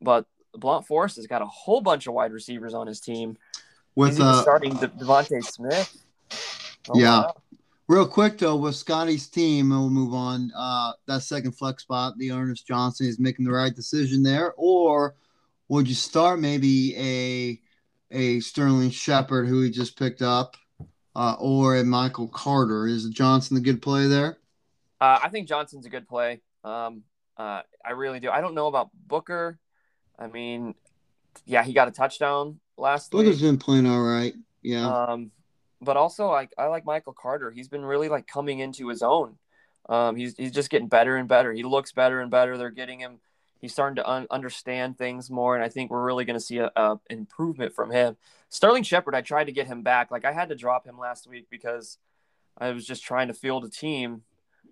but 0.00 0.26
Blount 0.54 0.86
Force 0.86 1.16
has 1.16 1.26
got 1.26 1.42
a 1.42 1.46
whole 1.46 1.80
bunch 1.80 2.06
of 2.06 2.14
wide 2.14 2.32
receivers 2.32 2.72
on 2.72 2.86
his 2.86 3.00
team. 3.00 3.36
With 3.96 4.20
uh, 4.20 4.42
starting 4.42 4.74
De- 4.74 4.88
DeVonta 4.88 5.42
Smith. 5.44 5.96
Oh, 6.88 6.98
Yeah. 6.98 7.20
wow. 7.22 7.34
Real 7.88 8.06
quick 8.06 8.38
though, 8.38 8.56
with 8.56 8.74
Scotty's 8.74 9.28
team, 9.28 9.70
and 9.70 9.80
we'll 9.80 9.90
move 9.90 10.12
on. 10.12 10.50
Uh, 10.56 10.92
that 11.06 11.22
second 11.22 11.52
flex 11.52 11.84
spot, 11.84 12.14
D'Ernest 12.18 12.66
Johnson 12.66 13.06
is 13.06 13.20
making 13.20 13.44
the 13.44 13.52
right 13.52 13.74
decision 13.74 14.22
there, 14.24 14.54
or 14.56 15.14
would 15.68 15.88
you 15.88 15.94
start 15.94 16.40
maybe 16.40 16.96
a 16.96 17.60
a 18.10 18.40
Sterling 18.40 18.90
Shepard 18.90 19.46
who 19.46 19.62
he 19.62 19.70
just 19.70 19.96
picked 19.98 20.22
up, 20.22 20.56
uh, 21.14 21.36
or 21.38 21.76
a 21.76 21.84
Michael 21.84 22.28
Carter? 22.28 22.86
Is 22.88 23.08
Johnson 23.10 23.56
a 23.56 23.60
good 23.60 23.80
play 23.80 24.08
there? 24.08 24.38
Uh, 25.00 25.20
I 25.22 25.28
think 25.28 25.46
Johnson's 25.46 25.86
a 25.86 25.90
good 25.90 26.08
play. 26.08 26.40
Um, 26.64 27.02
uh, 27.36 27.62
I 27.84 27.92
really 27.94 28.18
do. 28.18 28.30
I 28.30 28.40
don't 28.40 28.54
know 28.54 28.66
about 28.66 28.90
Booker. 29.06 29.58
I 30.18 30.26
mean, 30.26 30.74
yeah, 31.44 31.62
he 31.62 31.72
got 31.72 31.86
a 31.86 31.92
touchdown 31.92 32.58
last 32.76 33.10
Booker's 33.10 33.26
week. 33.26 33.34
Booker's 33.34 33.42
been 33.42 33.58
playing 33.58 33.86
all 33.86 34.02
right. 34.02 34.34
Yeah, 34.62 34.86
Um, 34.88 35.30
but 35.80 35.96
also, 35.96 36.28
like, 36.28 36.52
I 36.56 36.66
like 36.66 36.84
Michael 36.84 37.12
Carter. 37.12 37.50
He's 37.50 37.68
been 37.68 37.84
really 37.84 38.08
like 38.08 38.26
coming 38.26 38.60
into 38.60 38.88
his 38.88 39.02
own. 39.02 39.36
Um, 39.88 40.16
he's 40.16 40.36
he's 40.36 40.52
just 40.52 40.70
getting 40.70 40.88
better 40.88 41.16
and 41.16 41.28
better. 41.28 41.52
He 41.52 41.62
looks 41.62 41.92
better 41.92 42.20
and 42.20 42.30
better. 42.30 42.56
They're 42.56 42.70
getting 42.70 43.00
him. 43.00 43.20
He's 43.60 43.72
starting 43.72 43.96
to 43.96 44.08
un- 44.08 44.26
understand 44.30 44.98
things 44.98 45.30
more, 45.30 45.54
and 45.54 45.64
I 45.64 45.68
think 45.68 45.90
we're 45.90 46.04
really 46.04 46.24
going 46.24 46.38
to 46.38 46.44
see 46.44 46.58
a, 46.58 46.70
a 46.76 46.98
improvement 47.08 47.74
from 47.74 47.90
him. 47.90 48.16
Sterling 48.48 48.82
Shepard, 48.82 49.14
I 49.14 49.22
tried 49.22 49.44
to 49.44 49.52
get 49.52 49.66
him 49.66 49.82
back. 49.82 50.10
Like 50.10 50.24
I 50.24 50.32
had 50.32 50.48
to 50.48 50.54
drop 50.54 50.86
him 50.86 50.98
last 50.98 51.26
week 51.28 51.46
because 51.50 51.98
I 52.58 52.70
was 52.70 52.86
just 52.86 53.04
trying 53.04 53.28
to 53.28 53.34
field 53.34 53.64
a 53.64 53.68
team, 53.68 54.22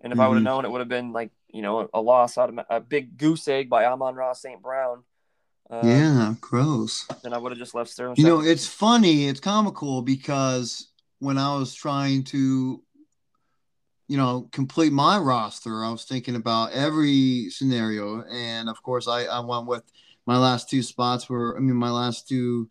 and 0.00 0.12
if 0.12 0.18
I 0.18 0.26
would 0.26 0.34
have 0.34 0.42
known, 0.42 0.64
it 0.64 0.70
would 0.70 0.80
have 0.80 0.88
been 0.88 1.12
like 1.12 1.30
you 1.48 1.62
know 1.62 1.88
a 1.94 2.00
loss 2.00 2.36
out 2.36 2.50
of 2.50 2.58
a 2.68 2.80
big 2.80 3.16
goose 3.16 3.46
egg 3.46 3.70
by 3.70 3.84
Amon 3.84 4.14
Ross 4.16 4.42
St. 4.42 4.60
Brown. 4.60 5.04
Uh, 5.70 5.80
yeah, 5.84 6.34
gross. 6.40 7.06
Then 7.22 7.32
I 7.32 7.38
would 7.38 7.52
have 7.52 7.58
just 7.58 7.74
left 7.74 7.90
Sterling. 7.90 8.16
You 8.18 8.24
know, 8.24 8.40
it's 8.40 8.66
funny, 8.66 9.28
it's 9.28 9.40
comical 9.40 10.02
because 10.02 10.88
when 11.18 11.38
I 11.38 11.56
was 11.56 11.74
trying 11.74 12.24
to, 12.24 12.82
you 14.08 14.16
know, 14.16 14.48
complete 14.52 14.92
my 14.92 15.18
roster, 15.18 15.84
I 15.84 15.90
was 15.90 16.04
thinking 16.04 16.36
about 16.36 16.72
every 16.72 17.48
scenario. 17.50 18.22
And 18.24 18.68
of 18.68 18.82
course, 18.82 19.08
I, 19.08 19.24
I 19.24 19.40
went 19.40 19.66
with 19.66 19.82
my 20.26 20.38
last 20.38 20.70
two 20.70 20.82
spots 20.82 21.28
were, 21.28 21.56
I 21.56 21.60
mean, 21.60 21.76
my 21.76 21.90
last 21.90 22.28
two 22.28 22.70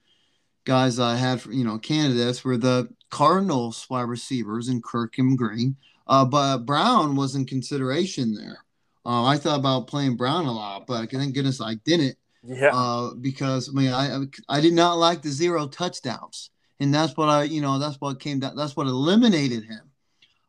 guys 0.66 1.00
I 1.00 1.16
had, 1.16 1.42
for, 1.42 1.52
you 1.52 1.64
know, 1.64 1.78
candidates 1.78 2.44
were 2.44 2.58
the 2.58 2.90
Cardinals 3.10 3.86
wide 3.90 4.04
receivers 4.04 4.70
and 4.70 4.84
Kirk 4.84 5.18
and 5.18 5.38
Green. 5.38 5.76
Uh, 6.08 6.26
but 6.26 6.60
Brown 6.60 7.16
was 7.16 7.36
in 7.36 7.46
consideration 7.46 8.34
there. 8.34 8.60
Uh, 9.06 9.26
I 9.26 9.38
thought 9.38 9.60
about 9.60 9.88
playing 9.88 10.18
Brown 10.18 10.46
a 10.46 10.52
lot, 10.52 10.88
but 10.88 11.12
thank 11.12 11.34
goodness 11.34 11.62
I 11.62 11.76
didn't 11.86 12.18
yeah. 12.44 12.72
uh, 12.74 13.14
because 13.20 13.70
I 13.70 13.72
mean 13.74 13.92
I 13.92 14.20
I 14.50 14.62
did 14.62 14.74
not 14.74 14.96
like 14.96 15.22
the 15.22 15.30
zero 15.30 15.68
touchdowns, 15.68 16.52
and 16.84 16.94
that's 16.94 17.16
what 17.18 17.30
I 17.30 17.44
you 17.44 17.62
know 17.62 17.80
that's 17.80 18.00
what 18.02 18.20
came 18.20 18.40
down 18.40 18.56
that's 18.56 18.76
what 18.76 18.88
eliminated 18.88 19.64
him, 19.64 19.90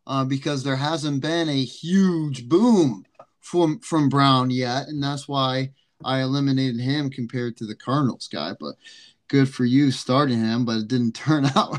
uh, 0.06 0.24
because 0.24 0.62
there 0.64 0.76
hasn't 0.76 1.22
been 1.22 1.48
a 1.48 1.64
huge 1.64 2.48
boom 2.48 3.04
from 3.40 3.78
from 3.80 4.08
Brown 4.08 4.50
yet, 4.50 4.88
and 4.88 5.02
that's 5.02 5.26
why 5.28 5.70
I 6.04 6.20
eliminated 6.20 6.80
him 6.80 7.08
compared 7.10 7.56
to 7.58 7.66
the 7.66 7.74
Cardinals 7.76 8.28
guy. 8.28 8.52
But 8.58 8.74
good 9.28 9.48
for 9.48 9.64
you 9.64 9.90
starting 9.90 10.40
him, 10.40 10.64
but 10.64 10.78
it 10.78 10.88
didn't 10.88 11.12
turn 11.26 11.46
out 11.56 11.78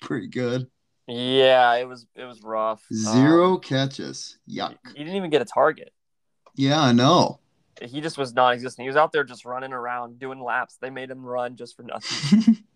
pretty 0.00 0.28
good. 0.28 0.68
Yeah, 1.06 1.74
it 1.74 1.88
was 1.88 2.06
it 2.14 2.24
was 2.24 2.40
rough. 2.42 2.82
Zero 2.92 3.54
Um, 3.54 3.60
catches, 3.60 4.38
yuck. 4.48 4.76
he 4.94 5.04
didn't 5.04 5.16
even 5.16 5.30
get 5.30 5.42
a 5.42 5.44
target. 5.46 5.92
Yeah, 6.56 6.80
I 6.80 6.92
know. 6.92 7.40
He 7.82 8.00
just 8.00 8.16
was 8.16 8.32
non-existent. 8.32 8.84
He 8.84 8.88
was 8.88 8.96
out 8.96 9.10
there 9.10 9.24
just 9.24 9.44
running 9.44 9.72
around 9.72 10.20
doing 10.20 10.40
laps. 10.40 10.76
They 10.80 10.90
made 10.90 11.10
him 11.10 11.26
run 11.26 11.56
just 11.56 11.76
for 11.76 11.82
nothing. 11.82 12.58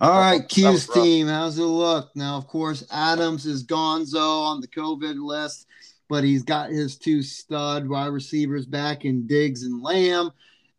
All 0.00 0.18
right, 0.18 0.48
Q's 0.48 0.88
team. 0.88 1.26
How's 1.26 1.58
it 1.58 1.62
look? 1.62 2.10
Now, 2.14 2.36
of 2.36 2.46
course, 2.46 2.84
Adams 2.90 3.46
is 3.46 3.66
gonzo 3.66 4.42
on 4.46 4.60
the 4.60 4.68
COVID 4.68 5.16
list, 5.20 5.66
but 6.08 6.24
he's 6.24 6.42
got 6.42 6.70
his 6.70 6.96
two 6.96 7.22
stud 7.22 7.88
wide 7.88 8.08
receivers 8.08 8.66
back 8.66 9.04
in 9.04 9.26
Diggs 9.26 9.62
and 9.62 9.82
Lamb. 9.82 10.30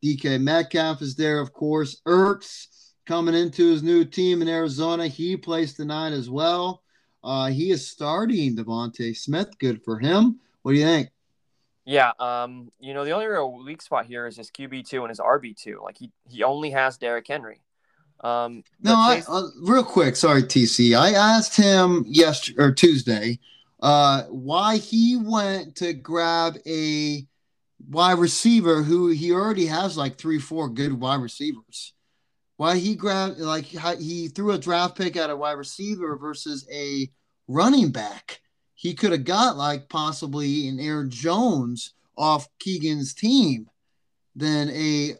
DK 0.03 0.41
Metcalf 0.41 1.01
is 1.01 1.15
there, 1.15 1.39
of 1.39 1.53
course. 1.53 2.01
Ertz 2.07 2.67
coming 3.05 3.35
into 3.35 3.69
his 3.69 3.83
new 3.83 4.03
team 4.03 4.41
in 4.41 4.47
Arizona. 4.47 5.07
He 5.07 5.37
plays 5.37 5.73
tonight 5.73 6.13
as 6.13 6.29
well. 6.29 6.81
Uh, 7.23 7.47
he 7.47 7.69
is 7.71 7.87
starting 7.87 8.55
DeVonta 8.55 9.15
Smith. 9.15 9.57
Good 9.59 9.83
for 9.83 9.99
him. 9.99 10.39
What 10.63 10.73
do 10.73 10.79
you 10.79 10.85
think? 10.85 11.09
yeah, 11.85 12.11
um, 12.19 12.71
you 12.79 12.93
know 12.93 13.03
the 13.03 13.11
only 13.11 13.25
real 13.25 13.51
weak 13.63 13.81
spot 13.81 14.05
here 14.05 14.27
is 14.27 14.37
his 14.37 14.51
QB 14.51 14.87
two 14.87 15.01
and 15.01 15.09
his 15.09 15.19
RB 15.19 15.55
two. 15.55 15.81
Like 15.83 15.97
he 15.97 16.11
he 16.29 16.43
only 16.43 16.71
has 16.71 16.97
Derrick 16.97 17.27
Henry. 17.27 17.61
Um, 18.23 18.63
No, 18.81 18.95
I, 18.95 19.23
uh, 19.27 19.47
real 19.61 19.83
quick. 19.83 20.15
Sorry, 20.15 20.43
TC. 20.43 20.97
I 20.97 21.11
asked 21.11 21.55
him 21.55 22.05
yesterday 22.07 22.63
or 22.63 22.71
Tuesday 22.71 23.39
uh, 23.81 24.23
why 24.23 24.77
he 24.77 25.17
went 25.17 25.75
to 25.77 25.93
grab 25.93 26.57
a 26.67 27.25
wide 27.89 28.19
receiver 28.19 28.83
who 28.83 29.07
he 29.07 29.31
already 29.31 29.65
has 29.65 29.97
like 29.97 30.17
three, 30.17 30.39
four 30.39 30.69
good 30.69 30.93
wide 30.93 31.21
receivers. 31.21 31.93
Why 32.57 32.77
he 32.77 32.95
grabbed 32.95 33.39
like 33.39 33.65
he 33.65 34.27
threw 34.27 34.51
a 34.51 34.57
draft 34.57 34.95
pick 34.95 35.17
at 35.17 35.31
a 35.31 35.35
wide 35.35 35.53
receiver 35.53 36.15
versus 36.15 36.67
a 36.71 37.09
running 37.47 37.91
back. 37.91 38.39
He 38.75 38.93
could 38.93 39.11
have 39.11 39.25
got 39.25 39.57
like 39.57 39.89
possibly 39.89 40.67
an 40.67 40.79
Aaron 40.79 41.09
Jones 41.09 41.93
off 42.15 42.47
Keegan's 42.59 43.15
team 43.15 43.67
than 44.35 44.69
a 44.69 45.15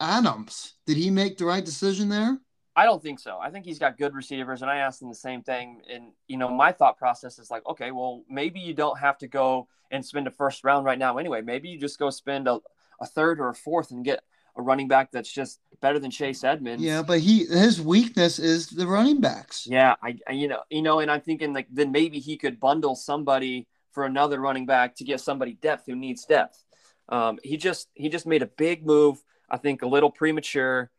Adams. 0.00 0.74
Did 0.86 0.96
he 0.96 1.10
make 1.10 1.38
the 1.38 1.44
right 1.44 1.64
decision 1.64 2.08
there? 2.08 2.38
I 2.74 2.84
don't 2.84 3.02
think 3.02 3.18
so. 3.18 3.38
I 3.40 3.50
think 3.50 3.64
he's 3.64 3.78
got 3.78 3.96
good 3.96 4.14
receivers, 4.14 4.60
and 4.60 4.70
I 4.70 4.76
asked 4.76 5.00
him 5.00 5.08
the 5.08 5.14
same 5.14 5.42
thing. 5.42 5.80
And 5.90 6.12
you 6.28 6.36
know, 6.36 6.48
my 6.48 6.72
thought 6.72 6.98
process 6.98 7.38
is 7.38 7.50
like, 7.50 7.66
okay, 7.66 7.90
well, 7.90 8.22
maybe 8.28 8.60
you 8.60 8.74
don't 8.74 8.98
have 8.98 9.16
to 9.18 9.26
go 9.26 9.68
and 9.90 10.04
spend 10.04 10.26
a 10.26 10.30
first 10.30 10.62
round 10.62 10.84
right 10.84 10.98
now 10.98 11.16
anyway. 11.16 11.40
Maybe 11.40 11.70
you 11.70 11.78
just 11.78 11.98
go 11.98 12.10
spend 12.10 12.48
a, 12.48 12.60
a 13.00 13.06
third 13.06 13.40
or 13.40 13.48
a 13.48 13.54
fourth 13.54 13.92
and 13.92 14.04
get 14.04 14.22
a 14.56 14.62
running 14.62 14.88
back 14.88 15.10
that's 15.10 15.32
just 15.32 15.60
better 15.80 15.98
than 15.98 16.10
Chase 16.10 16.44
Edmonds. 16.44 16.82
Yeah, 16.82 17.02
but 17.02 17.20
he 17.20 17.44
his 17.46 17.80
weakness 17.80 18.38
is 18.38 18.68
the 18.68 18.86
running 18.86 19.20
backs. 19.20 19.66
Yeah, 19.66 19.94
I, 20.02 20.18
I 20.28 20.32
you 20.32 20.48
know 20.48 20.60
you 20.68 20.82
know, 20.82 21.00
and 21.00 21.10
I'm 21.10 21.20
thinking 21.22 21.54
like 21.54 21.68
then 21.70 21.92
maybe 21.92 22.18
he 22.18 22.36
could 22.36 22.60
bundle 22.60 22.94
somebody 22.94 23.68
for 23.92 24.04
another 24.04 24.38
running 24.38 24.66
back 24.66 24.94
to 24.96 25.04
get 25.04 25.20
somebody 25.20 25.54
depth 25.54 25.86
who 25.86 25.96
needs 25.96 26.26
depth. 26.26 26.62
Um, 27.08 27.38
he 27.42 27.56
just 27.56 27.88
he 27.94 28.08
just 28.08 28.26
made 28.26 28.42
a 28.42 28.46
big 28.46 28.84
move. 28.84 29.22
I 29.48 29.56
think 29.56 29.82
a 29.82 29.86
little 29.86 30.10
premature, 30.10 30.90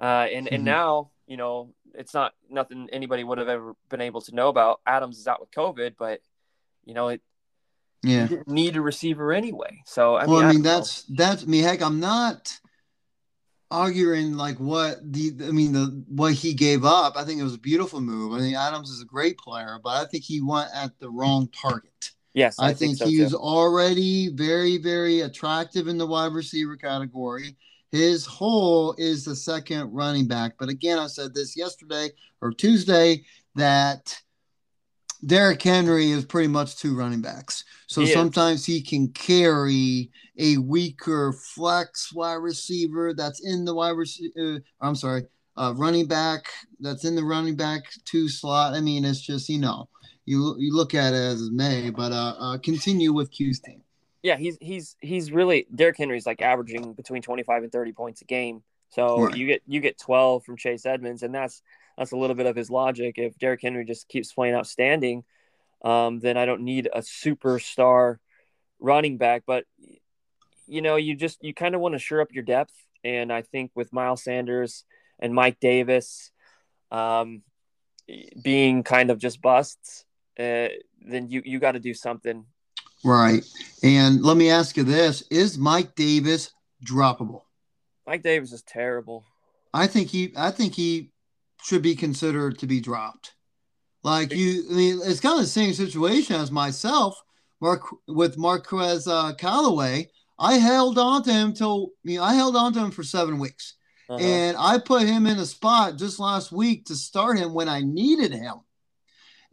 uh, 0.00 0.04
and 0.04 0.46
mm-hmm. 0.46 0.54
and 0.54 0.64
now 0.64 1.12
you 1.26 1.36
know, 1.36 1.72
it's 1.94 2.14
not 2.14 2.34
nothing 2.50 2.88
anybody 2.92 3.24
would 3.24 3.38
have 3.38 3.48
ever 3.48 3.74
been 3.88 4.00
able 4.00 4.20
to 4.20 4.34
know 4.34 4.48
about. 4.48 4.80
Adams 4.86 5.18
is 5.18 5.26
out 5.26 5.40
with 5.40 5.50
COVID, 5.50 5.94
but 5.98 6.20
you 6.84 6.94
know, 6.94 7.08
it 7.08 7.22
yeah 8.02 8.28
need 8.46 8.76
a 8.76 8.80
receiver 8.80 9.32
anyway. 9.32 9.80
So 9.86 10.16
I 10.16 10.26
mean, 10.26 10.30
well, 10.30 10.44
I 10.44 10.52
mean 10.52 10.66
I 10.66 10.74
that's 10.74 11.08
know. 11.08 11.16
that's 11.24 11.42
I 11.44 11.46
mean, 11.46 11.62
heck, 11.62 11.82
I'm 11.82 12.00
not 12.00 12.58
arguing 13.70 14.34
like 14.34 14.58
what 14.58 14.98
the 15.02 15.32
I 15.42 15.52
mean 15.52 15.72
the 15.72 16.04
what 16.08 16.34
he 16.34 16.54
gave 16.54 16.84
up. 16.84 17.16
I 17.16 17.24
think 17.24 17.40
it 17.40 17.44
was 17.44 17.54
a 17.54 17.58
beautiful 17.58 18.00
move. 18.00 18.34
I 18.34 18.40
think 18.40 18.56
Adams 18.56 18.90
is 18.90 19.00
a 19.00 19.06
great 19.06 19.38
player, 19.38 19.78
but 19.82 20.04
I 20.04 20.06
think 20.10 20.24
he 20.24 20.42
went 20.42 20.68
at 20.74 20.98
the 20.98 21.08
wrong 21.08 21.48
target. 21.48 22.10
Yes, 22.34 22.58
I, 22.58 22.68
I 22.68 22.74
think, 22.74 22.98
think 22.98 22.98
so 22.98 23.06
he's 23.06 23.34
already 23.34 24.28
very 24.28 24.78
very 24.78 25.20
attractive 25.20 25.86
in 25.86 25.98
the 25.98 26.06
wide 26.06 26.32
receiver 26.32 26.76
category. 26.76 27.56
His 27.92 28.24
hole 28.24 28.94
is 28.96 29.24
the 29.24 29.36
second 29.36 29.92
running 29.92 30.26
back. 30.26 30.54
But 30.58 30.70
again, 30.70 30.98
I 30.98 31.06
said 31.06 31.34
this 31.34 31.56
yesterday 31.56 32.08
or 32.40 32.50
Tuesday 32.50 33.22
that 33.54 34.18
Derrick 35.24 35.62
Henry 35.62 36.10
is 36.10 36.24
pretty 36.24 36.48
much 36.48 36.76
two 36.76 36.96
running 36.96 37.20
backs. 37.20 37.64
So 37.86 38.04
sometimes 38.06 38.64
he 38.64 38.80
can 38.80 39.08
carry 39.08 40.10
a 40.38 40.56
weaker 40.56 41.32
flex 41.32 42.12
wide 42.14 42.36
receiver 42.36 43.12
that's 43.14 43.46
in 43.46 43.66
the 43.66 43.74
wide 43.74 43.90
receiver. 43.90 44.32
Uh, 44.40 44.58
I'm 44.80 44.96
sorry, 44.96 45.24
uh, 45.58 45.74
running 45.76 46.06
back 46.06 46.46
that's 46.80 47.04
in 47.04 47.14
the 47.14 47.22
running 47.22 47.56
back 47.56 47.82
two 48.06 48.28
slot. 48.28 48.72
I 48.72 48.80
mean, 48.80 49.04
it's 49.04 49.20
just 49.20 49.50
you 49.50 49.58
know 49.58 49.88
you 50.24 50.56
you 50.58 50.74
look 50.74 50.94
at 50.94 51.12
it 51.12 51.16
as 51.16 51.42
it 51.42 51.52
may, 51.52 51.90
but 51.90 52.10
uh, 52.10 52.34
uh 52.38 52.58
continue 52.58 53.12
with 53.12 53.30
Q's 53.30 53.60
team 53.60 53.82
yeah, 54.22 54.36
he's 54.36 54.56
he's 54.60 54.96
he's 55.00 55.32
really 55.32 55.66
Derrick 55.74 55.98
Henry's 55.98 56.26
like 56.26 56.40
averaging 56.40 56.94
between 56.94 57.22
25 57.22 57.64
and 57.64 57.72
30 57.72 57.92
points 57.92 58.22
a 58.22 58.24
game. 58.24 58.62
So 58.90 59.24
right. 59.24 59.36
you 59.36 59.46
get 59.46 59.62
you 59.66 59.80
get 59.80 59.98
12 59.98 60.44
from 60.44 60.56
Chase 60.56 60.86
Edmonds, 60.86 61.22
and 61.22 61.34
that's 61.34 61.62
that's 61.98 62.12
a 62.12 62.16
little 62.16 62.36
bit 62.36 62.46
of 62.46 62.54
his 62.54 62.70
logic. 62.70 63.16
If 63.18 63.36
Derrick 63.38 63.62
Henry 63.62 63.84
just 63.84 64.08
keeps 64.08 64.32
playing 64.32 64.54
outstanding, 64.54 65.24
um, 65.84 66.20
then 66.20 66.36
I 66.36 66.46
don't 66.46 66.62
need 66.62 66.88
a 66.92 67.00
superstar 67.00 68.18
running 68.78 69.18
back. 69.18 69.42
But 69.46 69.64
you 70.66 70.82
know, 70.82 70.96
you 70.96 71.16
just 71.16 71.42
you 71.42 71.52
kind 71.52 71.74
of 71.74 71.80
want 71.80 71.94
to 71.94 71.98
shore 71.98 72.20
up 72.20 72.32
your 72.32 72.44
depth, 72.44 72.74
and 73.02 73.32
I 73.32 73.42
think 73.42 73.72
with 73.74 73.92
Miles 73.92 74.22
Sanders 74.22 74.84
and 75.18 75.34
Mike 75.34 75.58
Davis 75.58 76.30
um, 76.92 77.42
being 78.40 78.84
kind 78.84 79.10
of 79.10 79.18
just 79.18 79.42
busts, 79.42 80.04
uh, 80.38 80.68
then 81.00 81.28
you 81.28 81.42
you 81.44 81.58
got 81.58 81.72
to 81.72 81.80
do 81.80 81.94
something 81.94 82.44
Right. 83.04 83.44
And 83.82 84.22
let 84.22 84.36
me 84.36 84.50
ask 84.50 84.76
you 84.76 84.84
this 84.84 85.22
Is 85.30 85.58
Mike 85.58 85.94
Davis 85.94 86.52
droppable? 86.84 87.42
Mike 88.06 88.22
Davis 88.22 88.52
is 88.52 88.62
terrible. 88.62 89.24
I 89.74 89.86
think 89.86 90.08
he 90.08 90.32
I 90.36 90.50
think 90.50 90.74
he 90.74 91.10
should 91.62 91.82
be 91.82 91.94
considered 91.94 92.58
to 92.58 92.66
be 92.66 92.80
dropped. 92.80 93.34
Like 94.02 94.32
you 94.32 94.64
I 94.70 94.74
mean 94.74 95.00
it's 95.04 95.20
kind 95.20 95.34
of 95.34 95.44
the 95.44 95.46
same 95.46 95.72
situation 95.72 96.36
as 96.36 96.50
myself, 96.50 97.20
Mark 97.60 97.82
with 98.06 98.38
Marquez 98.38 99.08
uh, 99.08 99.34
Callaway. 99.34 100.08
I 100.38 100.54
held 100.54 100.98
on 100.98 101.22
to 101.24 101.32
him 101.32 101.52
till 101.52 101.90
you 102.04 102.18
know, 102.18 102.24
I 102.24 102.34
held 102.34 102.56
on 102.56 102.72
to 102.74 102.80
him 102.80 102.90
for 102.90 103.02
seven 103.02 103.38
weeks. 103.38 103.74
Uh-huh. 104.08 104.22
And 104.22 104.56
I 104.58 104.78
put 104.78 105.02
him 105.02 105.26
in 105.26 105.38
a 105.38 105.46
spot 105.46 105.96
just 105.96 106.18
last 106.18 106.52
week 106.52 106.86
to 106.86 106.94
start 106.94 107.38
him 107.38 107.54
when 107.54 107.68
I 107.68 107.80
needed 107.80 108.32
him. 108.32 108.56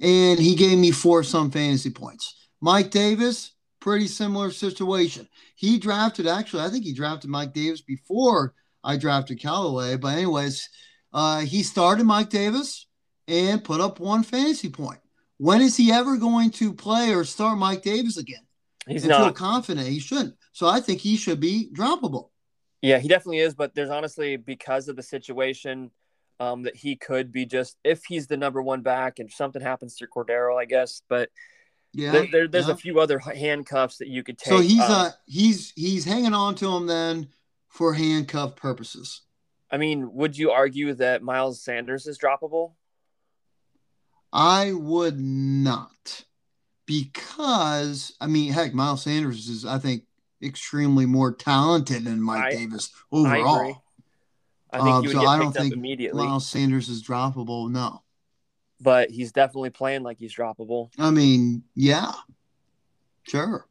And 0.02 0.40
he 0.40 0.56
gave 0.56 0.78
me 0.78 0.92
four 0.92 1.24
some 1.24 1.52
fantasy 1.52 1.92
points. 1.92 2.39
Mike 2.62 2.92
Davis, 2.92 3.52
pretty 3.80 4.08
similar 4.08 4.52
situation. 4.52 5.28
He 5.56 5.78
drafted, 5.78 6.28
actually, 6.28 6.64
I 6.64 6.70
think 6.70 6.84
he 6.84 6.94
drafted 6.94 7.30
Mike 7.30 7.54
Davis 7.54 7.82
before 7.82 8.54
I 8.84 8.98
drafted 8.98 9.40
Callaway. 9.40 9.98
But, 9.98 10.18
anyways, 10.18 10.70
uh, 11.14 11.40
he 11.40 11.64
started 11.64 12.06
Mike 12.06 12.30
Davis 12.30 12.88
and 13.28 13.64
put 13.64 13.82
up 13.82 14.00
one 14.00 14.24
fantasy 14.24 14.70
point. 14.70 15.00
When 15.38 15.62
is 15.62 15.78
he 15.78 15.92
ever 15.92 16.18
going 16.18 16.52
to 16.52 16.74
play 16.74 17.14
or 17.14 17.24
start 17.24 17.58
Mike 17.58 17.82
Davis 17.82 18.18
again? 18.18 18.46
He's 18.88 19.04
and 19.04 19.12
not 19.12 19.24
feel 19.24 19.34
confident. 19.34 19.88
He 19.88 20.00
shouldn't. 20.00 20.36
So 20.52 20.68
I 20.68 20.82
think 20.82 21.00
he 21.00 21.16
should 21.16 21.40
be 21.40 21.70
droppable. 21.74 22.30
Yeah, 22.82 23.00
he 23.00 23.08
definitely 23.08 23.40
is. 23.40 23.56
But 23.56 23.76
there's 23.76 23.90
honestly 23.90 24.36
because 24.36 24.90
of 24.90 24.96
the 24.96 25.04
situation 25.04 25.92
um, 26.40 26.64
that 26.64 26.76
he 26.76 26.96
could 26.96 27.32
be 27.32 27.46
just 27.46 27.78
if 27.84 28.04
he's 28.06 28.28
the 28.28 28.38
number 28.38 28.62
one 28.62 28.82
back 28.82 29.20
and 29.20 29.32
something 29.32 29.62
happens 29.62 29.96
to 29.98 30.08
Cordero, 30.08 30.60
I 30.60 30.66
guess. 30.66 31.02
But 31.08 31.30
yeah, 31.94 32.12
there, 32.12 32.28
there, 32.32 32.48
there's 32.48 32.68
yeah. 32.68 32.74
a 32.74 32.78
few 32.78 33.00
other 33.00 33.20
handcuffs 33.20 33.98
that 33.98 34.08
you 34.08 34.24
could 34.24 34.38
take. 34.38 34.54
So 34.54 34.60
he's 34.60 34.82
um, 34.82 34.92
uh 34.92 35.10
he's 35.26 35.72
he's 35.76 36.06
hanging 36.06 36.34
on 36.34 36.56
to 36.56 36.68
him 36.68 36.88
then 36.88 37.30
for 37.68 37.94
handcuff 37.94 38.56
purposes. 38.56 39.22
I 39.72 39.78
mean, 39.78 40.14
would 40.14 40.38
you 40.38 40.52
argue 40.52 40.94
that 40.96 41.24
Miles 41.24 41.62
Sanders 41.62 42.08
is 42.08 42.18
droppable? 42.18 42.74
I 44.32 44.74
would 44.74 45.20
not, 45.20 46.26
because 46.86 48.16
I 48.22 48.28
mean, 48.28 48.52
heck, 48.52 48.74
Miles 48.74 49.04
Sanders 49.04 49.50
is 49.50 49.66
I 49.66 49.80
think 49.80 50.04
extremely 50.44 51.08
more 51.08 51.34
talented 51.34 52.06
than 52.06 52.22
Mike 52.22 52.44
I, 52.44 52.52
Davis 52.52 52.92
overall. 53.12 53.48
I, 53.48 53.62
agree. 53.62 53.76
I 54.72 54.78
think 54.78 54.88
you 54.88 55.10
would 55.10 55.16
so 55.16 55.22
get 55.22 55.28
I 55.28 55.40
don't 55.40 55.52
think 55.52 55.74
immediately. 55.74 56.24
Miles 56.24 56.48
Sanders 56.48 56.88
is 56.88 57.04
droppable. 57.04 57.72
No 57.72 58.04
but 58.82 59.10
he's 59.10 59.32
definitely 59.32 59.70
playing 59.70 60.04
like 60.04 60.18
he's 60.18 60.36
droppable. 60.36 60.90
I 60.98 61.12
mean, 61.12 61.64
yeah, 61.76 62.12
sure. 63.24 63.66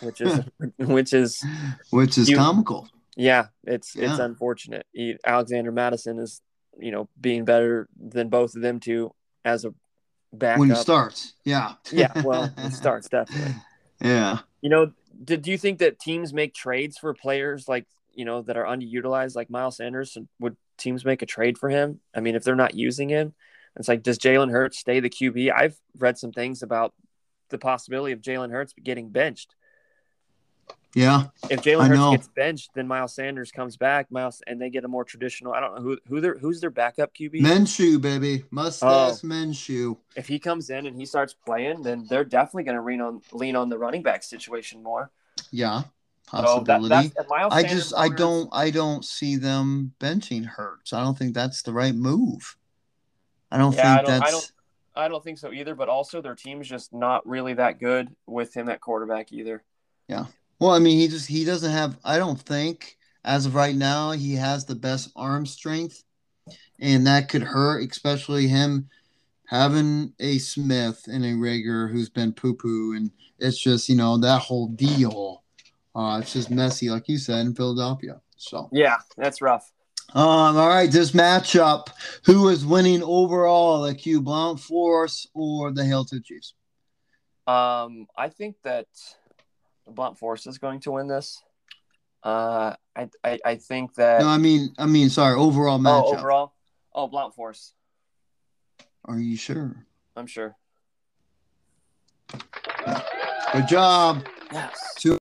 Which 0.00 0.20
is 0.20 0.40
which 0.78 1.12
is 1.12 1.44
which 1.90 2.18
is 2.18 2.28
you, 2.28 2.36
comical. 2.36 2.88
Yeah, 3.16 3.46
it's 3.64 3.94
yeah. 3.94 4.10
it's 4.10 4.18
unfortunate. 4.18 4.86
He, 4.92 5.16
Alexander 5.26 5.72
Mattison 5.72 6.18
is 6.18 6.40
you 6.78 6.90
know 6.90 7.08
being 7.20 7.44
better 7.44 7.88
than 7.98 8.28
both 8.28 8.54
of 8.54 8.62
them 8.62 8.80
two 8.80 9.14
as 9.44 9.64
a 9.64 9.74
backup. 10.32 10.60
When 10.60 10.70
he 10.70 10.76
starts, 10.76 11.34
yeah, 11.44 11.74
yeah. 11.90 12.22
Well, 12.22 12.52
he 12.62 12.70
starts 12.70 13.08
definitely. 13.08 13.54
Yeah. 14.00 14.38
You 14.60 14.70
know, 14.70 14.92
do, 15.24 15.36
do 15.36 15.50
you 15.50 15.58
think 15.58 15.78
that 15.78 15.98
teams 15.98 16.32
make 16.32 16.54
trades 16.54 16.98
for 16.98 17.14
players 17.14 17.68
like 17.68 17.86
you 18.14 18.24
know 18.24 18.42
that 18.42 18.56
are 18.56 18.64
underutilized, 18.64 19.36
like 19.36 19.50
Miles 19.50 19.76
Sanders? 19.76 20.16
Would 20.40 20.56
teams 20.78 21.04
make 21.04 21.22
a 21.22 21.26
trade 21.26 21.58
for 21.58 21.68
him? 21.68 22.00
I 22.14 22.20
mean, 22.20 22.34
if 22.34 22.44
they're 22.44 22.56
not 22.56 22.74
using 22.74 23.08
him, 23.08 23.34
it's 23.76 23.88
like, 23.88 24.02
does 24.02 24.18
Jalen 24.18 24.50
Hurts 24.50 24.78
stay 24.78 25.00
the 25.00 25.10
QB? 25.10 25.52
I've 25.52 25.76
read 25.98 26.18
some 26.18 26.32
things 26.32 26.62
about 26.62 26.92
the 27.48 27.58
possibility 27.58 28.12
of 28.12 28.20
Jalen 28.20 28.50
Hurts 28.50 28.74
getting 28.82 29.10
benched. 29.10 29.54
Yeah. 30.94 31.28
If 31.48 31.62
Jalen 31.62 31.88
Hurts 31.88 32.10
gets 32.10 32.28
benched, 32.28 32.70
then 32.74 32.86
Miles 32.86 33.14
Sanders 33.14 33.50
comes 33.50 33.78
back, 33.78 34.10
Miles, 34.10 34.42
and 34.46 34.60
they 34.60 34.68
get 34.68 34.84
a 34.84 34.88
more 34.88 35.04
traditional. 35.04 35.54
I 35.54 35.60
don't 35.60 35.74
know 35.74 35.80
who 35.80 35.98
who 36.06 36.20
their 36.20 36.36
who's 36.36 36.60
their 36.60 36.70
backup 36.70 37.14
QB. 37.14 37.40
Minshew, 37.40 38.00
baby, 38.00 38.44
mustache 38.50 39.20
oh. 39.24 39.26
Minshew. 39.26 39.96
If 40.16 40.28
he 40.28 40.38
comes 40.38 40.68
in 40.68 40.86
and 40.86 40.94
he 40.94 41.06
starts 41.06 41.34
playing, 41.34 41.82
then 41.82 42.06
they're 42.10 42.24
definitely 42.24 42.64
going 42.64 42.76
to 42.76 42.82
lean 42.82 43.00
on 43.00 43.22
lean 43.32 43.56
on 43.56 43.70
the 43.70 43.78
running 43.78 44.02
back 44.02 44.22
situation 44.22 44.82
more. 44.82 45.10
Yeah, 45.50 45.84
possibility. 46.26 47.08
So 47.08 47.24
that, 47.26 47.48
I 47.50 47.62
just 47.62 47.94
I 47.96 48.10
don't 48.10 48.50
I 48.52 48.70
don't 48.70 49.02
see 49.02 49.36
them 49.36 49.94
benching 49.98 50.44
Hurts. 50.44 50.92
I 50.92 51.02
don't 51.02 51.16
think 51.16 51.32
that's 51.32 51.62
the 51.62 51.72
right 51.72 51.94
move. 51.94 52.56
I 53.52 53.58
don't 53.58 53.74
yeah, 53.74 53.82
think 53.82 53.86
I 53.86 53.96
don't, 53.96 54.06
that's. 54.06 54.22
I 54.22 54.30
don't, 54.30 54.52
I 54.94 55.08
don't 55.08 55.22
think 55.22 55.38
so 55.38 55.52
either. 55.52 55.74
But 55.74 55.90
also, 55.90 56.22
their 56.22 56.34
team's 56.34 56.68
just 56.68 56.92
not 56.92 57.26
really 57.26 57.52
that 57.54 57.78
good 57.78 58.08
with 58.26 58.54
him 58.54 58.70
at 58.70 58.80
quarterback 58.80 59.30
either. 59.30 59.62
Yeah. 60.08 60.24
Well, 60.58 60.70
I 60.70 60.78
mean, 60.78 60.98
he 60.98 61.08
just 61.08 61.28
he 61.28 61.44
doesn't 61.44 61.70
have. 61.70 61.98
I 62.02 62.16
don't 62.16 62.40
think 62.40 62.96
as 63.24 63.46
of 63.46 63.54
right 63.54 63.74
now 63.74 64.12
he 64.12 64.34
has 64.36 64.64
the 64.64 64.74
best 64.74 65.10
arm 65.14 65.44
strength, 65.44 66.02
and 66.80 67.06
that 67.06 67.28
could 67.28 67.42
hurt, 67.42 67.88
especially 67.90 68.48
him 68.48 68.88
having 69.48 70.14
a 70.18 70.38
Smith 70.38 71.04
and 71.12 71.24
a 71.24 71.32
Reagor 71.32 71.92
who's 71.92 72.08
been 72.08 72.32
poo 72.32 72.54
poo, 72.54 72.94
and 72.96 73.10
it's 73.38 73.60
just 73.60 73.88
you 73.88 73.96
know 73.96 74.16
that 74.16 74.40
whole 74.40 74.68
deal. 74.68 75.42
Uh, 75.94 76.20
it's 76.22 76.32
just 76.32 76.50
messy, 76.50 76.88
like 76.88 77.06
you 77.06 77.18
said 77.18 77.44
in 77.44 77.54
Philadelphia. 77.54 78.22
So 78.38 78.70
yeah, 78.72 78.96
that's 79.18 79.42
rough. 79.42 79.70
Um, 80.14 80.58
all 80.58 80.68
right, 80.68 80.90
this 80.90 81.12
matchup, 81.12 81.86
who 82.26 82.48
is 82.48 82.66
winning 82.66 83.02
overall, 83.02 83.82
the 83.82 83.94
Q 83.94 84.20
Blount 84.20 84.60
Force 84.60 85.26
or 85.32 85.72
the 85.72 85.82
the 85.82 86.20
Chiefs? 86.20 86.54
Um, 87.46 88.06
I 88.16 88.28
think 88.28 88.56
that 88.62 88.86
the 89.86 89.92
Blount 89.92 90.18
Force 90.18 90.46
is 90.46 90.58
going 90.58 90.80
to 90.80 90.92
win 90.92 91.08
this. 91.08 91.42
Uh, 92.22 92.74
I, 92.94 93.08
I, 93.24 93.38
I 93.44 93.54
think 93.56 93.94
that. 93.94 94.20
No, 94.20 94.28
I 94.28 94.38
mean, 94.38 94.74
I 94.78 94.86
mean, 94.86 95.08
sorry, 95.08 95.34
overall 95.34 95.78
matchup. 95.78 96.02
Oh, 96.04 96.16
overall. 96.18 96.52
Oh, 96.94 97.08
Blount 97.08 97.34
Force. 97.34 97.72
Are 99.06 99.18
you 99.18 99.36
sure? 99.36 99.86
I'm 100.14 100.26
sure. 100.26 100.54
Good 103.52 103.66
job. 103.66 104.26
Yes. 104.52 104.94
Two, 104.98 105.18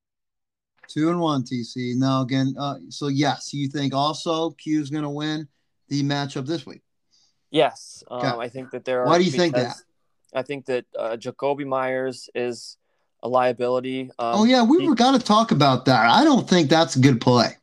two 0.92 1.10
and 1.10 1.20
one, 1.20 1.44
TC. 1.44 1.96
Now 1.96 2.22
again, 2.22 2.54
uh, 2.60 2.76
so 2.90 3.08
yes, 3.08 3.54
you 3.54 3.68
think 3.68 3.94
also 3.94 4.52
Q 4.52 4.82
is 4.82 4.90
going 4.90 5.04
to 5.04 5.10
win 5.10 5.48
the 5.88 6.04
matchup 6.04 6.46
this 6.46 6.66
week? 6.66 6.82
Yes. 7.52 8.04
Um, 8.10 8.40
I 8.40 8.48
think 8.48 8.72
that 8.72 8.86
there. 8.86 9.04
Are, 9.04 9.08
Why 9.08 9.18
do 9.18 9.24
you 9.24 9.32
think 9.32 9.56
that? 9.56 9.76
I 10.34 10.42
think 10.42 10.66
that 10.68 10.86
uh, 10.98 11.18
Jakobi 11.18 11.66
Meyers 11.66 12.30
is 12.34 12.78
a 13.22 13.28
liability. 13.28 14.10
Um, 14.18 14.40
oh 14.40 14.44
yeah, 14.46 14.64
we 14.64 14.88
were 14.88 14.96
going 14.96 15.18
to 15.18 15.24
talk 15.24 15.52
about 15.52 15.86
that. 15.86 16.10
I 16.10 16.24
don't 16.24 16.50
think 16.50 16.70
that's 16.70 16.96
a 16.96 17.00
good 17.00 17.20
play. 17.20 17.58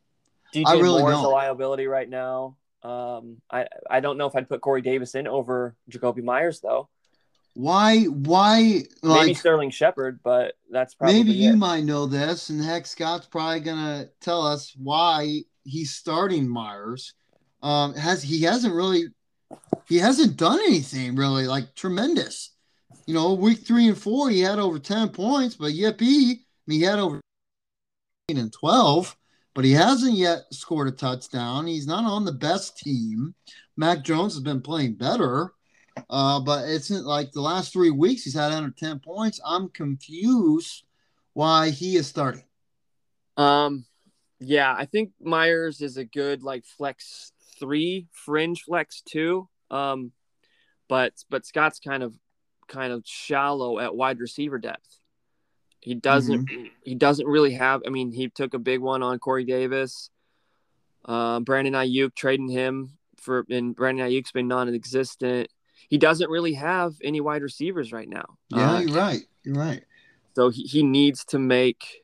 DJ 0.53 0.63
I 0.67 0.73
really 0.73 1.01
Moore 1.01 1.11
is 1.11 1.19
a 1.19 1.21
don't. 1.23 1.31
liability 1.31 1.87
right 1.87 2.09
now. 2.09 2.55
Um, 2.83 3.41
I 3.51 3.67
I 3.89 3.99
don't 3.99 4.17
know 4.17 4.27
if 4.27 4.35
I'd 4.35 4.47
put 4.47 4.61
Corey 4.61 4.81
Davis 4.81 5.15
in 5.15 5.27
over 5.27 5.75
Jakobi 5.91 6.23
Meyers 6.23 6.61
though. 6.61 6.89
Why? 7.59 8.03
Why? 8.05 8.83
Like 9.03 9.21
Maybe 9.21 9.33
Sterling 9.33 9.69
Shepard, 9.69 10.21
but 10.23 10.53
that's 10.71 10.95
probably 10.95 11.15
Maybe 11.15 11.31
you 11.33 11.51
it. 11.51 11.57
might 11.57 11.83
know 11.83 12.05
this, 12.05 12.49
and 12.49 12.63
heck, 12.63 12.85
Scott's 12.85 13.27
probably 13.27 13.59
gonna 13.59 14.07
tell 14.21 14.47
us 14.47 14.73
why 14.77 15.41
he's 15.65 15.91
starting 15.91 16.47
Meyers. 16.47 17.15
Um, 17.61 17.95
has 17.95 18.23
he 18.23 18.43
hasn't 18.43 18.73
really, 18.73 19.07
he 19.89 19.97
hasn't 19.97 20.37
done 20.37 20.59
anything 20.67 21.17
really 21.17 21.47
like 21.47 21.75
tremendous. 21.75 22.51
You 23.07 23.13
know, 23.13 23.33
week 23.33 23.67
three 23.67 23.89
and 23.89 23.97
four, 23.97 24.29
he 24.29 24.39
had 24.39 24.57
over 24.57 24.79
ten 24.79 25.09
points, 25.09 25.55
but 25.55 25.73
yippee, 25.73 26.35
I 26.35 26.39
mean, 26.65 26.79
he 26.79 26.83
had 26.83 26.99
over 26.99 27.19
and 28.29 28.53
twelve, 28.53 29.17
but 29.53 29.65
he 29.65 29.73
hasn't 29.73 30.15
yet 30.15 30.43
scored 30.51 30.87
a 30.87 30.91
touchdown. 30.91 31.67
He's 31.67 31.87
not 31.87 32.05
on 32.05 32.23
the 32.23 32.31
best 32.31 32.77
team. 32.77 33.35
Mac 33.75 34.05
Jones 34.05 34.35
has 34.35 34.43
been 34.43 34.61
playing 34.61 34.93
better. 34.93 35.51
Uh, 36.09 36.39
but 36.39 36.69
it's 36.69 36.89
like 36.89 37.31
the 37.31 37.41
last 37.41 37.73
three 37.73 37.91
weeks 37.91 38.23
he's 38.23 38.33
had 38.33 38.51
under 38.51 38.71
10 38.71 38.99
points. 38.99 39.39
I'm 39.45 39.69
confused 39.69 40.83
why 41.33 41.69
he 41.69 41.95
is 41.95 42.07
starting. 42.07 42.43
Um, 43.37 43.85
yeah, 44.39 44.73
I 44.77 44.85
think 44.85 45.11
Meyers 45.21 45.81
is 45.81 45.97
a 45.97 46.05
good 46.05 46.43
like 46.43 46.65
flex 46.65 47.31
three, 47.59 48.07
fringe 48.11 48.63
flex 48.63 49.01
two. 49.01 49.47
Um, 49.69 50.11
but 50.87 51.13
but 51.29 51.45
Scott's 51.45 51.79
kind 51.79 52.03
of 52.03 52.15
kind 52.67 52.91
of 52.91 53.03
shallow 53.05 53.79
at 53.79 53.95
wide 53.95 54.19
receiver 54.19 54.57
depth. 54.57 54.99
He 55.81 55.95
doesn't 55.95 56.49
he 56.83 56.95
doesn't 56.95 57.27
really 57.27 57.53
have. 57.53 57.81
I 57.85 57.89
mean, 57.89 58.11
he 58.11 58.29
took 58.29 58.53
a 58.53 58.59
big 58.59 58.81
one 58.81 59.03
on 59.03 59.19
Corey 59.19 59.45
Davis. 59.45 60.09
Um, 61.05 61.43
Brandon 61.43 61.73
Aiyuk 61.73 62.13
trading 62.15 62.49
him 62.49 62.97
for, 63.21 63.45
and 63.49 63.75
Brandon 63.75 64.07
Aiyuk's 64.07 64.31
been 64.31 64.47
non-existent. 64.47 65.49
He 65.87 65.97
doesn't 65.97 66.29
really 66.29 66.53
have 66.53 66.95
any 67.03 67.21
wide 67.21 67.41
receivers 67.41 67.91
right 67.91 68.09
now. 68.09 68.37
Yeah, 68.49 68.73
Uh, 68.75 68.79
you're 68.81 68.95
right. 68.97 69.21
You're 69.43 69.55
right. 69.55 69.83
so 70.35 70.49
he, 70.49 70.63
he 70.63 70.83
needs 70.83 71.23
to 71.25 71.39
make 71.39 72.03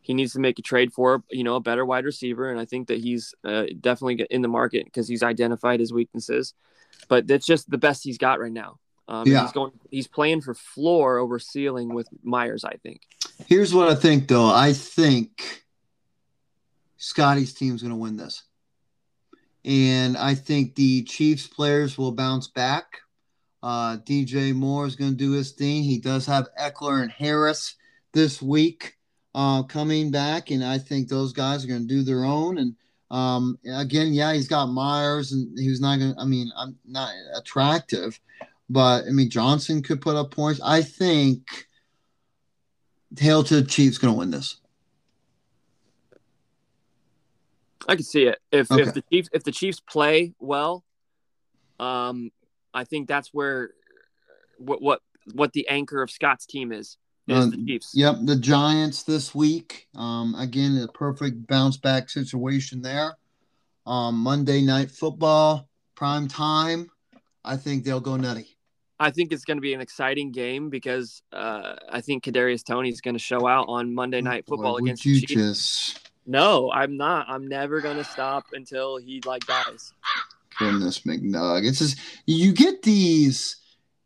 he 0.00 0.14
needs 0.14 0.34
to 0.34 0.38
make 0.40 0.58
a 0.58 0.62
trade 0.62 0.92
for 0.92 1.22
you 1.30 1.42
know 1.44 1.56
a 1.56 1.60
better 1.60 1.84
wide 1.84 2.04
receiver, 2.04 2.50
and 2.50 2.60
I 2.60 2.64
think 2.64 2.88
that 2.88 2.98
he's 2.98 3.34
uh, 3.44 3.64
definitely 3.80 4.24
in 4.30 4.42
the 4.42 4.48
market 4.48 4.84
because 4.84 5.08
he's 5.08 5.22
identified 5.22 5.80
his 5.80 5.92
weaknesses. 5.92 6.54
But 7.08 7.26
that's 7.26 7.44
just 7.46 7.68
the 7.70 7.78
best 7.78 8.04
he's 8.04 8.18
got 8.18 8.40
right 8.40 8.52
now. 8.52 8.78
Um, 9.08 9.26
Yeah. 9.26 9.42
he's 9.42 9.52
going. 9.52 9.72
He's 9.90 10.06
playing 10.08 10.42
for 10.42 10.54
floor 10.54 11.18
over 11.18 11.38
ceiling 11.38 11.92
with 11.94 12.08
Meyers. 12.22 12.64
I 12.64 12.74
think. 12.82 13.02
Here's 13.46 13.74
what 13.74 13.88
I 13.88 13.94
think, 13.94 14.28
though. 14.28 14.46
I 14.46 14.72
think 14.72 15.64
Scotty's 16.96 17.52
team's 17.52 17.82
going 17.82 17.90
to 17.92 17.96
win 17.96 18.16
this. 18.16 18.44
And 19.66 20.16
I 20.16 20.36
think 20.36 20.76
the 20.76 21.02
Chiefs 21.02 21.48
players 21.48 21.98
will 21.98 22.12
bounce 22.12 22.46
back. 22.46 23.00
Uh, 23.62 23.96
DJ 23.98 24.54
Moore 24.54 24.86
is 24.86 24.94
going 24.94 25.10
to 25.10 25.16
do 25.16 25.32
his 25.32 25.50
thing. 25.50 25.82
He 25.82 25.98
does 25.98 26.24
have 26.26 26.48
Ekeler 26.58 27.02
and 27.02 27.10
Harris 27.10 27.74
this 28.12 28.40
week 28.40 28.96
uh, 29.34 29.64
coming 29.64 30.12
back, 30.12 30.52
and 30.52 30.64
I 30.64 30.78
think 30.78 31.08
those 31.08 31.32
guys 31.32 31.64
are 31.64 31.68
going 31.68 31.82
to 31.82 31.94
do 31.94 32.02
their 32.02 32.24
own. 32.24 32.58
And 32.58 32.76
um, 33.10 33.58
again, 33.68 34.14
yeah, 34.14 34.32
he's 34.32 34.46
got 34.46 34.66
Meyers, 34.66 35.32
and 35.32 35.58
he 35.58 35.68
was 35.68 35.80
not 35.80 35.98
going 35.98 36.14
to, 36.14 36.20
I 36.20 36.24
mean, 36.24 36.48
I'm 36.56 36.78
not 36.86 37.12
attractive, 37.36 38.20
but 38.70 39.04
I 39.04 39.10
mean, 39.10 39.30
Johnson 39.30 39.82
could 39.82 40.00
put 40.00 40.14
up 40.14 40.30
points. 40.30 40.60
I 40.64 40.82
think 40.82 41.66
Hail 43.18 43.42
to 43.44 43.62
the 43.62 43.66
Chiefs 43.66 43.98
going 43.98 44.14
to 44.14 44.18
win 44.18 44.30
this. 44.30 44.60
I 47.88 47.94
can 47.94 48.04
see 48.04 48.24
it 48.24 48.38
if 48.52 48.70
Okay. 48.70 48.82
if 48.82 48.94
the 48.94 49.02
Chiefs 49.12 49.28
if 49.32 49.44
the 49.44 49.52
Chiefs 49.52 49.80
play 49.80 50.34
well. 50.38 50.84
Um, 51.78 52.30
I 52.74 52.84
think 52.84 53.08
that's 53.08 53.32
where 53.32 53.70
what 54.58 54.80
what 54.82 55.00
what 55.34 55.52
the 55.52 55.68
anchor 55.68 56.02
of 56.02 56.10
Scott's 56.10 56.46
team 56.46 56.72
is 56.72 56.96
is 57.28 57.46
Uh, 57.46 57.50
the 57.50 57.64
Chiefs. 57.66 57.92
Yep, 57.94 58.16
the 58.22 58.36
Giants 58.36 59.02
this 59.02 59.34
week. 59.34 59.88
Um, 59.94 60.34
again, 60.36 60.76
a 60.78 60.88
perfect 60.88 61.46
bounce 61.46 61.76
back 61.76 62.08
situation 62.10 62.82
there. 62.82 63.16
Um, 63.86 64.16
Monday 64.16 64.62
night 64.62 64.90
football, 64.90 65.68
prime 65.94 66.28
time. 66.28 66.90
I 67.44 67.56
think 67.56 67.84
they'll 67.84 68.00
go 68.00 68.16
nutty. 68.16 68.56
I 68.98 69.10
think 69.10 69.30
it's 69.32 69.44
going 69.44 69.58
to 69.58 69.62
be 69.62 69.74
an 69.74 69.80
exciting 69.80 70.32
game 70.32 70.70
because 70.70 71.22
uh, 71.32 71.76
I 71.90 72.00
think 72.00 72.24
Kadarius 72.24 72.64
Toney 72.64 72.88
is 72.88 73.00
going 73.00 73.14
to 73.14 73.20
show 73.22 73.46
out 73.46 73.66
on 73.68 73.94
Monday 73.94 74.22
Night 74.22 74.46
Football 74.46 74.78
Boy, 74.78 74.84
against 74.86 75.04
the 75.04 75.20
Chiefs. 75.20 75.32
just 75.34 76.05
No, 76.26 76.70
I'm 76.72 76.96
not. 76.96 77.26
I'm 77.28 77.46
never 77.46 77.80
going 77.80 77.96
to 77.96 78.04
stop 78.04 78.46
until 78.52 78.96
he 78.96 79.22
like 79.24 79.46
dies. 79.46 79.92
goodness 80.58 81.00
McNug. 81.00 81.66
It's 81.66 81.78
just 81.78 81.98
you 82.26 82.52
get 82.52 82.82
these 82.82 83.56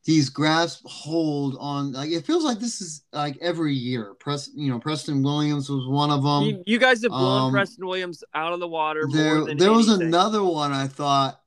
these 0.04 0.30
grasp 0.30 0.82
hold 0.86 1.56
on 1.60 1.92
like 1.92 2.10
it 2.10 2.24
feels 2.24 2.42
like 2.44 2.58
this 2.58 2.80
is 2.80 3.02
like 3.12 3.38
every 3.40 3.74
year. 3.74 4.14
Press 4.20 4.50
you 4.54 4.70
know, 4.70 4.78
Preston 4.78 5.22
Williams 5.22 5.70
was 5.70 5.86
one 5.88 6.10
of 6.10 6.22
them. 6.22 6.42
you, 6.42 6.62
you 6.66 6.78
guys 6.78 7.02
have 7.02 7.10
blown 7.10 7.46
um, 7.46 7.52
Preston 7.52 7.86
Williams 7.86 8.22
out 8.34 8.52
of 8.52 8.60
the 8.60 8.68
water 8.68 9.06
there 9.10 9.36
more 9.36 9.46
than 9.46 9.56
there 9.56 9.72
was 9.72 9.88
another 9.88 10.44
one 10.44 10.72
I 10.72 10.86
thought 10.86 11.40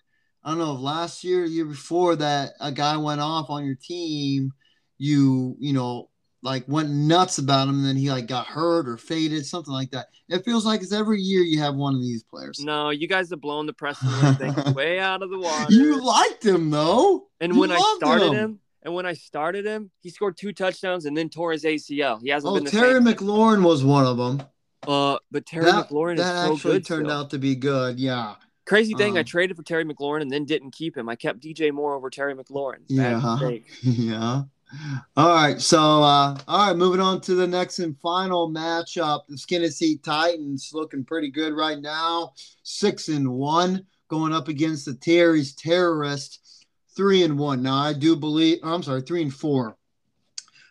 I 0.44 0.50
don't 0.50 0.60
know 0.60 0.76
if 0.76 0.82
last 0.82 1.24
year, 1.24 1.46
year 1.46 1.66
before 1.66 2.16
that 2.18 2.54
a 2.60 2.72
guy 2.72 2.98
went 2.98 3.22
off 3.22 3.50
on 3.50 3.66
your 3.66 3.76
team, 3.76 4.52
you 4.98 5.56
you 5.60 5.74
know 5.74 6.10
like 6.44 6.68
went 6.68 6.90
nuts 6.90 7.38
about 7.40 7.68
him, 7.68 7.76
and 7.76 7.86
then 7.86 7.96
he 7.96 8.12
like 8.12 8.28
got 8.28 8.46
hurt 8.46 8.88
or 8.88 8.98
faded, 8.98 9.46
something 9.46 9.74
like 9.74 9.92
that. 9.92 10.08
It 10.30 10.44
feels 10.46 10.66
like 10.66 10.82
it's 10.82 10.92
every 10.94 11.20
year 11.22 11.42
you 11.42 11.60
have 11.60 11.76
one 11.76 11.96
of 11.96 12.02
these 12.02 12.22
players. 12.24 12.60
No, 12.60 12.90
you 12.90 13.08
guys 13.08 13.30
have 13.30 13.42
blown 13.42 13.66
the 13.66 13.74
Preston 13.74 14.36
thing 14.36 14.54
way 14.76 15.00
out 15.00 15.24
of 15.24 15.30
the 15.30 15.40
water. 15.40 15.74
You 15.74 16.04
liked 16.06 16.46
him 16.46 16.70
though, 16.70 17.28
and 17.40 17.54
you 17.54 17.60
when 17.60 17.72
I 17.72 17.80
started 17.98 18.28
him. 18.28 18.34
him. 18.34 18.60
and 18.84 18.94
when 18.94 19.06
I 19.06 19.14
started 19.14 19.66
him, 19.66 19.90
he 20.02 20.10
scored 20.10 20.38
two 20.38 20.52
touchdowns 20.54 21.06
and 21.06 21.16
then 21.16 21.30
tore 21.30 21.54
his 21.54 21.64
ACL. 21.64 22.22
He 22.22 22.30
hasn't 22.30 22.52
Oh, 22.52 22.56
been 22.56 22.66
the 22.66 22.72
Terry 22.72 22.94
same. 22.94 23.06
McLaurin 23.06 23.64
was 23.64 23.84
one 23.84 24.06
of 24.06 24.18
them. 24.18 24.42
uh, 24.88 25.18
but 25.32 25.46
Terry 25.46 25.66
that 25.66 25.88
McLaurin 25.90 26.18
that 26.18 26.36
is 26.36 26.42
so 26.42 26.54
actually 26.54 26.74
good. 26.74 26.86
turned 26.86 27.08
still. 27.08 27.18
out 27.18 27.30
to 27.30 27.38
be 27.40 27.56
good. 27.56 28.00
Yeah, 28.00 28.36
Crazy 28.66 28.94
thing, 28.94 29.18
I 29.18 29.22
Um, 29.22 29.26
traded 29.26 29.58
for 29.58 29.64
Terry 29.64 29.84
McLaurin 29.86 30.22
and 30.22 30.32
then 30.32 30.46
didn't 30.46 30.72
keep 30.72 30.98
him. 30.98 31.08
I 31.10 31.16
kept 31.18 31.42
DJ 31.42 31.72
Moore 31.74 31.96
over 31.96 32.10
Terry 32.10 32.34
McLaurin. 32.34 32.80
Bad 32.90 33.22
Yeah. 33.22 33.36
mistake. 33.40 33.66
yeah. 33.84 34.44
All 35.16 35.36
right. 35.36 35.62
So, 35.62 35.80
uh, 35.80 36.38
all 36.48 36.68
right, 36.68 36.76
moving 36.76 37.00
on 37.00 37.22
to 37.22 37.36
the 37.36 37.48
next 37.48 37.80
and 37.80 37.98
final 38.00 38.50
matchup. 38.52 39.22
The 39.28 39.38
Seat 39.38 40.04
Titans 40.04 40.72
looking 40.74 41.04
pretty 41.06 41.30
good 41.30 41.54
right 41.54 41.80
now. 41.80 42.34
Six 42.64 43.10
and 43.10 43.30
one 43.30 43.86
going 44.08 44.34
up 44.34 44.48
against 44.48 44.86
the 44.86 44.96
Terry's 44.96 45.54
Terrorist. 45.54 46.40
Three 46.96 47.24
and 47.24 47.38
one. 47.38 47.64
Now, 47.64 47.78
I 47.78 47.94
do 47.94 48.16
believe, 48.16 48.60
I'm 48.64 48.84
sorry, 48.84 49.02
three 49.02 49.24
and 49.24 49.34
four. 49.34 49.78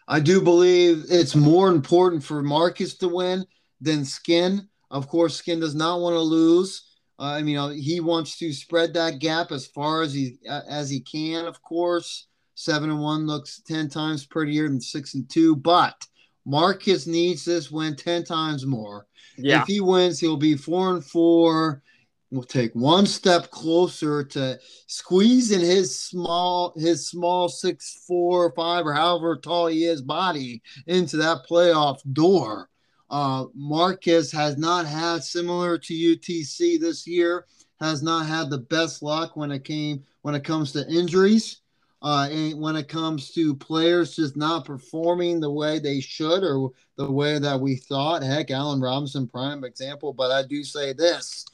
I 0.06 0.20
do 0.20 0.40
believe 0.40 1.04
it's 1.08 1.34
more 1.34 1.68
important 1.68 2.22
for 2.22 2.42
Marcus 2.42 2.94
to 2.98 3.08
win 3.08 3.44
than 3.80 4.04
Skin. 4.04 4.68
Of 4.90 5.08
course, 5.08 5.36
Skin 5.36 5.60
does 5.60 5.74
not 5.74 6.00
want 6.00 6.14
to 6.14 6.20
lose. 6.20 6.84
Uh, 7.18 7.34
I 7.34 7.42
mean, 7.42 7.56
uh, 7.56 7.70
he 7.70 8.00
wants 8.00 8.36
to 8.38 8.52
spread 8.52 8.94
that 8.94 9.20
gap 9.20 9.52
as 9.52 9.66
far 9.66 10.02
as 10.02 10.12
he 10.12 10.36
uh, 10.48 10.62
as 10.68 10.90
he 10.90 11.00
can. 11.00 11.46
Of 11.46 11.62
course, 11.62 12.26
seven 12.54 12.90
and 12.90 13.00
one 13.00 13.26
looks 13.26 13.60
ten 13.66 13.88
times 13.88 14.26
prettier 14.26 14.68
than 14.68 14.80
six 14.80 15.14
and 15.14 15.28
two. 15.28 15.56
But 15.56 16.06
Marcus 16.44 17.06
needs 17.06 17.44
this 17.44 17.70
win 17.70 17.96
ten 17.96 18.24
times 18.24 18.66
more. 18.66 19.06
Yeah. 19.36 19.62
If 19.62 19.68
he 19.68 19.80
wins, 19.80 20.20
he'll 20.20 20.36
be 20.36 20.56
four 20.56 20.94
and 20.94 21.04
four. 21.04 21.82
We'll 22.30 22.42
take 22.44 22.72
one 22.74 23.06
step 23.06 23.50
closer 23.50 24.24
to 24.24 24.58
squeezing 24.86 25.60
his 25.60 26.00
small 26.00 26.72
his 26.76 27.06
small 27.08 27.48
six 27.48 28.04
four 28.06 28.52
five 28.56 28.86
or 28.86 28.94
however 28.94 29.36
tall 29.36 29.66
he 29.66 29.84
is 29.84 30.00
body 30.00 30.62
into 30.86 31.18
that 31.18 31.46
playoff 31.48 31.98
door. 32.14 32.70
Uh, 33.10 33.44
Marcus 33.54 34.32
has 34.32 34.56
not 34.56 34.86
had 34.86 35.22
similar 35.22 35.76
to 35.76 35.92
UTC 35.92 36.80
this 36.80 37.06
year. 37.06 37.44
Has 37.80 38.02
not 38.02 38.24
had 38.24 38.48
the 38.48 38.58
best 38.58 39.02
luck 39.02 39.36
when 39.36 39.50
it 39.50 39.64
came 39.64 40.02
when 40.22 40.34
it 40.34 40.44
comes 40.44 40.72
to 40.72 40.88
injuries. 40.88 41.61
Uh, 42.02 42.28
and 42.30 42.60
when 42.60 42.74
it 42.74 42.88
comes 42.88 43.30
to 43.30 43.54
players 43.54 44.16
just 44.16 44.36
not 44.36 44.64
performing 44.64 45.38
the 45.38 45.50
way 45.50 45.78
they 45.78 46.00
should 46.00 46.42
or 46.42 46.70
the 46.96 47.10
way 47.10 47.38
that 47.38 47.60
we 47.60 47.76
thought. 47.76 48.22
Heck, 48.22 48.50
Allen 48.50 48.80
Robinson, 48.80 49.28
prime 49.28 49.62
example. 49.62 50.12
But 50.12 50.32
I 50.32 50.42
do 50.44 50.64
say 50.64 50.92
this 50.92 51.46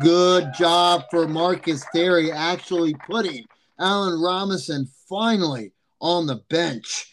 good 0.00 0.52
job 0.56 1.04
for 1.10 1.26
Marcus 1.26 1.84
Terry 1.94 2.30
actually 2.30 2.94
putting 3.06 3.44
Allen 3.78 4.20
Robinson 4.20 4.88
finally 5.08 5.72
on 6.00 6.26
the 6.26 6.36
bench. 6.48 7.12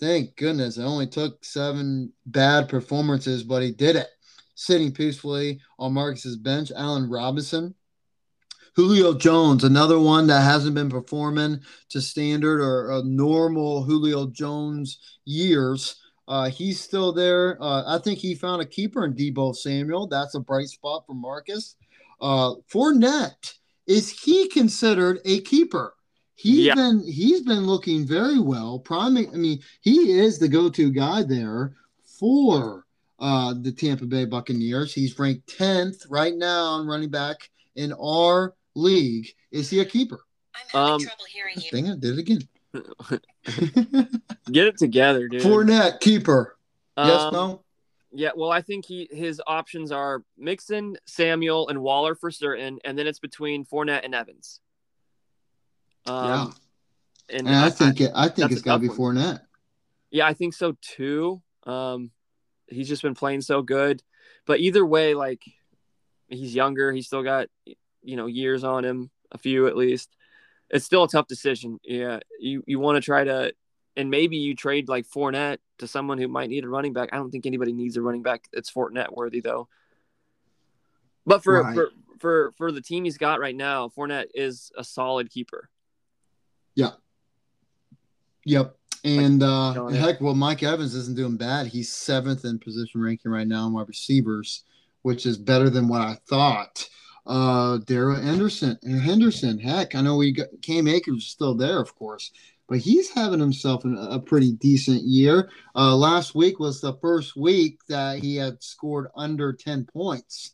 Thank 0.00 0.36
goodness. 0.36 0.78
It 0.78 0.84
only 0.84 1.06
took 1.06 1.44
seven 1.44 2.12
bad 2.26 2.68
performances, 2.68 3.42
but 3.42 3.62
he 3.62 3.70
did 3.70 3.96
it. 3.96 4.08
Sitting 4.54 4.92
peacefully 4.92 5.60
on 5.78 5.92
Marcus's 5.92 6.36
bench, 6.36 6.72
Allen 6.74 7.10
Robinson 7.10 7.74
Julio 8.74 9.14
Jones, 9.14 9.62
another 9.62 10.00
one 10.00 10.26
that 10.26 10.40
hasn't 10.40 10.74
been 10.74 10.90
performing 10.90 11.60
to 11.90 12.00
standard 12.00 12.60
or 12.60 12.90
a 12.90 13.02
normal 13.04 13.84
Julio 13.84 14.26
Jones 14.26 14.98
years. 15.24 15.96
Uh, 16.26 16.48
he's 16.48 16.80
still 16.80 17.12
there. 17.12 17.56
Uh, 17.62 17.84
I 17.86 17.98
think 17.98 18.18
he 18.18 18.34
found 18.34 18.62
a 18.62 18.66
keeper 18.66 19.04
in 19.04 19.14
Deebo 19.14 19.54
Samuel. 19.54 20.06
That's 20.06 20.34
a 20.34 20.40
bright 20.40 20.68
spot 20.68 21.04
for 21.06 21.14
Marcus. 21.14 21.76
Uh, 22.20 22.54
Fournette, 22.68 23.54
is 23.86 24.10
he 24.10 24.48
considered 24.48 25.20
a 25.24 25.40
keeper? 25.42 25.94
He's 26.34 26.66
yeah. 26.66 26.74
been 26.74 27.04
he's 27.06 27.42
been 27.42 27.66
looking 27.66 28.04
very 28.06 28.40
well. 28.40 28.80
Prime, 28.80 29.16
I 29.16 29.36
mean, 29.36 29.60
he 29.82 30.18
is 30.18 30.38
the 30.38 30.48
go-to 30.48 30.90
guy 30.90 31.22
there 31.22 31.76
for 32.18 32.86
uh, 33.20 33.54
the 33.60 33.70
Tampa 33.70 34.06
Bay 34.06 34.24
Buccaneers. 34.24 34.92
He's 34.92 35.16
ranked 35.16 35.46
10th 35.58 36.06
right 36.10 36.34
now 36.34 36.64
on 36.64 36.88
running 36.88 37.10
back 37.10 37.50
in 37.76 37.92
our 37.92 38.54
league, 38.74 39.28
is 39.50 39.70
he 39.70 39.80
a 39.80 39.84
keeper? 39.84 40.20
I'm 40.54 40.62
having 40.68 40.92
um, 40.94 41.00
trouble 41.00 41.24
hearing 41.32 41.54
you. 41.56 41.70
Dang 41.70 41.86
it, 41.86 42.00
did 42.00 42.18
it 42.18 42.20
again. 42.20 42.48
Get 44.52 44.66
it 44.66 44.78
together, 44.78 45.28
dude. 45.28 45.42
Fournette, 45.42 46.00
keeper. 46.00 46.56
Um, 46.96 47.08
yes, 47.08 47.32
no? 47.32 47.64
Yeah, 48.12 48.30
well, 48.36 48.50
I 48.50 48.62
think 48.62 48.86
he 48.86 49.08
his 49.10 49.42
options 49.46 49.90
are 49.90 50.22
Mixon, 50.38 50.96
Samuel, 51.04 51.68
and 51.68 51.82
Waller 51.82 52.14
for 52.14 52.30
certain, 52.30 52.78
and 52.84 52.96
then 52.96 53.06
it's 53.08 53.18
between 53.18 53.64
Fournette 53.64 54.04
and 54.04 54.14
Evans. 54.14 54.60
Um, 56.06 56.24
yeah, 56.26 56.46
and, 57.36 57.48
and 57.48 57.56
I, 57.56 57.66
I, 57.66 57.70
think 57.70 58.00
it, 58.00 58.12
I 58.14 58.28
think 58.28 58.52
it's 58.52 58.62
got 58.62 58.76
to 58.76 58.80
be 58.80 58.88
Fournette. 58.88 59.40
Yeah, 60.10 60.26
I 60.26 60.34
think 60.34 60.54
so 60.54 60.76
too. 60.80 61.42
Um, 61.64 62.12
he's 62.68 62.88
just 62.88 63.02
been 63.02 63.14
playing 63.14 63.40
so 63.40 63.62
good, 63.62 64.00
but 64.46 64.60
either 64.60 64.86
way, 64.86 65.14
like 65.14 65.42
he's 66.28 66.54
younger, 66.54 66.92
he's 66.92 67.06
still 67.06 67.24
got 67.24 67.48
you 68.04 68.16
know 68.16 68.26
years 68.26 68.64
on 68.64 68.84
him, 68.84 69.10
a 69.32 69.38
few 69.38 69.66
at 69.66 69.76
least. 69.76 70.16
It's 70.70 70.84
still 70.84 71.04
a 71.04 71.08
tough 71.08 71.26
decision. 71.26 71.78
Yeah, 71.84 72.20
you 72.38 72.62
you 72.66 72.78
want 72.78 72.96
to 72.96 73.00
try 73.00 73.24
to, 73.24 73.52
and 73.96 74.10
maybe 74.10 74.36
you 74.36 74.54
trade 74.54 74.88
like 74.88 75.06
Fournette 75.06 75.58
to 75.78 75.86
someone 75.86 76.18
who 76.18 76.28
might 76.28 76.50
need 76.50 76.64
a 76.64 76.68
running 76.68 76.92
back. 76.92 77.10
I 77.12 77.16
don't 77.16 77.30
think 77.30 77.46
anybody 77.46 77.72
needs 77.72 77.96
a 77.96 78.02
running 78.02 78.22
back 78.22 78.48
that's 78.52 78.70
Fournette 78.70 79.14
worthy 79.14 79.40
though. 79.40 79.68
But 81.26 81.42
for, 81.42 81.62
right. 81.62 81.74
for 81.74 81.90
for 82.18 82.52
for 82.56 82.72
the 82.72 82.80
team 82.80 83.04
he's 83.04 83.18
got 83.18 83.40
right 83.40 83.56
now, 83.56 83.88
Fournette 83.88 84.28
is 84.34 84.70
a 84.76 84.84
solid 84.84 85.30
keeper. 85.30 85.68
Yeah. 86.74 86.90
Yep. 88.44 88.76
And 89.04 89.42
uh, 89.42 89.88
heck, 89.88 90.20
well, 90.20 90.34
Mike 90.34 90.62
Evans 90.62 90.94
isn't 90.94 91.16
doing 91.16 91.36
bad. 91.36 91.66
He's 91.66 91.92
seventh 91.92 92.44
in 92.46 92.58
position 92.58 93.02
ranking 93.02 93.30
right 93.30 93.46
now 93.46 93.66
in 93.66 93.74
wide 93.74 93.88
receivers, 93.88 94.64
which 95.02 95.26
is 95.26 95.36
better 95.36 95.68
than 95.68 95.88
what 95.88 96.00
I 96.00 96.16
thought 96.26 96.88
uh, 97.26 97.78
Darrell 97.78 98.16
Anderson 98.16 98.78
Henderson. 98.82 99.58
Heck, 99.58 99.94
I 99.94 100.00
know 100.00 100.16
we 100.16 100.32
got 100.32 100.48
Cam 100.62 100.88
Akers 100.88 101.18
is 101.18 101.26
still 101.26 101.54
there, 101.54 101.80
of 101.80 101.94
course, 101.94 102.30
but 102.68 102.78
he's 102.78 103.10
having 103.10 103.40
himself 103.40 103.84
an, 103.84 103.96
a 103.98 104.18
pretty 104.18 104.52
decent 104.52 105.02
year. 105.02 105.50
Uh, 105.74 105.96
last 105.96 106.34
week 106.34 106.58
was 106.58 106.80
the 106.80 106.94
first 106.94 107.36
week 107.36 107.78
that 107.88 108.18
he 108.18 108.36
had 108.36 108.62
scored 108.62 109.08
under 109.16 109.52
10 109.52 109.86
points. 109.86 110.52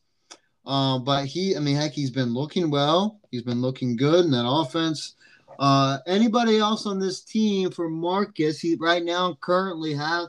Uh, 0.67 0.99
but 0.99 1.27
he, 1.27 1.57
I 1.57 1.61
mean, 1.61 1.77
heck, 1.77 1.93
he's 1.93 2.11
been 2.11 2.35
looking 2.35 2.71
well. 2.71 3.21
He's 3.31 3.43
been 3.43 3.63
looking 3.63 3.97
good 3.97 4.25
in 4.25 4.31
that 4.33 4.49
offense. 4.49 5.15
Uh, 5.59 5.99
anybody 6.07 6.59
else 6.59 6.87
on 6.87 6.99
this 6.99 7.23
team 7.23 7.71
for 7.71 7.89
Marcus? 7.89 8.61
He 8.61 8.77
right 8.77 9.05
now 9.05 9.37
currently 9.41 9.95
have 9.95 10.29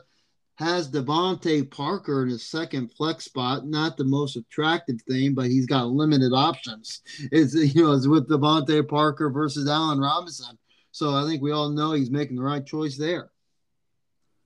has 0.56 0.90
DeVante 0.90 1.70
Parker 1.70 2.22
in 2.22 2.28
his 2.28 2.44
second 2.44 2.92
flex 2.92 3.24
spot. 3.24 3.66
Not 3.66 3.96
the 3.96 4.04
most 4.04 4.36
attractive 4.36 5.00
thing, 5.02 5.34
but 5.34 5.46
he's 5.46 5.66
got 5.66 5.88
limited 5.88 6.32
options. 6.32 7.02
It's 7.32 7.54
you 7.54 7.82
know 7.82 7.92
it's 7.92 8.06
with 8.06 8.28
DeVante 8.28 8.86
Parker 8.86 9.30
versus 9.30 9.68
Allen 9.68 9.98
Robinson. 9.98 10.58
So 10.90 11.14
I 11.14 11.26
think 11.26 11.42
we 11.42 11.52
all 11.52 11.70
know 11.70 11.92
he's 11.92 12.10
making 12.10 12.36
the 12.36 12.42
right 12.42 12.64
choice 12.64 12.98
there. 12.98 13.30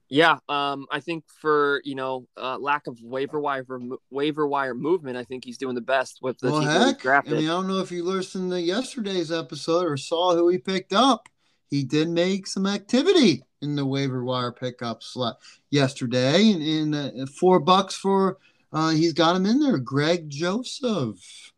Yeah, 0.09 0.39
um, 0.49 0.87
I 0.93 1.01
think 1.01 1.25
for 1.41 1.83
you 1.85 1.97
know 1.97 2.29
uh, 2.37 2.59
lack 2.59 2.87
of 2.87 2.99
waiver 3.03 3.41
wire 3.41 3.67
waiver 4.11 4.47
wire 4.47 4.75
movement, 4.75 5.17
I 5.17 5.25
think 5.25 5.45
he's 5.45 5.59
doing 5.59 5.75
the 5.75 5.81
best 5.81 6.19
with 6.23 6.39
the 6.39 6.53
well, 6.53 6.61
team 6.61 6.71
heck, 6.71 7.01
drafted. 7.01 7.35
I 7.35 7.37
mean, 7.39 7.47
I 7.47 7.53
don't 7.53 7.67
know 7.67 7.81
if 7.81 7.91
you 7.91 8.05
listened 8.05 8.53
to 8.53 8.61
yesterday's 8.61 9.33
episode 9.33 9.85
or 9.87 9.97
saw 9.97 10.37
who 10.37 10.49
he 10.49 10.59
picked 10.59 10.93
up. 10.93 11.29
He 11.71 11.83
did 11.85 12.09
make 12.09 12.47
some 12.47 12.67
activity 12.67 13.43
in 13.63 13.75
the 13.75 13.87
waiver 13.87 14.25
wire 14.25 14.53
pickup 14.53 15.03
slot 15.03 15.39
yesterday, 15.71 16.53
and, 16.53 16.95
and 16.95 17.23
uh, 17.23 17.27
four 17.27 17.59
bucks 17.61 17.95
for 17.95 18.39
uh, 18.73 18.91
he's 18.91 19.13
got 19.13 19.37
him 19.37 19.47
in 19.47 19.61
there. 19.61 19.79
Greg 19.79 20.29
Joseph, 20.29 21.53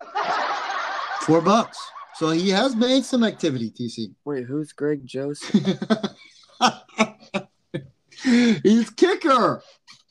four 1.20 1.40
bucks. 1.40 1.78
So 2.14 2.30
he 2.30 2.48
has 2.50 2.74
made 2.74 3.04
some 3.04 3.24
activity. 3.24 3.70
TC. 3.70 4.14
Wait, 4.24 4.46
who's 4.46 4.72
Greg 4.72 5.04
Joseph? 5.04 5.52
he's 8.22 8.90
kicker, 8.90 9.62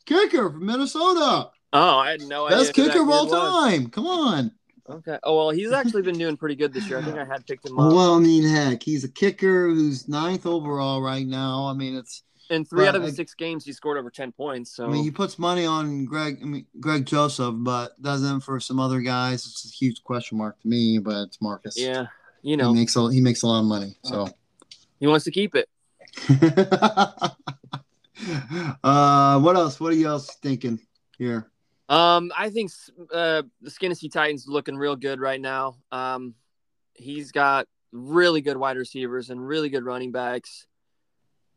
kicker 0.05 0.51
from 0.51 0.65
Minnesota. 0.65 1.49
Oh, 1.73 1.97
I 1.97 2.11
had 2.11 2.21
no 2.21 2.45
idea. 2.45 2.57
Best 2.59 2.73
kicker 2.73 3.01
of 3.01 3.09
all 3.09 3.27
time. 3.27 3.89
Come 3.89 4.05
on. 4.05 4.51
Okay. 4.87 5.17
Oh 5.23 5.35
well, 5.35 5.49
he's 5.49 5.71
actually 5.71 6.03
been 6.03 6.17
doing 6.17 6.37
pretty 6.37 6.55
good 6.55 6.73
this 6.73 6.87
year. 6.89 6.99
I 6.99 7.03
think 7.03 7.17
I 7.17 7.25
had 7.25 7.45
picked 7.47 7.65
him 7.65 7.79
up. 7.79 7.91
Well, 7.91 8.15
I 8.15 8.19
mean, 8.19 8.47
heck, 8.47 8.83
he's 8.83 9.03
a 9.03 9.09
kicker 9.09 9.67
who's 9.67 10.07
ninth 10.07 10.45
overall 10.45 11.01
right 11.01 11.25
now. 11.25 11.65
I 11.65 11.73
mean, 11.73 11.95
it's 11.95 12.23
in 12.51 12.65
three 12.65 12.87
out 12.87 12.95
of 12.95 13.01
his 13.01 13.15
six 13.15 13.33
games 13.33 13.65
he 13.65 13.73
scored 13.73 13.97
over 13.97 14.11
ten 14.11 14.31
points. 14.31 14.75
So 14.75 14.85
I 14.85 14.89
mean, 14.89 15.03
he 15.03 15.09
puts 15.09 15.39
money 15.39 15.65
on 15.65 16.05
Greg. 16.05 16.37
I 16.41 16.45
mean, 16.45 16.67
Greg 16.79 17.05
Joseph, 17.05 17.55
but 17.57 17.99
doesn't 17.99 18.41
for 18.41 18.59
some 18.59 18.79
other 18.79 18.99
guys. 18.99 19.45
It's 19.47 19.65
a 19.65 19.69
huge 19.69 20.03
question 20.03 20.37
mark 20.37 20.61
to 20.61 20.67
me. 20.67 20.99
But 20.99 21.23
it's 21.23 21.41
Marcus. 21.41 21.77
Yeah, 21.79 22.05
you 22.43 22.55
know, 22.55 22.71
he 22.71 22.79
makes 22.79 22.95
a 22.95 23.11
he 23.11 23.21
makes 23.21 23.41
a 23.41 23.47
lot 23.47 23.61
of 23.61 23.65
money. 23.65 23.97
So 24.03 24.29
he 24.99 25.07
wants 25.07 25.25
to 25.25 25.31
keep 25.31 25.55
it. 25.55 25.67
uh, 28.83 29.39
what 29.39 29.55
else? 29.55 29.79
What 29.79 29.93
are 29.93 29.95
you 29.95 30.07
else 30.07 30.35
thinking 30.35 30.79
here? 31.17 31.49
Um, 31.87 32.31
I 32.35 32.49
think 32.49 32.71
uh, 33.13 33.43
the 33.61 33.69
Skinny 33.69 33.95
Titans 34.09 34.47
looking 34.47 34.75
real 34.75 34.95
good 34.95 35.19
right 35.19 35.39
now. 35.39 35.77
Um, 35.91 36.33
he's 36.93 37.31
got 37.31 37.67
really 37.91 38.41
good 38.41 38.57
wide 38.57 38.77
receivers 38.77 39.29
and 39.29 39.45
really 39.45 39.69
good 39.69 39.85
running 39.85 40.11
backs. 40.11 40.65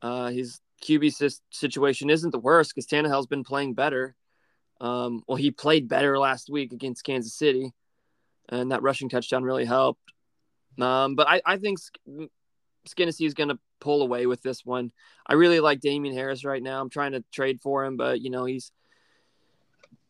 Uh, 0.03 0.29
his 0.29 0.61
QB 0.83 1.41
situation 1.51 2.11
isn't 2.11 2.31
the 2.31 2.39
worst 2.39 2.75
because 2.75 2.87
Tannehill's 2.87 3.27
been 3.27 3.45
playing 3.45 3.75
better. 3.75 4.15
Um, 4.81 5.23
well, 5.27 5.37
he 5.37 5.51
played 5.51 5.89
better 5.89 6.19
last 6.19 6.51
week 6.51 6.73
against 6.73 7.05
Kansas 7.05 7.35
City, 7.35 7.73
and 8.49 8.71
that 8.71 8.83
rushing 8.83 9.09
touchdown 9.09 9.43
really 9.43 9.65
helped. 9.65 10.13
Um, 10.81 11.17
but 11.17 11.29
I, 11.29 11.43
I 11.45 11.57
think 11.57 11.79
Skinnessy 12.87 13.27
is 13.27 13.35
going 13.35 13.49
to 13.49 13.59
pull 13.81 14.03
away 14.03 14.27
with 14.27 14.43
this 14.43 14.65
one. 14.65 14.93
I 15.27 15.35
really 15.35 15.59
like 15.59 15.81
Damien 15.81 16.15
Harris 16.15 16.45
right 16.45 16.63
now. 16.63 16.81
I'm 16.81 16.91
trying 16.91 17.13
to 17.13 17.25
trade 17.33 17.61
for 17.61 17.85
him, 17.85 17.97
but 17.97 18.21
you 18.21 18.31
know 18.31 18.45
he's 18.45 18.71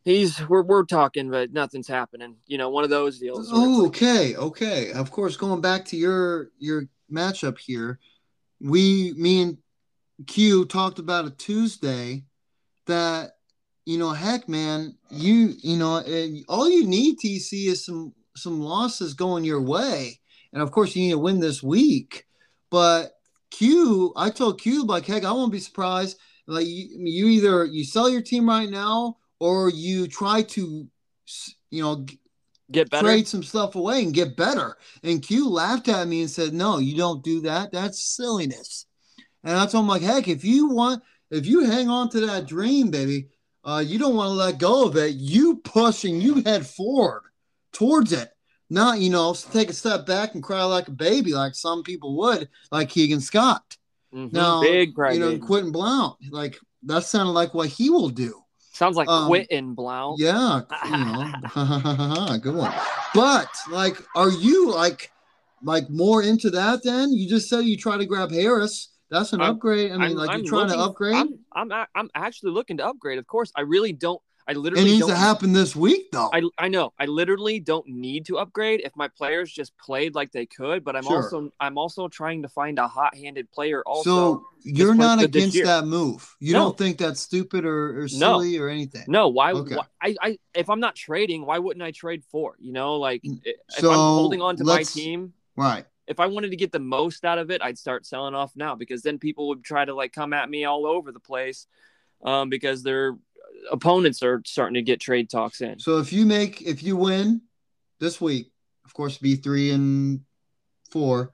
he's 0.05 0.47
we're 0.47 0.63
we're 0.63 0.85
talking, 0.85 1.29
but 1.29 1.53
nothing's 1.53 1.87
happening. 1.87 2.35
You 2.47 2.57
know, 2.57 2.69
one 2.69 2.83
of 2.83 2.89
those 2.89 3.19
deals. 3.19 3.49
Oh, 3.51 3.87
okay, 3.87 4.35
okay. 4.35 4.91
Of 4.91 5.11
course, 5.11 5.37
going 5.37 5.61
back 5.61 5.85
to 5.85 5.97
your 5.97 6.49
your 6.57 6.85
matchup 7.11 7.57
here, 7.59 7.99
we 8.59 9.13
me 9.17 9.41
and 9.41 9.57
Q 10.27 10.65
talked 10.65 10.99
about 10.99 11.27
a 11.27 11.31
Tuesday 11.31 12.23
that 12.85 13.31
you 13.85 13.97
know, 13.97 14.11
heck, 14.11 14.47
man, 14.47 14.95
you 15.09 15.53
you 15.63 15.77
know, 15.77 15.97
eh, 15.97 16.41
all 16.47 16.69
you 16.69 16.85
need 16.85 17.17
TC 17.17 17.67
is 17.67 17.83
some 17.83 18.13
some 18.35 18.61
losses 18.61 19.13
going 19.13 19.43
your 19.43 19.61
way, 19.61 20.19
and 20.53 20.61
of 20.61 20.71
course, 20.71 20.95
you 20.95 21.03
need 21.03 21.11
to 21.11 21.17
win 21.17 21.39
this 21.39 21.63
week. 21.63 22.25
But 22.69 23.13
Q, 23.49 24.13
I 24.15 24.29
told 24.29 24.61
Q 24.61 24.85
like, 24.85 25.07
heck, 25.07 25.25
I 25.25 25.31
won't 25.31 25.51
be 25.51 25.59
surprised. 25.59 26.19
Like 26.45 26.67
you, 26.67 26.87
you 26.99 27.27
either 27.27 27.65
you 27.65 27.83
sell 27.83 28.09
your 28.09 28.21
team 28.21 28.47
right 28.47 28.69
now 28.69 29.17
or 29.39 29.69
you 29.69 30.07
try 30.07 30.41
to, 30.43 30.87
you 31.69 31.81
know, 31.83 32.05
Get 32.71 32.89
better. 32.89 33.03
trade 33.07 33.27
some 33.27 33.41
stuff 33.43 33.75
away 33.75 34.03
and 34.03 34.13
get 34.13 34.35
better. 34.37 34.77
And 35.03 35.21
Q 35.23 35.49
laughed 35.49 35.87
at 35.87 36.07
me 36.07 36.21
and 36.21 36.29
said, 36.29 36.53
"No, 36.53 36.77
you 36.77 36.95
don't 36.95 37.23
do 37.23 37.41
that. 37.41 37.71
That's 37.71 38.03
silliness." 38.03 38.85
And 39.43 39.57
I 39.57 39.65
told 39.65 39.85
him 39.85 39.87
like, 39.89 40.01
"Heck, 40.03 40.27
if 40.27 40.43
you 40.45 40.67
want, 40.67 41.01
if 41.31 41.47
you 41.47 41.61
hang 41.65 41.89
on 41.89 42.09
to 42.09 42.19
that 42.27 42.45
dream, 42.47 42.91
baby, 42.91 43.27
uh, 43.63 43.83
you 43.85 43.97
don't 43.97 44.15
want 44.15 44.29
to 44.29 44.33
let 44.33 44.59
go 44.59 44.85
of 44.85 44.95
it. 44.97 45.15
You 45.15 45.57
push 45.57 46.03
and 46.03 46.21
you 46.21 46.43
head 46.43 46.67
forward 46.67 47.23
towards 47.71 48.11
it. 48.11 48.29
Not 48.69 48.99
you 48.99 49.09
know 49.09 49.33
take 49.33 49.71
a 49.71 49.73
step 49.73 50.05
back 50.05 50.35
and 50.35 50.43
cry 50.43 50.63
like 50.63 50.87
a 50.89 50.91
baby, 50.91 51.33
like 51.33 51.55
some 51.55 51.81
people 51.81 52.17
would, 52.17 52.49
like 52.71 52.89
Keegan 52.89 53.19
Scott. 53.21 53.77
Mhm. 54.13 54.31
Now, 54.31 54.61
big 54.61 54.93
cry. 54.93 55.13
you 55.13 55.19
know, 55.19 55.39
Quentin 55.39 55.71
Blount, 55.71 56.17
like 56.29 56.59
that 56.83 57.03
sounded 57.03 57.31
like 57.31 57.55
what 57.55 57.69
he 57.69 57.89
will 57.89 58.09
do. 58.09 58.43
Sounds 58.79 58.95
like 58.95 59.09
um, 59.09 59.27
quitting 59.27 59.73
Blount. 59.75 60.21
Yeah, 60.21 60.61
you 60.85 60.91
know, 60.91 62.37
good 62.41 62.55
one. 62.55 62.73
But 63.13 63.49
like, 63.69 63.97
are 64.15 64.29
you 64.29 64.71
like, 64.71 65.11
like 65.61 65.89
more 65.89 66.23
into 66.23 66.49
that? 66.51 66.81
Then 66.85 67.11
you 67.11 67.27
just 67.27 67.49
said 67.49 67.65
you 67.65 67.75
try 67.75 67.97
to 67.97 68.05
grab 68.05 68.31
Harris. 68.31 68.87
That's 69.11 69.33
an 69.33 69.41
I'm- 69.41 69.51
upgrade. 69.51 69.91
I 69.91 69.95
mean, 69.95 70.01
I'm- 70.03 70.13
like 70.13 70.29
I'm 70.29 70.43
you're 70.43 70.47
trying 70.47 70.69
to 70.69 70.79
upgrade. 70.79 71.13
I'm, 71.13 71.39
I'm 71.51 71.87
I'm 71.93 72.09
actually 72.15 72.51
looking 72.53 72.77
to 72.77 72.87
upgrade. 72.87 73.19
Of 73.19 73.27
course, 73.27 73.51
I 73.53 73.61
really 73.61 73.91
don't. 73.91 74.21
I 74.49 74.53
it 74.53 74.83
needs 74.83 75.05
to 75.05 75.15
happen 75.15 75.53
this 75.53 75.75
week, 75.75 76.11
though. 76.11 76.29
I, 76.33 76.41
I 76.57 76.67
know 76.69 76.91
I 76.99 77.05
literally 77.05 77.59
don't 77.59 77.87
need 77.87 78.25
to 78.25 78.39
upgrade 78.39 78.81
if 78.83 78.95
my 78.95 79.07
players 79.07 79.51
just 79.51 79.77
played 79.77 80.15
like 80.15 80.31
they 80.31 80.47
could, 80.47 80.83
but 80.83 80.95
I'm 80.95 81.05
Sure. 81.05 81.21
also 81.23 81.51
I'm 81.59 81.77
also 81.77 82.07
trying 82.07 82.41
to 82.41 82.49
find 82.49 82.79
a 82.79 82.87
hot-handed 82.87 83.51
player 83.51 83.83
also. 83.85 84.09
so 84.09 84.47
you're 84.63 84.95
not 84.95 85.21
against 85.21 85.61
that 85.63 85.85
move. 85.85 86.35
You 86.39 86.53
No. 86.53 86.59
don't 86.65 86.77
think 86.77 86.97
that's 86.97 87.19
stupid 87.19 87.63
or, 87.63 88.01
or 88.01 88.07
No. 88.07 88.39
silly 88.39 88.57
or 88.57 88.69
anything. 88.69 89.05
no, 89.07 89.27
why, 89.27 89.53
Okay. 89.53 89.75
why 89.75 89.85
I, 90.01 90.15
I 90.21 90.37
if 90.55 90.69
I'm 90.69 90.79
not 90.79 90.95
trading, 90.95 91.45
why 91.45 91.59
wouldn't 91.59 91.83
I 91.83 91.91
trade 91.91 92.23
for? 92.23 92.55
You 92.59 92.73
know, 92.73 92.95
like 92.95 93.23
Mm, 93.23 93.41
if 93.43 93.59
so 93.69 93.91
I'm 93.91 93.99
holding 93.99 94.41
on 94.41 94.57
to 94.57 94.63
my 94.63 94.83
team, 94.83 95.33
Right. 95.55 95.85
if 96.07 96.19
I 96.19 96.25
wanted 96.25 96.49
to 96.51 96.57
get 96.57 96.71
the 96.71 96.79
most 96.79 97.23
out 97.23 97.37
of 97.37 97.51
it, 97.51 97.61
I'd 97.61 97.77
start 97.77 98.05
selling 98.05 98.33
off 98.33 98.55
now 98.55 98.75
because 98.75 99.03
then 99.03 99.19
people 99.19 99.49
would 99.49 99.63
try 99.63 99.85
to 99.85 99.93
like 99.93 100.11
come 100.11 100.33
at 100.33 100.49
me 100.49 100.65
all 100.65 100.85
over 100.87 101.11
the 101.11 101.19
place 101.19 101.67
um, 102.23 102.49
because 102.49 102.83
their 102.83 103.15
opponents 103.71 104.23
are 104.23 104.41
starting 104.45 104.75
to 104.75 104.81
get 104.81 104.99
trade 104.99 105.29
talks 105.29 105.61
in. 105.61 105.79
So 105.79 105.97
if 105.99 106.11
you 106.13 106.25
make 106.25 106.61
if 106.61 106.83
you 106.83 106.95
win 106.95 107.41
this 107.99 108.19
week, 108.21 108.51
of 108.85 108.93
course, 108.93 109.17
be 109.17 109.35
three 109.35 109.71
and 109.71 110.21
four, 110.91 111.33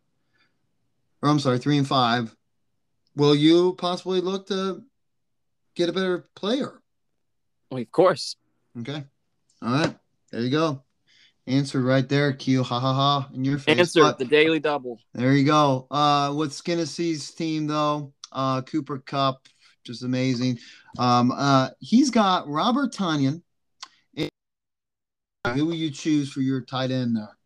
or 1.22 1.30
I'm 1.30 1.40
sorry, 1.40 1.60
three 1.60 1.78
and 1.78 1.88
five. 1.88 2.36
Will 3.16 3.36
you 3.36 3.74
possibly 3.78 4.20
look 4.22 4.48
to 4.48 4.84
get 5.76 5.88
a 5.90 5.94
better 5.94 6.26
player? 6.36 6.82
Well, 7.72 7.82
of 7.82 7.92
course. 7.92 8.36
Okay. 8.80 9.04
All 9.62 9.74
right. 9.74 9.96
There 10.32 10.42
you 10.42 10.50
go. 10.50 10.82
Answer 11.48 11.82
right 11.82 12.08
there, 12.10 12.34
Q. 12.34 12.64
Ha 12.64 12.80
ha 12.80 12.94
ha. 12.94 13.30
In 13.34 13.46
your 13.46 13.58
face. 13.60 13.78
Answer 13.80 14.02
But 14.02 14.18
the 14.18 14.26
daily 14.26 14.60
double. 14.60 15.00
there 15.14 15.34
you 15.34 15.46
go. 15.46 15.88
Uh, 15.92 16.34
with 16.36 16.52
Skinnessy's 16.52 17.32
team 17.32 17.68
though, 17.68 18.14
uh, 18.32 18.62
Cooper 18.64 18.98
Kupp, 19.00 19.48
just 19.86 20.04
amazing. 20.04 20.60
Um, 20.98 21.32
uh, 21.32 21.70
he's 21.80 22.10
got 22.10 22.48
Robert 22.48 22.92
Tonyan. 22.94 23.42
Who 25.54 25.68
will 25.68 25.76
you 25.76 25.92
choose 25.92 26.32
for 26.32 26.42
your 26.42 26.62
tight 26.62 26.90
end 26.90 27.16
there? 27.16 27.38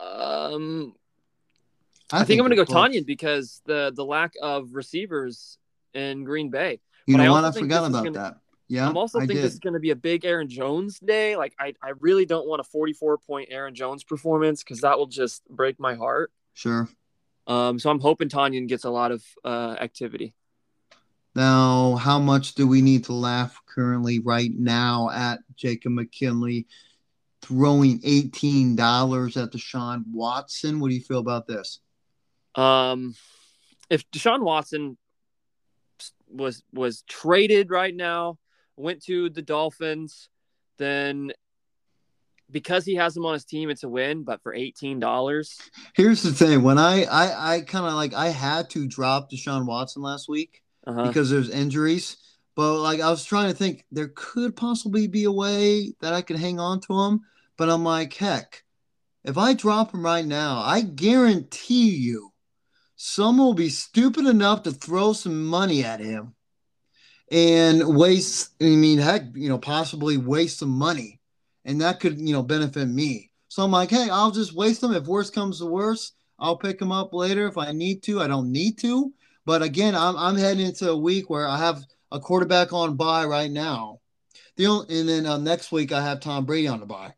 Um, 0.00 0.94
I, 2.12 2.22
think, 2.24 2.38
I'm 2.38 2.46
going 2.46 2.56
to 2.56 2.64
go 2.64 2.64
they're 2.64 2.76
Tonyan 2.76 3.04
because 3.04 3.60
the 3.66 3.92
the 3.94 4.04
lack 4.04 4.34
of 4.40 4.74
receivers 4.74 5.58
in 5.94 6.22
Green 6.22 6.50
Bay. 6.50 6.80
You 7.06 7.16
but 7.16 7.22
I 7.22 7.24
know 7.26 7.32
what? 7.32 7.44
I 7.44 7.50
forgot 7.50 7.88
about 7.88 8.04
gonna- 8.04 8.18
that. 8.18 8.36
Yeah, 8.66 8.88
I'm 8.88 8.96
also 8.96 9.18
I 9.18 9.26
think 9.26 9.32
did. 9.32 9.44
this 9.44 9.52
is 9.52 9.58
going 9.58 9.74
to 9.74 9.80
be 9.80 9.90
a 9.90 9.96
big 9.96 10.24
Aaron 10.24 10.48
Jones 10.48 10.98
day. 10.98 11.36
Like 11.36 11.54
I, 11.60 11.74
I 11.82 11.92
really 12.00 12.24
don't 12.24 12.48
want 12.48 12.60
a 12.60 12.64
44 12.64 13.18
point 13.18 13.48
Aaron 13.50 13.74
Jones 13.74 14.04
performance 14.04 14.64
because 14.64 14.80
that 14.80 14.96
will 14.96 15.06
just 15.06 15.46
break 15.50 15.78
my 15.78 15.94
heart. 15.94 16.32
Sure. 16.54 16.88
Um, 17.46 17.78
so 17.78 17.90
I'm 17.90 18.00
hoping 18.00 18.30
Tonyan 18.30 18.66
gets 18.66 18.84
a 18.84 18.90
lot 18.90 19.12
of 19.12 19.22
uh, 19.44 19.76
activity. 19.78 20.32
Now, 21.34 21.96
how 21.96 22.20
much 22.20 22.54
do 22.54 22.66
we 22.68 22.80
need 22.80 23.04
to 23.04 23.12
laugh 23.12 23.60
currently 23.66 24.20
right 24.20 24.52
now 24.56 25.10
at 25.10 25.40
Jacob 25.56 25.92
McKinley 25.92 26.66
throwing 27.42 28.00
eighteen 28.04 28.76
dollars 28.76 29.36
at 29.36 29.50
Deshaun 29.50 30.04
Watson? 30.12 30.78
What 30.78 30.90
do 30.90 30.94
you 30.94 31.02
feel 31.02 31.18
about 31.18 31.46
this? 31.46 31.80
Um, 32.54 33.14
if 33.90 34.08
Deshaun 34.12 34.42
Watson 34.42 34.96
was 36.28 36.62
was 36.72 37.02
traded 37.08 37.70
right 37.70 37.94
now, 37.94 38.38
went 38.76 39.02
to 39.04 39.28
the 39.28 39.42
Dolphins, 39.42 40.28
then 40.78 41.32
because 42.48 42.84
he 42.84 42.94
has 42.94 43.16
him 43.16 43.26
on 43.26 43.32
his 43.32 43.44
team, 43.44 43.70
it's 43.70 43.82
a 43.82 43.88
win. 43.88 44.22
But 44.22 44.40
for 44.40 44.54
eighteen 44.54 45.00
dollars, 45.00 45.58
Here's 45.96 46.22
the 46.22 46.32
thing: 46.32 46.62
when 46.62 46.78
I 46.78 47.02
I, 47.04 47.54
I 47.54 47.60
kind 47.62 47.86
of 47.86 47.94
like 47.94 48.14
I 48.14 48.28
had 48.28 48.70
to 48.70 48.86
drop 48.86 49.32
Deshaun 49.32 49.66
Watson 49.66 50.00
last 50.00 50.28
week 50.28 50.60
uh-huh. 50.86 51.08
because 51.08 51.30
there's 51.30 51.50
injuries, 51.50 52.16
but 52.54 52.80
like 52.80 53.00
I 53.00 53.10
was 53.10 53.24
trying 53.24 53.50
to 53.50 53.56
think 53.56 53.84
there 53.90 54.12
could 54.14 54.56
possibly 54.56 55.06
be 55.06 55.24
a 55.24 55.32
way 55.32 55.94
that 56.00 56.12
I 56.12 56.22
could 56.22 56.36
hang 56.36 56.60
on 56.60 56.80
to 56.82 57.00
him, 57.00 57.20
but 57.56 57.68
I'm 57.68 57.84
like, 57.84 58.14
heck, 58.14 58.62
if 59.24 59.38
I 59.38 59.54
drop 59.54 59.92
him 59.92 60.04
right 60.04 60.24
now, 60.24 60.58
I 60.58 60.82
guarantee 60.82 61.90
you, 61.90 62.32
someone 62.96 63.46
will 63.46 63.54
be 63.54 63.70
stupid 63.70 64.26
enough 64.26 64.62
to 64.64 64.72
throw 64.72 65.12
some 65.12 65.46
money 65.46 65.84
at 65.84 66.00
him 66.00 66.34
and 67.30 67.96
waste. 67.96 68.50
I 68.60 68.64
mean, 68.64 68.98
heck, 68.98 69.22
you 69.34 69.48
know, 69.48 69.58
possibly 69.58 70.16
waste 70.16 70.58
some 70.58 70.70
money, 70.70 71.20
and 71.64 71.80
that 71.80 72.00
could 72.00 72.18
you 72.18 72.34
know 72.34 72.42
benefit 72.42 72.86
me. 72.86 73.30
So 73.48 73.62
I'm 73.62 73.70
like, 73.70 73.90
hey, 73.90 74.08
I'll 74.10 74.30
just 74.32 74.54
waste 74.54 74.80
them. 74.80 74.92
If 74.92 75.06
worst 75.06 75.34
comes 75.34 75.58
to 75.58 75.66
worst, 75.66 76.14
I'll 76.38 76.56
pick 76.56 76.78
them 76.78 76.92
up 76.92 77.14
later 77.14 77.46
if 77.46 77.56
I 77.56 77.72
need 77.72 78.02
to. 78.04 78.20
I 78.20 78.26
don't 78.26 78.50
need 78.50 78.78
to. 78.78 79.12
But 79.46 79.62
again, 79.62 79.94
I'm 79.94 80.16
I'm 80.16 80.36
heading 80.36 80.66
into 80.66 80.90
a 80.90 80.96
week 80.96 81.28
where 81.28 81.46
I 81.46 81.58
have 81.58 81.84
a 82.10 82.20
quarterback 82.20 82.72
on 82.72 82.96
bye 82.96 83.24
right 83.24 83.50
now. 83.50 84.00
The 84.56 84.66
only, 84.66 85.00
and 85.00 85.08
then 85.08 85.26
uh, 85.26 85.38
next 85.38 85.72
week 85.72 85.92
I 85.92 86.02
have 86.02 86.20
Tom 86.20 86.44
Brady 86.44 86.68
on 86.68 86.80
the 86.80 86.86
bye. 86.86 87.14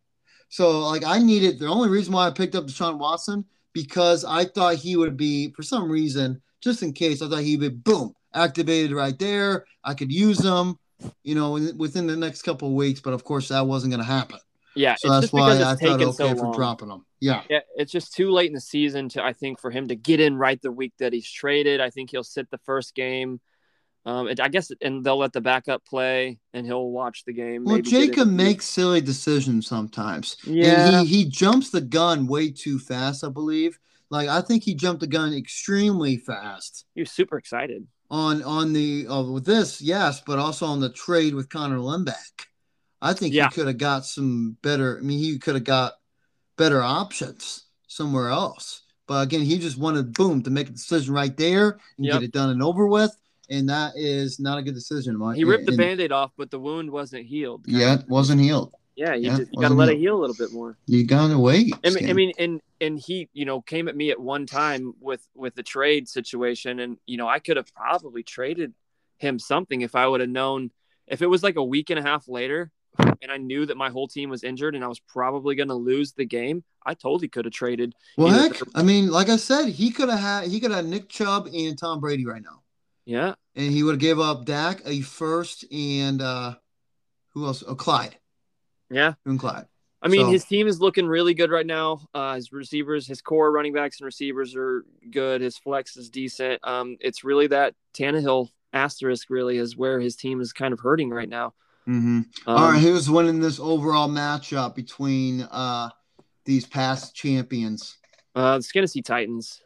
So 0.48 0.80
like 0.80 1.04
I 1.04 1.18
needed 1.18 1.58
the 1.58 1.66
only 1.66 1.88
reason 1.88 2.12
why 2.12 2.26
I 2.26 2.30
picked 2.30 2.54
up 2.54 2.66
Deshaun 2.66 2.98
Watson 2.98 3.44
because 3.72 4.24
I 4.24 4.44
thought 4.44 4.76
he 4.76 4.96
would 4.96 5.16
be 5.16 5.52
for 5.52 5.62
some 5.62 5.90
reason 5.90 6.40
just 6.62 6.82
in 6.82 6.92
case 6.92 7.20
I 7.20 7.28
thought 7.28 7.42
he'd 7.42 7.60
be 7.60 7.68
boom 7.68 8.14
activated 8.34 8.92
right 8.92 9.18
there. 9.18 9.66
I 9.84 9.94
could 9.94 10.12
use 10.12 10.42
him, 10.42 10.78
you 11.24 11.34
know, 11.34 11.52
within 11.76 12.06
the 12.06 12.16
next 12.16 12.42
couple 12.42 12.68
of 12.68 12.74
weeks. 12.74 13.00
But 13.00 13.12
of 13.12 13.24
course 13.24 13.48
that 13.48 13.66
wasn't 13.66 13.92
going 13.92 14.04
to 14.04 14.10
happen. 14.10 14.38
Yeah, 14.76 14.94
So 14.96 15.08
it's 15.08 15.10
that's 15.10 15.24
just 15.24 15.32
why 15.32 15.54
because 15.54 15.60
I 15.62 15.72
it's 15.72 15.80
thought 15.82 16.00
okay 16.02 16.12
so 16.12 16.36
for 16.36 16.44
long. 16.44 16.52
dropping 16.54 16.90
him. 16.90 17.04
Yeah. 17.20 17.42
Yeah, 17.50 17.60
it's 17.76 17.92
just 17.92 18.14
too 18.14 18.30
late 18.30 18.48
in 18.48 18.54
the 18.54 18.60
season 18.60 19.08
to 19.10 19.24
I 19.24 19.32
think 19.32 19.60
for 19.60 19.70
him 19.70 19.88
to 19.88 19.96
get 19.96 20.20
in 20.20 20.36
right 20.36 20.60
the 20.60 20.70
week 20.72 20.92
that 20.98 21.12
he's 21.12 21.30
traded. 21.30 21.80
I 21.80 21.90
think 21.90 22.10
he'll 22.10 22.22
sit 22.24 22.50
the 22.50 22.58
first 22.58 22.94
game. 22.94 23.40
Um, 24.04 24.28
it, 24.28 24.38
I 24.38 24.46
guess, 24.46 24.70
and 24.80 25.04
they'll 25.04 25.18
let 25.18 25.32
the 25.32 25.40
backup 25.40 25.84
play, 25.84 26.38
and 26.54 26.64
he'll 26.64 26.90
watch 26.90 27.24
the 27.24 27.32
game. 27.32 27.64
Well, 27.64 27.80
Jacob 27.80 28.28
makes 28.28 28.64
silly 28.64 29.00
decisions 29.00 29.66
sometimes. 29.66 30.36
Yeah. 30.46 30.98
And 30.98 31.08
he, 31.08 31.24
he 31.24 31.28
jumps 31.28 31.70
the 31.70 31.80
gun 31.80 32.28
way 32.28 32.52
too 32.52 32.78
fast, 32.78 33.24
I 33.24 33.30
believe. 33.30 33.80
Like 34.08 34.28
I 34.28 34.42
think 34.42 34.62
he 34.62 34.74
jumped 34.76 35.00
the 35.00 35.08
gun 35.08 35.34
extremely 35.34 36.18
fast 36.18 36.84
He 36.94 37.00
was 37.00 37.10
super 37.10 37.36
excited. 37.36 37.88
on 38.08 38.40
on 38.44 38.72
the 38.72 39.08
uh, 39.08 39.24
with 39.24 39.44
this, 39.44 39.82
yes, 39.82 40.22
but 40.24 40.38
also 40.38 40.66
on 40.66 40.78
the 40.78 40.90
trade 40.90 41.34
with 41.34 41.48
Connor 41.48 41.78
Limbeck. 41.78 42.46
I 43.02 43.12
think 43.12 43.34
Yeah. 43.34 43.48
he 43.48 43.54
could 43.54 43.66
have 43.66 43.78
got 43.78 44.04
some 44.06 44.56
better. 44.62 44.98
I 44.98 45.02
mean, 45.02 45.18
he 45.18 45.38
could 45.38 45.54
have 45.54 45.64
got 45.64 45.94
better 46.56 46.82
options 46.82 47.64
somewhere 47.86 48.28
else. 48.30 48.82
But 49.06 49.22
again, 49.26 49.42
he 49.42 49.58
just 49.58 49.78
wanted 49.78 50.14
boom 50.14 50.42
to 50.42 50.50
make 50.50 50.68
a 50.68 50.72
decision 50.72 51.14
right 51.14 51.36
there 51.36 51.78
and 51.96 52.06
Yep. 52.06 52.12
get 52.14 52.22
it 52.24 52.32
done 52.32 52.50
and 52.50 52.62
over 52.62 52.86
with. 52.86 53.14
And 53.48 53.68
that 53.68 53.92
is 53.96 54.40
not 54.40 54.58
a 54.58 54.62
good 54.62 54.74
decision. 54.74 55.16
Mike. 55.16 55.36
He 55.36 55.44
ripped 55.44 55.66
the 55.66 55.72
And- 55.72 55.78
band-aid 55.78 56.10
off, 56.10 56.32
but 56.36 56.50
the 56.50 56.58
wound 56.58 56.90
wasn't 56.90 57.26
healed. 57.26 57.64
Yeah, 57.68 57.94
it 58.00 58.08
wasn't 58.08 58.40
healed. 58.40 58.72
Yeah, 58.96 59.14
you, 59.14 59.24
Yeah, 59.30 59.36
just, 59.36 59.50
you 59.52 59.60
got 59.60 59.68
to 59.68 59.74
let 59.74 59.90
it 59.90 59.98
heal 59.98 60.16
a 60.16 60.20
little 60.20 60.34
bit 60.34 60.52
more. 60.52 60.78
You 60.86 61.04
gotta 61.04 61.38
wait. 61.38 61.72
I 61.84 61.90
mean, 61.90 62.08
I 62.10 62.12
mean, 62.14 62.32
and 62.38 62.60
and 62.80 62.98
he, 62.98 63.28
you 63.34 63.44
know, 63.44 63.60
came 63.60 63.88
at 63.88 63.96
me 63.96 64.10
at 64.10 64.18
one 64.18 64.46
time 64.46 64.94
with 65.00 65.28
with 65.34 65.54
the 65.54 65.62
trade 65.62 66.08
situation, 66.08 66.80
and 66.80 66.96
you 67.06 67.18
know, 67.18 67.28
I 67.28 67.38
could 67.38 67.58
have 67.58 67.72
probably 67.74 68.22
traded 68.22 68.72
him 69.18 69.38
something 69.38 69.82
if 69.82 69.94
I 69.94 70.08
would 70.08 70.20
have 70.22 70.30
known. 70.30 70.70
If 71.06 71.20
it 71.20 71.26
was 71.26 71.42
like 71.42 71.56
a 71.56 71.62
week 71.62 71.90
and 71.90 71.98
a 71.98 72.02
half 72.02 72.26
later, 72.26 72.72
and 73.22 73.30
I 73.30 73.36
knew 73.36 73.66
that 73.66 73.76
my 73.76 73.88
whole 73.90 74.08
team 74.08 74.30
was 74.30 74.44
injured 74.44 74.74
and 74.74 74.84
I 74.84 74.88
was 74.88 75.00
probably 75.00 75.54
going 75.54 75.68
to 75.68 75.74
lose 75.74 76.12
the 76.12 76.24
game, 76.24 76.64
I 76.84 76.94
totally 76.94 77.28
could 77.28 77.44
have 77.44 77.54
traded. 77.54 77.94
Well, 78.16 78.28
heck, 78.28 78.54
for- 78.54 78.66
I 78.74 78.82
mean, 78.82 79.10
like 79.10 79.28
I 79.28 79.36
said, 79.36 79.68
he 79.68 79.90
could 79.90 80.08
have 80.08 80.20
had 80.20 80.48
he 80.48 80.60
could 80.60 80.70
have 80.70 80.86
Nick 80.86 81.08
Chubb 81.08 81.48
and 81.52 81.76
Tom 81.78 82.00
Brady 82.00 82.24
right 82.26 82.42
now, 82.42 82.62
Yeah, 83.04 83.34
and 83.54 83.72
he 83.72 83.82
would 83.82 83.92
have 83.92 84.00
gave 84.00 84.18
up 84.18 84.44
Dak 84.44 84.82
a 84.86 85.00
first 85.00 85.64
and 85.72 86.20
uh 86.22 86.54
who 87.30 87.44
else? 87.46 87.62
Oh, 87.66 87.74
Clyde 87.74 88.16
yeah. 88.90 89.14
and 89.26 89.38
Clyde. 89.38 89.66
I 90.02 90.08
mean, 90.08 90.26
So- 90.26 90.30
his 90.30 90.44
team 90.44 90.68
is 90.68 90.80
looking 90.80 91.06
really 91.06 91.34
good 91.34 91.50
right 91.50 91.66
now. 91.66 92.00
Uh, 92.14 92.34
his 92.36 92.52
receivers, 92.52 93.06
his 93.06 93.20
core 93.20 93.50
running 93.50 93.72
backs 93.72 93.98
and 94.00 94.04
receivers 94.06 94.54
are 94.54 94.84
good. 95.10 95.40
His 95.40 95.58
flex 95.58 95.96
is 95.96 96.08
decent. 96.10 96.60
Um, 96.66 96.96
it's 97.00 97.24
really 97.24 97.46
that 97.48 97.74
Tannehill 97.94 98.48
asterisk 98.72 99.28
really 99.30 99.56
is 99.58 99.76
where 99.76 99.98
his 100.00 100.14
team 100.16 100.40
is 100.40 100.52
kind 100.52 100.72
of 100.72 100.80
hurting 100.80 101.10
right 101.10 101.28
now. 101.28 101.54
Mm-hmm. 101.88 102.18
Um, 102.18 102.26
All 102.46 102.72
right, 102.72 102.80
who's 102.80 103.08
winning 103.08 103.40
this 103.40 103.60
overall 103.60 104.08
matchup 104.08 104.74
between 104.74 105.42
uh 105.42 105.90
these 106.44 106.66
past 106.66 107.14
champions? 107.14 107.96
Uh, 108.34 108.58
the 108.58 108.68
Tennessee 108.72 109.02
Titans. 109.02 109.60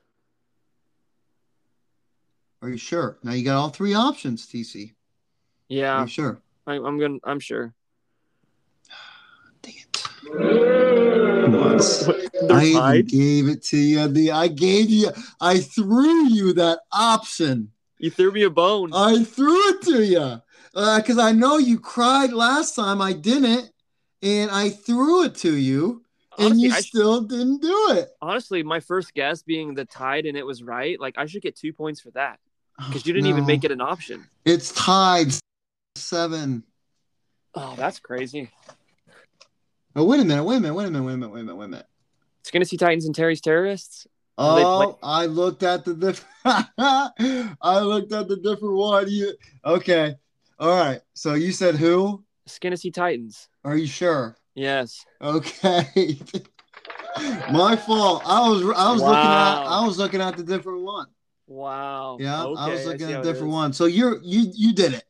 Are 2.63 2.69
you 2.69 2.77
sure? 2.77 3.19
Now 3.23 3.33
you 3.33 3.43
got 3.45 3.57
all 3.57 3.71
three 3.71 3.95
options, 3.95 4.47
TC. 4.47 4.93
Yeah, 5.69 6.03
you 6.03 6.09
sure? 6.09 6.43
I, 6.67 6.75
I'm 6.75 6.99
gonna. 6.99 7.19
I'm 7.25 7.41
sure. 7.41 7.73
Dang 9.63 9.75
it. 9.77 10.07
They're 12.41 12.57
I 12.57 12.73
tied. 12.73 13.09
gave 13.09 13.49
it 13.49 13.63
to 13.65 13.77
you. 13.79 14.09
The 14.09 14.31
I 14.33 14.49
gave 14.49 14.89
you 14.91 15.11
I 15.41 15.59
threw 15.59 16.27
you 16.29 16.53
that 16.55 16.81
option. 16.93 17.71
You 17.99 18.11
threw 18.11 18.33
me 18.33 18.43
a 18.45 18.51
bone. 18.51 18.91
I 18.95 19.23
threw 19.25 19.69
it 19.69 19.83
to 19.83 20.03
you. 20.05 20.41
Uh, 20.75 20.99
because 20.99 21.19
I 21.19 21.33
know 21.33 21.59
you 21.59 21.79
cried 21.79 22.33
last 22.33 22.75
time. 22.75 23.03
I 23.03 23.13
didn't, 23.13 23.71
and 24.23 24.51
I 24.51 24.71
threw 24.71 25.25
it 25.25 25.35
to 25.37 25.57
you, 25.57 26.05
and 26.39 26.61
you 26.61 26.73
I, 26.73 26.81
still 26.81 27.23
didn't 27.23 27.61
do 27.63 27.89
it. 27.91 28.11
honestly, 28.23 28.63
my 28.63 28.81
first 28.81 29.15
guess 29.15 29.43
being 29.43 29.75
the 29.75 29.85
tied 29.85 30.27
and 30.27 30.37
it 30.37 30.47
was 30.47 30.63
right. 30.63 30.99
Like 31.01 31.17
I 31.19 31.27
should 31.27 31.43
get 31.43 31.57
two 31.57 31.73
points 31.73 32.01
for 32.01 32.11
that 32.13 32.39
because 32.79 33.03
Oh, 33.03 33.07
you 33.07 33.13
didn't 33.13 33.29
even 33.29 33.47
make 33.47 33.65
it 33.65 33.71
an 33.71 33.81
option. 33.81 34.27
It's 34.45 34.73
tied 34.73 35.33
seven. 35.97 36.65
Oh, 37.55 37.75
that's 37.77 37.99
crazy. 37.99 38.51
Oh, 39.97 40.05
wait 40.05 40.21
a 40.21 40.25
minute, 40.25 40.45
wait 40.45 40.57
a 40.57 40.61
minute, 40.61 40.75
wait 40.75 40.87
a 40.87 40.91
minute, 40.91 41.05
wait 41.05 41.13
a 41.15 41.17
minute, 41.17 41.33
wait 41.33 41.41
a 41.41 41.45
minute, 41.45 41.57
wait 41.57 41.65
a 41.65 42.53
minute. 42.53 42.69
see 42.69 42.77
Titans 42.77 43.07
and 43.07 43.15
Terry's 43.15 43.41
terrorists. 43.41 44.07
Oh, 44.39 44.99
I 45.03 45.27
looked 45.27 45.63
at 45.63 45.85
the 45.85 45.95
different. 45.95 46.27
I 47.61 47.81
looked 47.81 48.13
at 48.13 48.29
the 48.29 48.37
different 48.37 48.77
one. 48.77 49.07
You 49.09 49.35
okay? 49.65 50.15
All 50.61 50.77
right. 50.77 51.01
So 51.15 51.35
you 51.35 51.53
said 51.53 51.77
who? 51.77 52.23
Tennessee 52.61 52.91
Titans. 52.91 53.49
Are 53.65 53.77
you 53.77 53.87
sure? 53.87 54.37
Yes. 54.55 55.05
Okay. 55.23 56.19
My 57.51 57.77
fault. 57.77 58.23
I 58.27 58.47
was 58.49 58.63
I 58.77 58.93
was 58.93 59.01
looking 59.01 59.17
at 59.17 59.55
I 59.67 59.87
was 59.87 59.99
looking 59.99 60.21
at 60.21 60.37
the 60.37 60.43
different 60.43 60.83
one. 60.83 61.07
Wow. 61.47 62.19
Yeah, 62.21 62.45
Okay, 62.45 62.61
I 62.61 62.69
was 62.69 62.87
looking 62.87 63.11
at 63.11 63.21
a 63.21 63.23
different 63.23 63.53
one. 63.53 63.73
So 63.73 63.87
you're 63.87 64.21
you 64.23 64.53
you 64.55 64.75
did 64.75 64.93
it. 64.93 65.05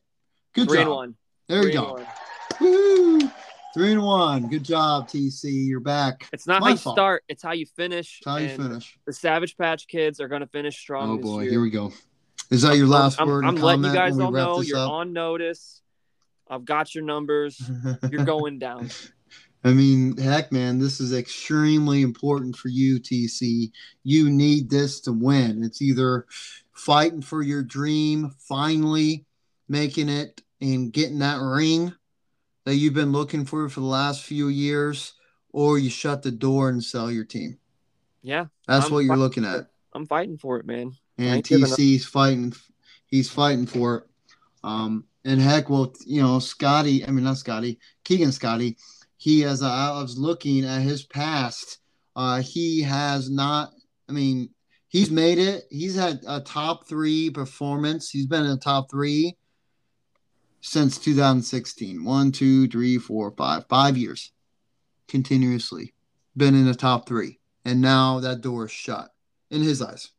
Good 0.53 0.69
Three 0.69 0.77
job. 0.77 0.87
and 0.87 0.95
one. 0.95 1.15
There 1.49 1.61
Three 1.63 1.73
you 1.73 1.79
go. 1.79 2.05
Woo! 2.59 3.31
Three 3.73 3.91
and 3.91 4.03
one. 4.03 4.47
Good 4.47 4.63
job, 4.63 5.07
TC. 5.07 5.67
You're 5.67 5.79
back. 5.79 6.27
It's 6.33 6.47
not 6.47 6.61
My 6.61 6.67
how 6.67 6.71
you 6.71 6.77
fault. 6.77 6.95
start; 6.95 7.23
it's 7.27 7.43
how 7.43 7.51
you 7.51 7.65
finish. 7.65 8.21
That's 8.25 8.37
how 8.37 8.41
you 8.43 8.49
finish. 8.49 8.97
The 9.05 9.13
Savage 9.13 9.57
Patch 9.57 9.87
Kids 9.87 10.19
are 10.19 10.27
going 10.27 10.41
to 10.41 10.47
finish 10.47 10.77
strong. 10.77 11.11
Oh 11.11 11.17
boy, 11.17 11.49
here 11.49 11.61
we 11.61 11.69
go. 11.69 11.91
Is 12.51 12.63
that 12.63 12.75
your 12.75 12.87
last 12.87 13.19
I'm, 13.19 13.27
word? 13.27 13.45
I'm 13.45 13.55
and 13.55 13.63
letting 13.63 13.85
you 13.85 13.93
guys 13.93 14.19
all 14.19 14.31
know 14.31 14.61
you're 14.61 14.77
up? 14.77 14.91
on 14.91 15.13
notice. 15.13 15.81
I've 16.49 16.65
got 16.65 16.93
your 16.93 17.05
numbers. 17.05 17.61
You're 18.11 18.25
going 18.25 18.59
down. 18.59 18.89
I 19.63 19.71
mean, 19.71 20.17
heck, 20.17 20.51
man, 20.51 20.77
this 20.77 20.99
is 20.99 21.13
extremely 21.13 22.01
important 22.01 22.57
for 22.57 22.67
you, 22.67 22.99
TC. 22.99 23.71
You 24.03 24.29
need 24.29 24.69
this 24.69 24.99
to 25.01 25.13
win. 25.13 25.63
It's 25.63 25.81
either 25.81 26.25
fighting 26.73 27.21
for 27.21 27.41
your 27.41 27.63
dream, 27.63 28.35
finally 28.39 29.25
making 29.69 30.09
it 30.09 30.41
and 30.59 30.91
getting 30.91 31.19
that 31.19 31.39
ring 31.39 31.93
that 32.65 32.75
you've 32.75 32.93
been 32.93 33.13
looking 33.13 33.45
for 33.45 33.69
for 33.69 33.79
the 33.79 33.85
last 33.85 34.23
few 34.23 34.49
years, 34.49 35.13
or 35.51 35.79
you 35.79 35.89
shut 35.89 36.21
the 36.21 36.31
door 36.31 36.69
and 36.69 36.83
sell 36.83 37.09
your 37.09 37.25
team. 37.25 37.57
Yeah, 38.21 38.47
That's 38.67 38.87
I'm 38.87 38.91
what 38.91 38.99
you're 39.05 39.17
looking 39.17 39.45
at. 39.45 39.67
I'm 39.93 40.05
fighting 40.05 40.37
for 40.37 40.57
it, 40.57 40.65
man. 40.65 40.95
And 41.21 41.35
ain't 41.35 41.45
giving 41.45 41.65
up. 41.65 41.77
TC's 41.77 42.05
fighting. 42.05 42.53
He's 43.05 43.29
fighting 43.29 43.65
for 43.65 43.97
it. 43.97 44.03
Um, 44.63 45.05
and 45.23 45.39
heck, 45.39 45.69
well, 45.69 45.93
you 46.05 46.21
know, 46.21 46.39
Scotty. 46.39 47.05
I 47.05 47.11
mean, 47.11 47.23
not 47.23 47.37
Scotty. 47.37 47.79
Keegan 48.03 48.31
Scotty. 48.31 48.77
He 49.17 49.41
has. 49.41 49.61
Uh, 49.61 49.69
I 49.69 50.01
was 50.01 50.17
looking 50.17 50.65
at 50.65 50.81
his 50.81 51.03
past. 51.03 51.79
Uh, 52.15 52.41
he 52.41 52.81
has 52.81 53.29
not. 53.29 53.71
I 54.09 54.13
mean, 54.13 54.49
he's 54.87 55.11
made 55.11 55.37
it. 55.37 55.65
He's 55.69 55.95
had 55.95 56.21
a 56.27 56.41
top 56.41 56.87
three 56.87 57.29
performance. 57.29 58.09
He's 58.09 58.25
been 58.25 58.43
in 58.43 58.51
the 58.51 58.57
top 58.57 58.89
three 58.89 59.37
since 60.61 60.97
2016. 60.97 62.03
One, 62.03 62.31
two, 62.31 62.67
three, 62.67 62.97
four, 62.97 63.31
five. 63.31 63.65
Five 63.69 63.97
years 63.97 64.31
continuously 65.07 65.93
been 66.35 66.55
in 66.55 66.65
the 66.65 66.73
top 66.73 67.07
three, 67.07 67.39
and 67.65 67.81
now 67.81 68.19
that 68.21 68.41
door 68.41 68.65
is 68.65 68.71
shut 68.71 69.09
in 69.51 69.61
his 69.61 69.81
eyes. 69.81 70.11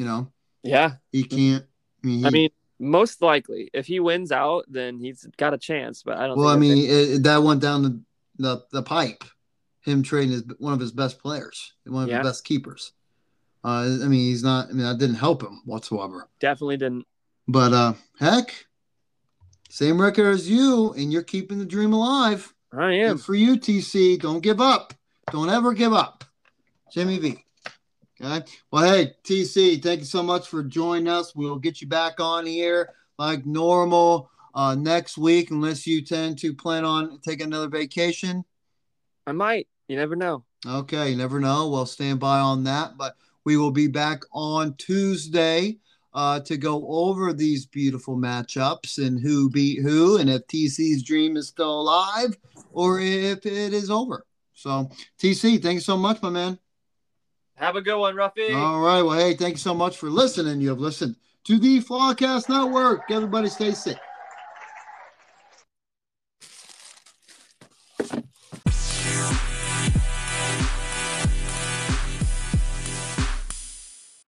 You 0.00 0.06
know, 0.06 0.32
Yeah, 0.62 0.92
he 1.12 1.24
can't. 1.24 1.62
I 2.02 2.06
mean, 2.06 2.18
he, 2.20 2.24
I 2.26 2.30
mean, 2.30 2.50
most 2.78 3.20
likely, 3.20 3.68
if 3.74 3.86
he 3.86 4.00
wins 4.00 4.32
out, 4.32 4.64
then 4.66 4.98
he's 4.98 5.28
got 5.36 5.52
a 5.52 5.58
chance. 5.58 6.02
But 6.02 6.16
I 6.16 6.26
don't. 6.26 6.38
well, 6.38 6.48
I 6.48 6.56
mean, 6.56 6.78
it, 6.78 6.90
it- 7.16 7.22
that 7.24 7.42
went 7.42 7.60
down 7.60 7.82
the, 7.82 8.00
the 8.38 8.64
the 8.72 8.82
pipe. 8.82 9.22
Him 9.82 10.02
trading 10.02 10.30
his 10.32 10.44
one 10.58 10.72
of 10.72 10.80
his 10.80 10.90
best 10.90 11.18
players, 11.18 11.74
one 11.84 12.04
of 12.04 12.08
Yeah. 12.08 12.20
his 12.20 12.28
best 12.28 12.44
keepers. 12.46 12.92
Uh, 13.62 13.98
I 14.02 14.06
mean, 14.08 14.20
he's 14.30 14.42
not. 14.42 14.68
I 14.70 14.72
mean, 14.72 14.86
that 14.86 14.96
didn't 14.96 15.16
help 15.16 15.42
him 15.42 15.60
whatsoever. 15.66 16.28
definitely 16.40 16.78
didn't. 16.78 17.06
But 17.46 17.74
uh, 17.74 17.92
heck, 18.18 18.54
same 19.68 20.00
record 20.00 20.28
as 20.34 20.48
you, 20.48 20.94
and 20.94 21.12
you're 21.12 21.22
keeping 21.22 21.58
the 21.58 21.66
dream 21.66 21.92
alive. 21.92 22.54
I 22.72 22.92
am. 22.92 23.16
Good 23.16 23.24
for 23.24 23.34
you, 23.34 23.56
TC. 23.58 24.18
Don't 24.18 24.40
give 24.40 24.62
up. 24.62 24.94
Don't 25.30 25.50
ever 25.50 25.74
give 25.74 25.92
up. 25.92 26.24
Jimmy 26.90 27.18
V. 27.18 27.44
Okay. 28.22 28.44
Well, 28.70 28.92
hey, 28.92 29.14
TC, 29.24 29.82
thank 29.82 30.00
you 30.00 30.06
so 30.06 30.22
much 30.22 30.48
for 30.48 30.62
joining 30.62 31.08
us. 31.08 31.34
We'll 31.34 31.58
get 31.58 31.80
you 31.80 31.86
back 31.86 32.20
on 32.20 32.44
here 32.44 32.90
like 33.18 33.46
normal 33.46 34.30
uh, 34.54 34.74
next 34.74 35.16
week, 35.16 35.50
unless 35.50 35.86
you 35.86 36.04
tend 36.04 36.38
to 36.40 36.52
plan 36.52 36.84
on 36.84 37.18
taking 37.20 37.46
another 37.46 37.68
vacation. 37.68 38.44
I 39.26 39.32
might. 39.32 39.68
You 39.88 39.96
never 39.96 40.16
know. 40.16 40.44
Okay, 40.66 41.10
you 41.10 41.16
never 41.16 41.40
know. 41.40 41.68
We'll 41.70 41.86
stand 41.86 42.20
by 42.20 42.40
on 42.40 42.64
that, 42.64 42.98
but 42.98 43.14
we 43.44 43.56
will 43.56 43.70
be 43.70 43.88
back 43.88 44.22
on 44.32 44.74
Tuesday 44.74 45.78
uh, 46.12 46.40
to 46.40 46.58
go 46.58 46.86
over 46.88 47.32
these 47.32 47.64
beautiful 47.64 48.16
matchups 48.16 49.04
and 49.04 49.18
who 49.18 49.48
beat 49.48 49.80
who, 49.80 50.18
and 50.18 50.28
if 50.28 50.46
TC's 50.46 51.02
dream 51.02 51.38
is 51.38 51.48
still 51.48 51.80
alive 51.80 52.36
or 52.72 53.00
if 53.00 53.46
it 53.46 53.72
is 53.72 53.90
over. 53.90 54.26
So, 54.52 54.90
TC, 55.18 55.62
thank 55.62 55.76
you 55.76 55.80
so 55.80 55.96
much, 55.96 56.20
my 56.20 56.28
man. 56.28 56.58
Have 57.60 57.76
a 57.76 57.82
good 57.82 57.98
one, 57.98 58.16
Ruffy. 58.16 58.54
All 58.54 58.80
right. 58.80 59.02
Well, 59.02 59.18
hey, 59.18 59.34
thank 59.34 59.56
you 59.56 59.58
so 59.58 59.74
much 59.74 59.98
for 59.98 60.08
listening. 60.08 60.62
You 60.62 60.70
have 60.70 60.80
listened 60.80 61.16
to 61.44 61.58
the 61.58 61.80
Flawcast 61.80 62.48
Network. 62.48 63.10
Everybody 63.10 63.48
stay 63.50 63.72
safe. 63.72 63.98